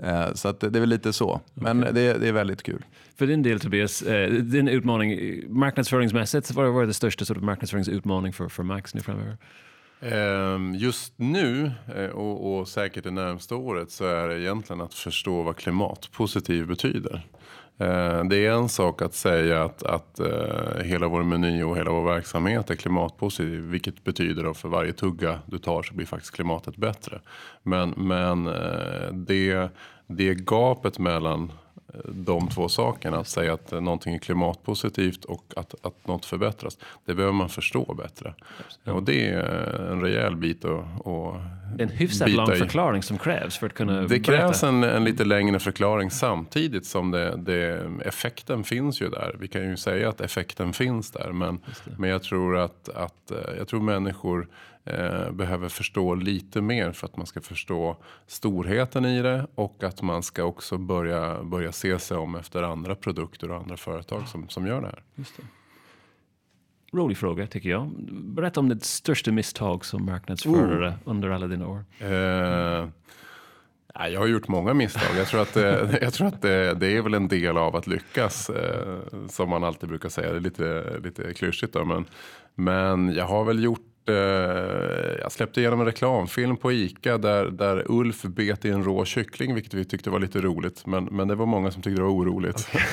Eh, 0.02 0.32
så 0.34 0.48
att 0.48 0.60
det 0.60 0.66
är 0.66 0.80
väl 0.80 0.88
lite 0.88 1.12
så. 1.12 1.40
Men 1.54 1.80
okay. 1.80 1.92
det, 1.92 2.18
det, 2.18 2.28
är 2.28 2.32
väldigt 2.32 2.62
kul. 2.62 2.84
För 3.16 3.26
din 3.26 3.42
del 3.42 3.60
Tobias, 3.60 4.02
eh, 4.02 4.30
din 4.30 4.68
utmaning 4.68 5.42
marknadsföringsmässigt, 5.48 6.50
vad 6.50 6.72
var 6.72 6.86
det 6.86 6.94
största 6.94 7.24
sort 7.24 7.36
of 7.36 7.42
marknadsföringsutmaning 7.42 8.32
för, 8.32 8.48
för 8.48 8.62
Max 8.62 8.94
nu 8.94 9.00
framöver? 9.00 9.36
Ehm, 10.00 10.74
just 10.74 11.12
nu 11.16 11.72
eh, 11.96 12.06
och, 12.06 12.58
och 12.58 12.68
säkert 12.68 13.04
det 13.04 13.10
närmsta 13.10 13.56
året 13.56 13.90
så 13.90 14.04
är 14.04 14.28
det 14.28 14.40
egentligen 14.40 14.80
att 14.80 14.94
förstå 14.94 15.42
vad 15.42 15.56
klimatpositiv 15.56 16.66
betyder. 16.66 17.26
Eh, 17.80 18.24
det 18.24 18.46
är 18.46 18.50
en 18.50 18.68
sak 18.68 19.02
att 19.02 19.14
säga 19.14 19.64
att, 19.64 19.82
att 19.82 20.20
eh, 20.20 20.82
hela 20.84 21.08
vår 21.08 21.22
meny 21.22 21.62
och 21.62 21.76
hela 21.76 21.90
vår 21.90 22.04
verksamhet 22.04 22.70
är 22.70 22.74
klimatpositiv. 22.74 23.60
Vilket 23.60 24.04
betyder 24.04 24.50
att 24.50 24.56
för 24.56 24.68
varje 24.68 24.92
tugga 24.92 25.38
du 25.46 25.58
tar 25.58 25.82
så 25.82 25.94
blir 25.94 26.06
faktiskt 26.06 26.34
klimatet 26.34 26.76
bättre. 26.76 27.20
Men, 27.62 27.90
men 27.90 28.46
eh, 28.46 29.12
det, 29.12 29.68
det 30.06 30.34
gapet 30.34 30.98
mellan 30.98 31.52
de 32.04 32.48
två 32.48 32.68
sakerna. 32.68 33.18
Att 33.18 33.28
säga 33.28 33.52
att 33.52 33.70
någonting 33.70 34.14
är 34.14 34.18
klimatpositivt 34.18 35.24
och 35.24 35.44
att, 35.56 35.74
att 35.82 36.06
något 36.06 36.24
förbättras. 36.24 36.78
Det 37.04 37.14
behöver 37.14 37.34
man 37.34 37.48
förstå 37.48 37.94
bättre. 37.94 38.34
Ja. 38.84 38.92
Och 38.92 39.02
det 39.02 39.28
är 39.28 39.90
en 39.92 40.00
rejäl 40.00 40.36
bit 40.36 40.64
att, 40.64 41.06
att 41.06 41.80
En 41.80 41.88
hyfsat 41.88 42.30
lång 42.30 42.52
i. 42.52 42.56
förklaring 42.56 43.02
som 43.02 43.18
krävs 43.18 43.58
för 43.58 43.66
att 43.66 43.74
kunna 43.74 44.02
Det 44.02 44.20
krävs 44.20 44.62
en, 44.62 44.84
en 44.84 45.04
lite 45.04 45.24
längre 45.24 45.58
förklaring 45.58 46.10
samtidigt 46.10 46.86
som 46.86 47.10
det, 47.10 47.36
det, 47.36 47.90
effekten 48.04 48.64
finns 48.64 49.02
ju 49.02 49.08
där. 49.08 49.36
Vi 49.40 49.48
kan 49.48 49.62
ju 49.62 49.76
säga 49.76 50.08
att 50.08 50.20
effekten 50.20 50.72
finns 50.72 51.10
där. 51.10 51.32
Men, 51.32 51.60
men 51.96 52.10
jag 52.10 52.22
tror 52.22 52.56
att, 52.56 52.88
att 52.88 53.32
jag 53.58 53.68
tror 53.68 53.80
människor 53.80 54.48
eh, 54.84 55.30
behöver 55.30 55.68
förstå 55.68 56.14
lite 56.14 56.60
mer 56.60 56.92
för 56.92 57.06
att 57.06 57.16
man 57.16 57.26
ska 57.26 57.40
förstå 57.40 57.96
storheten 58.26 59.04
i 59.04 59.22
det 59.22 59.46
och 59.54 59.84
att 59.84 60.02
man 60.02 60.22
ska 60.22 60.44
också 60.44 60.78
börja, 60.78 61.42
börja 61.42 61.72
se 61.72 61.98
sig 61.98 62.16
om 62.16 62.34
efter 62.34 62.62
andra 62.62 62.94
produkter 62.94 63.50
och 63.50 63.56
andra 63.56 63.76
företag 63.76 64.28
som, 64.28 64.48
som 64.48 64.66
gör 64.66 64.80
det 64.80 64.86
här. 64.86 65.02
Just 65.14 65.36
det. 65.36 65.42
Rolig 66.92 67.18
fråga 67.18 67.46
tycker 67.46 67.70
jag. 67.70 67.90
Berätta 68.10 68.60
om 68.60 68.68
ditt 68.68 68.84
största 68.84 69.32
misstag 69.32 69.84
som 69.84 70.06
marknadsförare 70.06 70.88
oh. 70.88 70.94
under 71.04 71.30
alla 71.30 71.46
dina 71.46 71.68
år. 71.68 71.84
Eh, 71.98 72.88
jag 74.06 74.20
har 74.20 74.26
gjort 74.26 74.48
många 74.48 74.74
misstag. 74.74 75.16
Jag 75.16 75.26
tror 75.26 75.42
att, 75.42 75.56
jag 76.02 76.12
tror 76.12 76.26
att 76.26 76.42
det, 76.42 76.74
det, 76.74 76.96
är 76.96 77.02
väl 77.02 77.14
en 77.14 77.28
del 77.28 77.56
av 77.58 77.76
att 77.76 77.86
lyckas. 77.86 78.50
Eh, 78.50 78.98
som 79.28 79.50
man 79.50 79.64
alltid 79.64 79.88
brukar 79.88 80.08
säga. 80.08 80.30
Det 80.30 80.36
är 80.36 80.40
lite, 80.40 80.98
lite 81.04 81.34
klyschigt 81.34 81.72
då. 81.72 81.84
Men, 81.84 82.04
men 82.54 83.14
jag 83.14 83.24
har 83.24 83.44
väl 83.44 83.64
gjort 83.64 83.97
Eh, 84.08 85.18
jag 85.22 85.32
släppte 85.32 85.60
igenom 85.60 85.80
en 85.80 85.86
reklamfilm 85.86 86.56
på 86.56 86.72
ICA 86.72 87.18
där, 87.18 87.44
där 87.44 87.84
Ulf 87.88 88.22
bet 88.22 88.64
i 88.64 88.70
en 88.70 88.84
rå 88.84 89.04
kyckling 89.04 89.54
vilket 89.54 89.74
vi 89.74 89.84
tyckte 89.84 90.10
var 90.10 90.20
lite 90.20 90.40
roligt. 90.40 90.86
Men, 90.86 91.04
men 91.04 91.28
det 91.28 91.34
var 91.34 91.46
många 91.46 91.70
som 91.70 91.82
tyckte 91.82 92.00
det 92.00 92.04
var 92.04 92.12
oroligt. 92.12 92.68
Okay. 92.68 92.82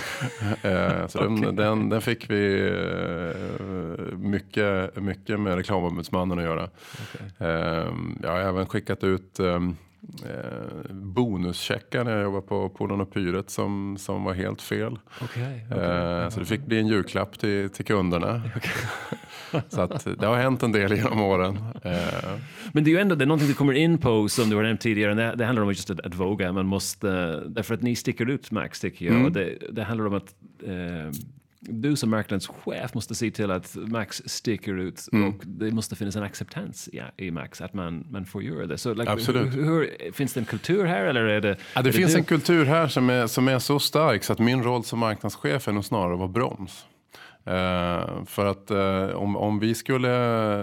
Eh, 0.62 1.08
så 1.08 1.20
okay. 1.20 1.46
den, 1.46 1.56
den, 1.56 1.90
den, 1.90 2.02
fick 2.02 2.30
vi 2.30 2.70
eh, 2.70 4.18
mycket, 4.18 4.96
mycket 4.96 5.40
med 5.40 5.56
reklamombudsmannen 5.56 6.40
att 6.40 6.46
göra. 6.46 6.64
Okay. 6.64 7.60
Jag 8.24 8.32
har 8.32 8.40
även 8.40 8.66
skickat 8.66 9.04
ut 9.04 9.40
eh, 9.40 9.60
bonuscheckar 10.90 12.04
när 12.04 12.12
jag 12.12 12.24
jobbade 12.24 12.48
på 12.48 12.70
Polon 12.70 13.02
och 13.02 13.14
Pyret 13.14 13.50
som, 13.50 13.98
som 14.00 14.24
var 14.24 14.34
helt 14.34 14.62
fel. 14.62 15.00
Okay, 15.24 15.66
okay, 15.66 15.80
eh, 15.80 16.30
så 16.30 16.40
det 16.40 16.46
fick 16.46 16.66
bli 16.66 16.80
en 16.80 16.88
julklapp 16.88 17.40
till, 17.40 17.70
till 17.70 17.86
kunderna. 17.86 18.42
Okay. 18.56 18.72
Så 19.70 19.82
att 19.82 20.08
det 20.20 20.26
har 20.26 20.36
hänt 20.36 20.64
en 20.64 20.72
del 20.72 20.94
genom 20.94 21.22
åren. 21.22 21.58
Eh, 21.84 21.94
Men 22.72 22.84
det 22.84 22.90
är 22.90 22.94
ju 22.94 23.00
ändå 23.00 23.16
det 23.16 23.24
är 23.24 23.28
någonting 23.28 23.48
du 23.48 23.54
kommer 23.54 23.74
in 23.74 23.98
på 23.98 24.30
som 24.30 24.50
du 24.50 24.56
har 24.56 24.64
nämnt 24.64 24.82
tidigare. 24.82 25.14
Det, 25.14 25.36
det 25.36 25.46
handlar 25.46 25.64
om 25.64 25.70
just 25.70 25.90
att, 25.90 26.00
att 26.00 26.16
våga. 26.16 26.52
Man 26.52 26.66
måste, 26.66 27.08
därför 27.48 27.74
att 27.74 27.82
ni 27.82 27.96
sticker 27.96 28.30
ut 28.30 28.52
Max 28.52 28.80
tycker 28.80 29.06
jag. 29.06 29.26
Och 29.26 29.32
det, 29.32 29.58
det 29.72 29.84
handlar 29.84 30.08
om 30.08 30.14
att 30.14 30.36
eh, 30.64 31.12
du 31.70 31.96
som 31.96 32.10
marknadschef 32.10 32.94
måste 32.94 33.16
se 33.16 33.32
till 33.32 33.52
att 33.52 33.76
Max 33.76 34.22
sticker 34.26 34.78
ut 34.78 35.08
och 35.12 35.46
det 35.46 35.72
måste 35.72 35.96
finnas 35.96 36.16
en 36.16 36.24
acceptans 36.24 36.90
ja, 36.94 37.04
i 37.18 37.32
Max 37.32 37.62
att 37.62 37.74
man, 37.74 38.08
man 38.10 38.26
får 38.26 38.44
göra 38.44 38.66
det. 38.66 38.78
Så, 38.78 38.94
like, 38.94 39.12
Absolut. 39.12 39.54
Hur, 39.54 39.64
hur, 39.64 40.12
finns 40.12 40.34
det 40.34 40.40
en 40.40 40.46
kultur 40.46 40.86
här 40.86 41.06
eller 41.06 41.24
är 41.24 41.42
det... 41.42 41.58
Ja, 41.76 41.82
det 41.82 41.90
är 41.90 41.92
finns 41.92 42.12
du? 42.14 42.18
en 42.18 42.26
kultur 42.26 42.66
här 42.66 42.88
som 42.88 43.10
är, 43.10 43.28
som 43.28 43.48
är 43.48 43.60
så 43.60 43.80
stark 43.80 44.24
så 44.24 44.34
att 44.34 44.40
min 44.40 44.64
roll 44.64 44.84
som 44.84 45.00
marknadschef 45.00 45.68
är 45.68 45.72
nog 45.72 45.86
snarare 45.86 46.14
att 46.14 46.20
vara 46.20 46.30
broms. 46.30 46.86
Eh, 47.46 48.24
för 48.26 48.46
att 48.46 48.72
eh, 48.72 49.16
om, 49.16 49.36
om 49.36 49.60
vi 49.60 49.76
skulle 49.76 50.12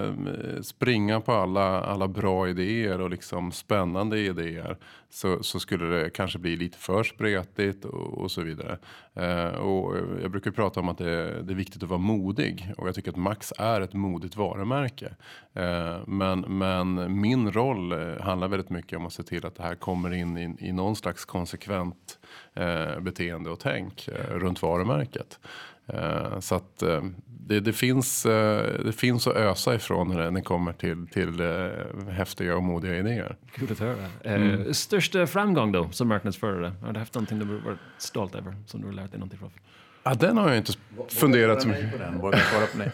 eh, 0.03 0.61
springa 0.61 1.21
på 1.21 1.31
alla, 1.31 1.81
alla 1.81 2.07
bra 2.07 2.49
idéer 2.49 3.01
och 3.01 3.09
liksom 3.09 3.51
spännande 3.51 4.19
idéer 4.19 4.77
så, 5.09 5.43
så 5.43 5.59
skulle 5.59 5.85
det 5.85 6.09
kanske 6.09 6.39
bli 6.39 6.55
lite 6.55 6.77
för 6.77 7.03
spretigt 7.03 7.85
och, 7.85 8.17
och 8.17 8.31
så 8.31 8.41
vidare. 8.41 8.77
Eh, 9.13 9.55
och 9.55 9.95
jag 10.21 10.31
brukar 10.31 10.51
prata 10.51 10.79
om 10.79 10.89
att 10.89 10.97
det, 10.97 11.43
det 11.43 11.53
är 11.53 11.55
viktigt 11.55 11.83
att 11.83 11.89
vara 11.89 11.99
modig 11.99 12.73
och 12.77 12.87
jag 12.87 12.95
tycker 12.95 13.11
att 13.11 13.17
Max 13.17 13.53
är 13.57 13.81
ett 13.81 13.93
modigt 13.93 14.35
varumärke. 14.35 15.15
Eh, 15.53 15.97
men, 16.07 16.39
men 16.39 17.21
min 17.21 17.51
roll 17.51 17.91
eh, 17.91 18.21
handlar 18.21 18.47
väldigt 18.47 18.69
mycket 18.69 18.97
om 18.97 19.05
att 19.05 19.13
se 19.13 19.23
till 19.23 19.45
att 19.45 19.55
det 19.55 19.63
här 19.63 19.75
kommer 19.75 20.13
in 20.13 20.37
i, 20.37 20.67
i 20.67 20.71
någon 20.71 20.95
slags 20.95 21.25
konsekvent 21.25 22.19
eh, 22.53 22.99
beteende 22.99 23.49
och 23.49 23.59
tänk 23.59 24.07
eh, 24.07 24.35
runt 24.35 24.61
varumärket. 24.61 25.39
Eh, 25.87 26.39
så 26.39 26.55
att 26.55 26.81
eh, 26.81 27.01
det, 27.25 27.59
det, 27.59 27.73
finns, 27.73 28.25
eh, 28.25 28.83
det 28.85 28.93
finns 28.93 29.27
att 29.27 29.35
ösa 29.35 29.75
ifrån 29.75 30.07
när 30.07 30.31
det, 30.31 30.41
kommer 30.41 30.73
till, 30.73 31.07
till 31.07 31.41
häftiga 32.09 32.55
och 32.55 32.63
modiga 32.63 32.97
idéer. 32.97 33.35
Kul 33.55 33.71
att 33.71 33.79
höra. 33.79 34.33
Eh, 34.35 34.71
Största 34.71 35.27
framgång 35.27 35.71
då 35.71 35.89
som 35.91 36.07
marknadsförare? 36.07 36.73
Har 36.81 36.93
du 36.93 36.99
haft 36.99 37.13
någonting 37.13 37.39
du 37.39 37.45
varit 37.45 37.79
stolt 37.97 38.35
över 38.35 38.55
som 38.65 38.81
du 38.81 38.87
har 38.87 38.93
lärt 38.93 39.11
dig 39.11 39.19
någonting 39.19 39.39
från? 39.39 39.51
Ja, 40.03 40.13
den 40.13 40.37
har 40.37 40.47
jag 40.47 40.57
inte 40.57 40.73
funderat 41.09 41.61
så 41.61 41.67
mycket 41.67 41.91
på 41.91 41.97
den. 41.97 42.19
Vågar 42.19 42.39
svara 42.39 42.65
på 42.65 42.77
nej. 42.77 42.91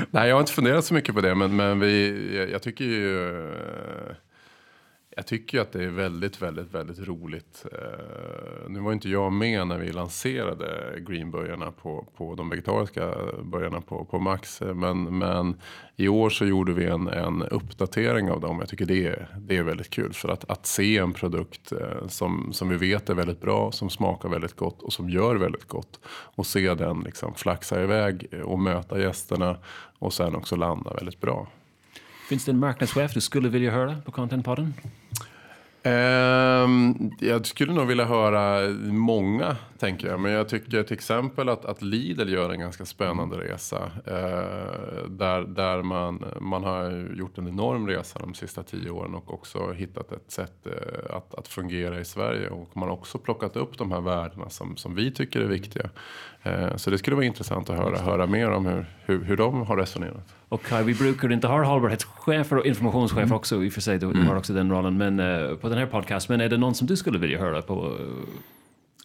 Nej, 0.10 0.28
jag 0.28 0.36
har 0.36 0.40
inte 0.40 0.52
funderat 0.52 0.84
så 0.84 0.94
mycket 0.94 1.14
på 1.14 1.20
det, 1.20 1.34
men, 1.34 1.56
men 1.56 1.80
vi, 1.80 2.36
jag, 2.36 2.50
jag 2.50 2.62
tycker 2.62 2.84
ju... 2.84 3.32
Jag 5.18 5.26
tycker 5.26 5.58
ju 5.58 5.62
att 5.62 5.72
det 5.72 5.84
är 5.84 5.88
väldigt, 5.88 6.42
väldigt, 6.42 6.74
väldigt 6.74 7.08
roligt. 7.08 7.66
Eh, 7.72 8.68
nu 8.68 8.80
var 8.80 8.92
inte 8.92 9.08
jag 9.08 9.32
med 9.32 9.66
när 9.66 9.78
vi 9.78 9.92
lanserade 9.92 11.00
greenburgarna 11.00 11.72
på, 11.72 12.08
på 12.16 12.34
de 12.34 12.48
vegetariska 12.48 13.14
burgarna 13.42 13.80
på, 13.80 14.04
på 14.04 14.18
Max. 14.18 14.62
Men, 14.74 15.18
men 15.18 15.60
i 15.96 16.08
år 16.08 16.30
så 16.30 16.46
gjorde 16.46 16.72
vi 16.72 16.84
en, 16.84 17.08
en 17.08 17.42
uppdatering 17.42 18.30
av 18.30 18.40
dem. 18.40 18.58
Jag 18.60 18.68
tycker 18.68 18.86
det 18.86 19.06
är, 19.06 19.28
det 19.38 19.56
är 19.56 19.62
väldigt 19.62 19.90
kul. 19.90 20.12
För 20.12 20.28
att, 20.28 20.50
att 20.50 20.66
se 20.66 20.98
en 20.98 21.12
produkt 21.12 21.72
eh, 21.72 22.08
som, 22.08 22.52
som 22.52 22.68
vi 22.68 22.76
vet 22.76 23.10
är 23.10 23.14
väldigt 23.14 23.40
bra, 23.40 23.72
som 23.72 23.90
smakar 23.90 24.28
väldigt 24.28 24.56
gott 24.56 24.82
och 24.82 24.92
som 24.92 25.10
gör 25.10 25.36
väldigt 25.36 25.68
gott. 25.68 26.00
Och 26.08 26.46
se 26.46 26.74
den 26.74 27.00
liksom 27.00 27.34
flaxa 27.34 27.82
iväg 27.82 28.28
och 28.44 28.58
möta 28.58 29.00
gästerna 29.00 29.56
och 29.98 30.12
sen 30.12 30.36
också 30.36 30.56
landa 30.56 30.94
väldigt 30.94 31.20
bra. 31.20 31.46
Finns 32.28 32.44
det 32.44 32.52
en 32.52 32.58
marknadschef 32.58 33.14
du 33.14 33.20
skulle 33.20 33.48
vilja 33.48 33.70
höra 33.70 33.96
på 34.04 34.10
Contentpodden? 34.10 34.74
Ehm, 35.82 37.10
jag 37.20 37.46
skulle 37.46 37.72
nog 37.72 37.86
vilja 37.86 38.04
höra 38.04 38.68
många, 38.92 39.56
tänker 39.78 40.08
jag. 40.08 40.20
Men 40.20 40.32
jag 40.32 40.48
tycker 40.48 40.82
till 40.82 40.94
exempel 40.94 41.48
att, 41.48 41.64
att 41.64 41.82
Lidl 41.82 42.28
gör 42.28 42.50
en 42.50 42.60
ganska 42.60 42.84
spännande 42.84 43.36
resa. 43.36 43.90
Eh, 44.06 45.08
där 45.08 45.42
där 45.42 45.82
man, 45.82 46.24
man 46.40 46.64
har 46.64 47.08
gjort 47.16 47.38
en 47.38 47.48
enorm 47.48 47.88
resa 47.88 48.18
de 48.18 48.34
sista 48.34 48.62
tio 48.62 48.90
åren 48.90 49.14
och 49.14 49.34
också 49.34 49.72
hittat 49.72 50.12
ett 50.12 50.30
sätt 50.30 50.66
eh, 50.66 51.16
att, 51.16 51.34
att 51.34 51.48
fungera 51.48 52.00
i 52.00 52.04
Sverige. 52.04 52.48
Och 52.48 52.76
man 52.76 52.88
har 52.88 52.96
också 52.96 53.18
plockat 53.18 53.56
upp 53.56 53.78
de 53.78 53.92
här 53.92 54.00
värdena 54.00 54.50
som, 54.50 54.76
som 54.76 54.94
vi 54.94 55.10
tycker 55.10 55.40
är 55.40 55.48
viktiga. 55.48 55.90
Eh, 56.42 56.76
så 56.76 56.90
det 56.90 56.98
skulle 56.98 57.16
vara 57.16 57.26
intressant 57.26 57.70
att 57.70 57.76
höra, 57.76 57.98
höra 57.98 58.26
mer 58.26 58.50
om 58.50 58.66
hur, 58.66 58.86
hur, 59.04 59.24
hur 59.24 59.36
de 59.36 59.62
har 59.62 59.76
resonerat. 59.76 60.34
Och 60.48 60.72
vi 60.84 60.94
brukar 60.94 61.32
inte 61.32 61.46
ha 61.46 61.64
hållbarhetschefer 61.64 62.56
och 62.56 62.66
informationschef 62.66 63.32
också 63.32 63.64
i 63.64 63.68
och 63.68 63.72
för 63.72 63.80
sig, 63.80 63.98
du, 63.98 64.06
har 64.06 64.36
också 64.36 64.52
den 64.52 64.70
rollen, 64.70 64.98
men 64.98 65.20
eh, 65.20 65.56
på 65.56 65.68
den 65.68 65.78
här 65.78 65.86
podcast. 65.86 66.28
Men 66.28 66.40
är 66.40 66.48
det 66.48 66.56
någon 66.56 66.74
som 66.74 66.86
du 66.86 66.96
skulle 66.96 67.18
vilja 67.18 67.38
höra 67.38 67.62
på? 67.62 67.96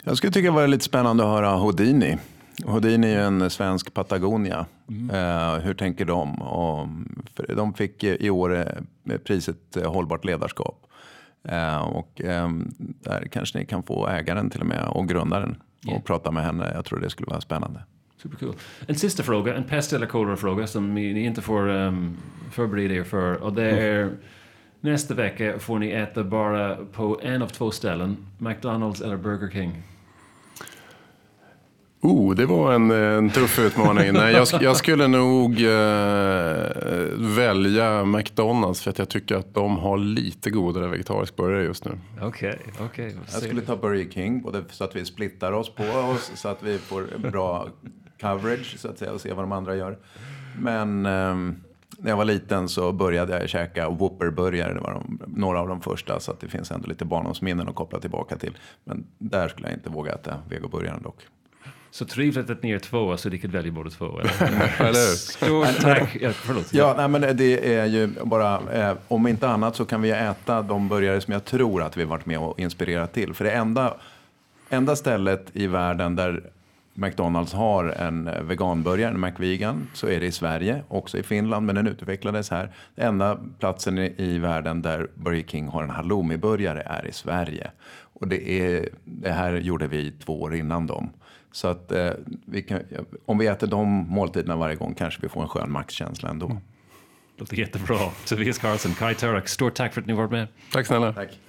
Jag 0.04 0.18
skulle 0.18 0.32
tycka 0.32 0.46
det 0.46 0.56
var 0.56 0.68
lite 0.68 0.84
spännande 0.84 1.24
att 1.24 1.30
höra 1.30 1.50
Houdini. 1.56 2.18
Houdini 2.66 3.08
är 3.08 3.20
ju 3.20 3.26
en 3.26 3.50
svensk 3.50 3.94
Patagonia. 3.94 4.66
Eh, 5.14 5.54
hur 5.56 5.74
tänker 5.74 6.06
de? 6.06 6.42
Och, 6.42 6.88
de 7.56 7.74
fick 7.74 8.04
i 8.04 8.30
år 8.30 8.58
eh, 9.10 9.18
priset 9.18 9.78
eh, 9.78 9.92
Hållbart 9.94 10.26
ledarskap. 10.26 10.86
Eh, 11.48 11.82
och 11.82 12.22
eh, 12.22 12.50
där 12.78 13.28
kanske 13.32 13.60
ni 13.60 13.66
kan 13.66 13.84
få 13.84 14.08
ägaren 14.08 14.50
till 14.50 14.62
och 14.62 14.68
med 14.68 14.84
och 14.88 15.08
grundaren 15.08 15.56
och 15.86 15.88
Yeah. 15.88 16.02
prata 16.02 16.32
med 16.32 16.44
henne. 16.44 16.72
Jag 16.74 16.86
tror 16.86 17.00
det 17.00 17.10
skulle 17.10 17.30
vara 17.30 17.42
spännande. 17.42 17.84
Supercool. 18.24 18.54
En 18.88 18.96
sista 18.96 19.24
fråga, 19.24 19.56
en 19.56 19.64
pest 19.64 19.94
eller 19.94 20.08
kolera-fråga 20.08 20.68
som 20.68 20.94
ni 20.94 21.24
inte 21.26 21.42
får 21.42 21.68
um, 21.68 22.18
förbereda 22.52 22.94
er 22.94 23.04
för. 23.04 23.34
Och 23.44 23.54
det 23.54 23.64
är 23.72 24.10
nästa 24.80 25.14
vecka 25.14 25.60
får 25.60 25.80
ni 25.80 25.90
äta 25.92 26.24
bara 26.24 26.76
på 26.76 27.20
en 27.24 27.42
av 27.42 27.48
två 27.48 27.72
ställen, 27.72 28.18
McDonalds 28.38 29.02
eller 29.02 29.18
Burger 29.18 29.50
King. 29.50 29.84
Oh, 32.02 32.36
det 32.36 32.46
var 32.46 32.74
en, 32.74 32.92
en 32.92 33.30
tuff 33.30 33.60
utmaning. 33.60 34.14
Nej, 34.14 34.34
jag, 34.34 34.48
jag 34.62 34.78
skulle 34.78 35.08
nog 35.08 35.52
eh, 35.52 35.70
välja 37.18 38.06
McDonalds 38.06 38.82
för 38.82 38.90
att 38.90 39.00
jag 39.00 39.10
tycker 39.10 39.36
att 39.36 39.54
de 39.54 39.78
har 39.78 39.98
lite 39.98 40.50
godare 40.50 40.88
vegetarisk 40.88 41.36
burgare 41.36 41.64
just 41.64 41.86
nu. 41.86 41.92
Okej, 42.22 42.60
okej. 42.80 43.16
Jag 43.32 43.44
skulle 43.44 43.62
ta 43.62 43.76
Burger 43.76 44.12
King, 44.12 44.42
både 44.42 44.64
så 44.72 44.84
att 44.84 44.96
vi 44.96 45.06
splittar 45.06 45.52
oss 45.52 45.76
på 45.76 45.84
oss, 45.84 46.32
så 46.36 46.48
att 46.48 46.64
vi 46.64 46.78
får 46.78 47.30
bra 47.32 47.68
coverage 48.22 48.80
så 48.80 48.88
att 48.88 49.00
säga, 49.00 49.12
och 49.12 49.22
se 49.22 49.34
vad 49.34 49.44
de 49.44 49.52
andra 49.52 49.76
gör. 49.76 49.98
Men 50.60 51.06
ehm, 51.06 51.56
när 51.98 52.10
jag 52.10 52.18
var 52.18 52.26
liten 52.26 52.70
så 52.70 52.92
började 52.92 53.40
jag 53.40 53.50
käka 53.50 53.90
Whopper-burgare. 53.90 54.74
Det 54.74 54.80
var 54.80 54.94
de, 54.94 55.22
några 55.28 55.60
av 55.60 55.68
de 55.68 55.82
första, 55.82 56.20
så 56.20 56.32
att 56.32 56.40
det 56.40 56.48
finns 56.48 56.72
ändå 56.72 56.88
lite 56.88 57.06
barndomsminnen 57.06 57.70
att 57.70 57.76
koppla 57.76 58.00
tillbaka 58.00 58.38
till. 58.38 58.58
Men 58.84 59.08
där 59.18 59.48
skulle 59.48 59.68
jag 59.68 59.78
inte 59.78 59.90
våga 59.90 60.12
äta 60.12 60.38
vegoburgaren 60.50 61.04
dock. 61.04 61.28
Så 61.94 62.06
trevligt 62.06 62.50
att 62.50 62.64
ni 62.64 62.72
är 62.72 62.80
två, 62.80 63.18
så 63.18 63.30
ni 63.30 63.38
kan 63.38 63.52
välja 63.52 63.72
båda 63.72 63.90
två. 63.90 64.20
Eller? 64.20 64.32
Eller 64.80 65.10
hur? 65.10 65.16
Stort 65.16 65.82
tack. 65.82 66.18
Ja, 66.22 66.32
förlåt. 66.34 66.74
Ja, 66.74 66.94
nej, 66.98 67.08
men 67.08 67.38
det 67.38 67.76
är 67.76 67.86
ju 67.86 68.08
bara, 68.24 68.62
eh, 68.74 68.98
om 69.08 69.28
inte 69.28 69.50
annat 69.50 69.76
så 69.76 69.86
kan 69.86 70.02
vi 70.02 70.12
äta 70.12 70.62
de 70.62 70.88
burgare 70.88 71.22
som 71.22 71.34
jag 71.34 71.46
tror 71.46 71.84
att 71.84 71.98
vi 71.98 72.04
varit 72.04 72.26
med 72.26 72.40
och 72.40 72.60
inspirerat 72.60 73.14
till. 73.14 73.34
För 73.34 73.46
det 73.46 73.52
enda, 73.52 73.94
enda 74.70 74.96
stället 74.96 75.46
i 75.54 75.68
världen 75.68 76.16
där 76.16 76.44
McDonalds 76.94 77.54
har 77.54 77.86
en 77.86 78.30
veganburgare, 78.48 79.12
en 79.12 79.20
McVegan, 79.20 79.88
så 79.94 80.08
är 80.08 80.20
det 80.20 80.26
i 80.26 80.32
Sverige, 80.32 80.84
också 80.88 81.18
i 81.18 81.24
Finland, 81.24 81.66
men 81.66 81.76
den 81.76 81.88
utvecklades 81.88 82.50
här. 82.50 82.72
Den 82.96 83.08
enda 83.08 83.38
platsen 83.60 83.98
i, 83.98 84.14
i 84.18 84.40
världen 84.40 84.82
där 84.82 85.08
Burger 85.16 85.44
King 85.48 85.68
har 85.68 85.84
en 85.84 85.90
halloumiburgare 85.90 86.82
är 86.82 87.08
i 87.08 87.12
Sverige. 87.12 87.72
Och 88.14 88.28
det, 88.28 88.50
är, 88.50 88.90
det 89.04 89.32
här 89.32 89.54
gjorde 89.54 89.88
vi 89.88 90.12
två 90.12 90.42
år 90.42 90.56
innan 90.56 90.88
dem. 90.88 91.10
Så 91.52 91.68
att 91.68 91.92
eh, 91.92 92.10
vi 92.46 92.62
kan, 92.62 92.80
om 93.26 93.38
vi 93.38 93.48
äter 93.48 93.68
de 93.68 93.88
måltiderna 93.90 94.56
varje 94.56 94.76
gång 94.76 94.94
kanske 94.94 95.22
vi 95.22 95.30
får 95.30 95.42
en 95.42 95.48
skön 95.48 95.72
maxkänsla 95.72 96.30
ändå. 96.30 96.58
Låter 97.38 97.58
jättebra. 97.58 97.98
Tobias 98.26 98.58
Karlsson, 98.58 98.94
Kai 98.94 99.16
Turek, 99.16 99.48
stort 99.48 99.74
tack 99.74 99.94
för 99.94 100.02
att 100.02 100.08
ni 100.08 100.14
varit 100.14 100.32
med. 100.32 100.48
Tack 100.72 100.88
snälla. 100.88 101.14
Tack. 101.14 101.40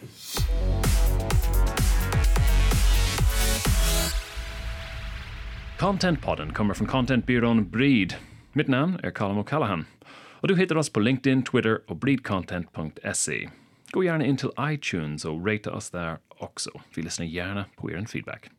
Contentpodden 5.79 6.53
kommer 6.53 6.75
från 6.75 6.87
contentbyrån 6.87 7.71
Breed. 7.71 8.15
Mitt 8.53 8.69
namn 8.69 9.01
är 9.03 9.11
Colin 9.11 9.37
O'Callaghan. 9.37 9.85
Och 10.15 10.49
du 10.49 10.57
hittar 10.57 10.77
oss 10.77 10.93
på 10.93 11.01
LinkedIn, 11.01 11.43
Twitter 11.43 11.81
och 11.87 11.97
breedcontent.se. 11.97 13.49
Gå 13.91 14.05
gärna 14.05 14.25
in 14.25 14.37
till 14.37 14.51
iTunes 14.61 15.25
och 15.25 15.47
rata 15.47 15.73
oss 15.73 15.91
där 15.91 16.17
också. 16.29 16.71
Vi 16.95 17.03
lyssnar 17.03 17.27
gärna 17.27 17.65
på 17.77 17.91
er 17.91 18.05
feedback. 18.09 18.51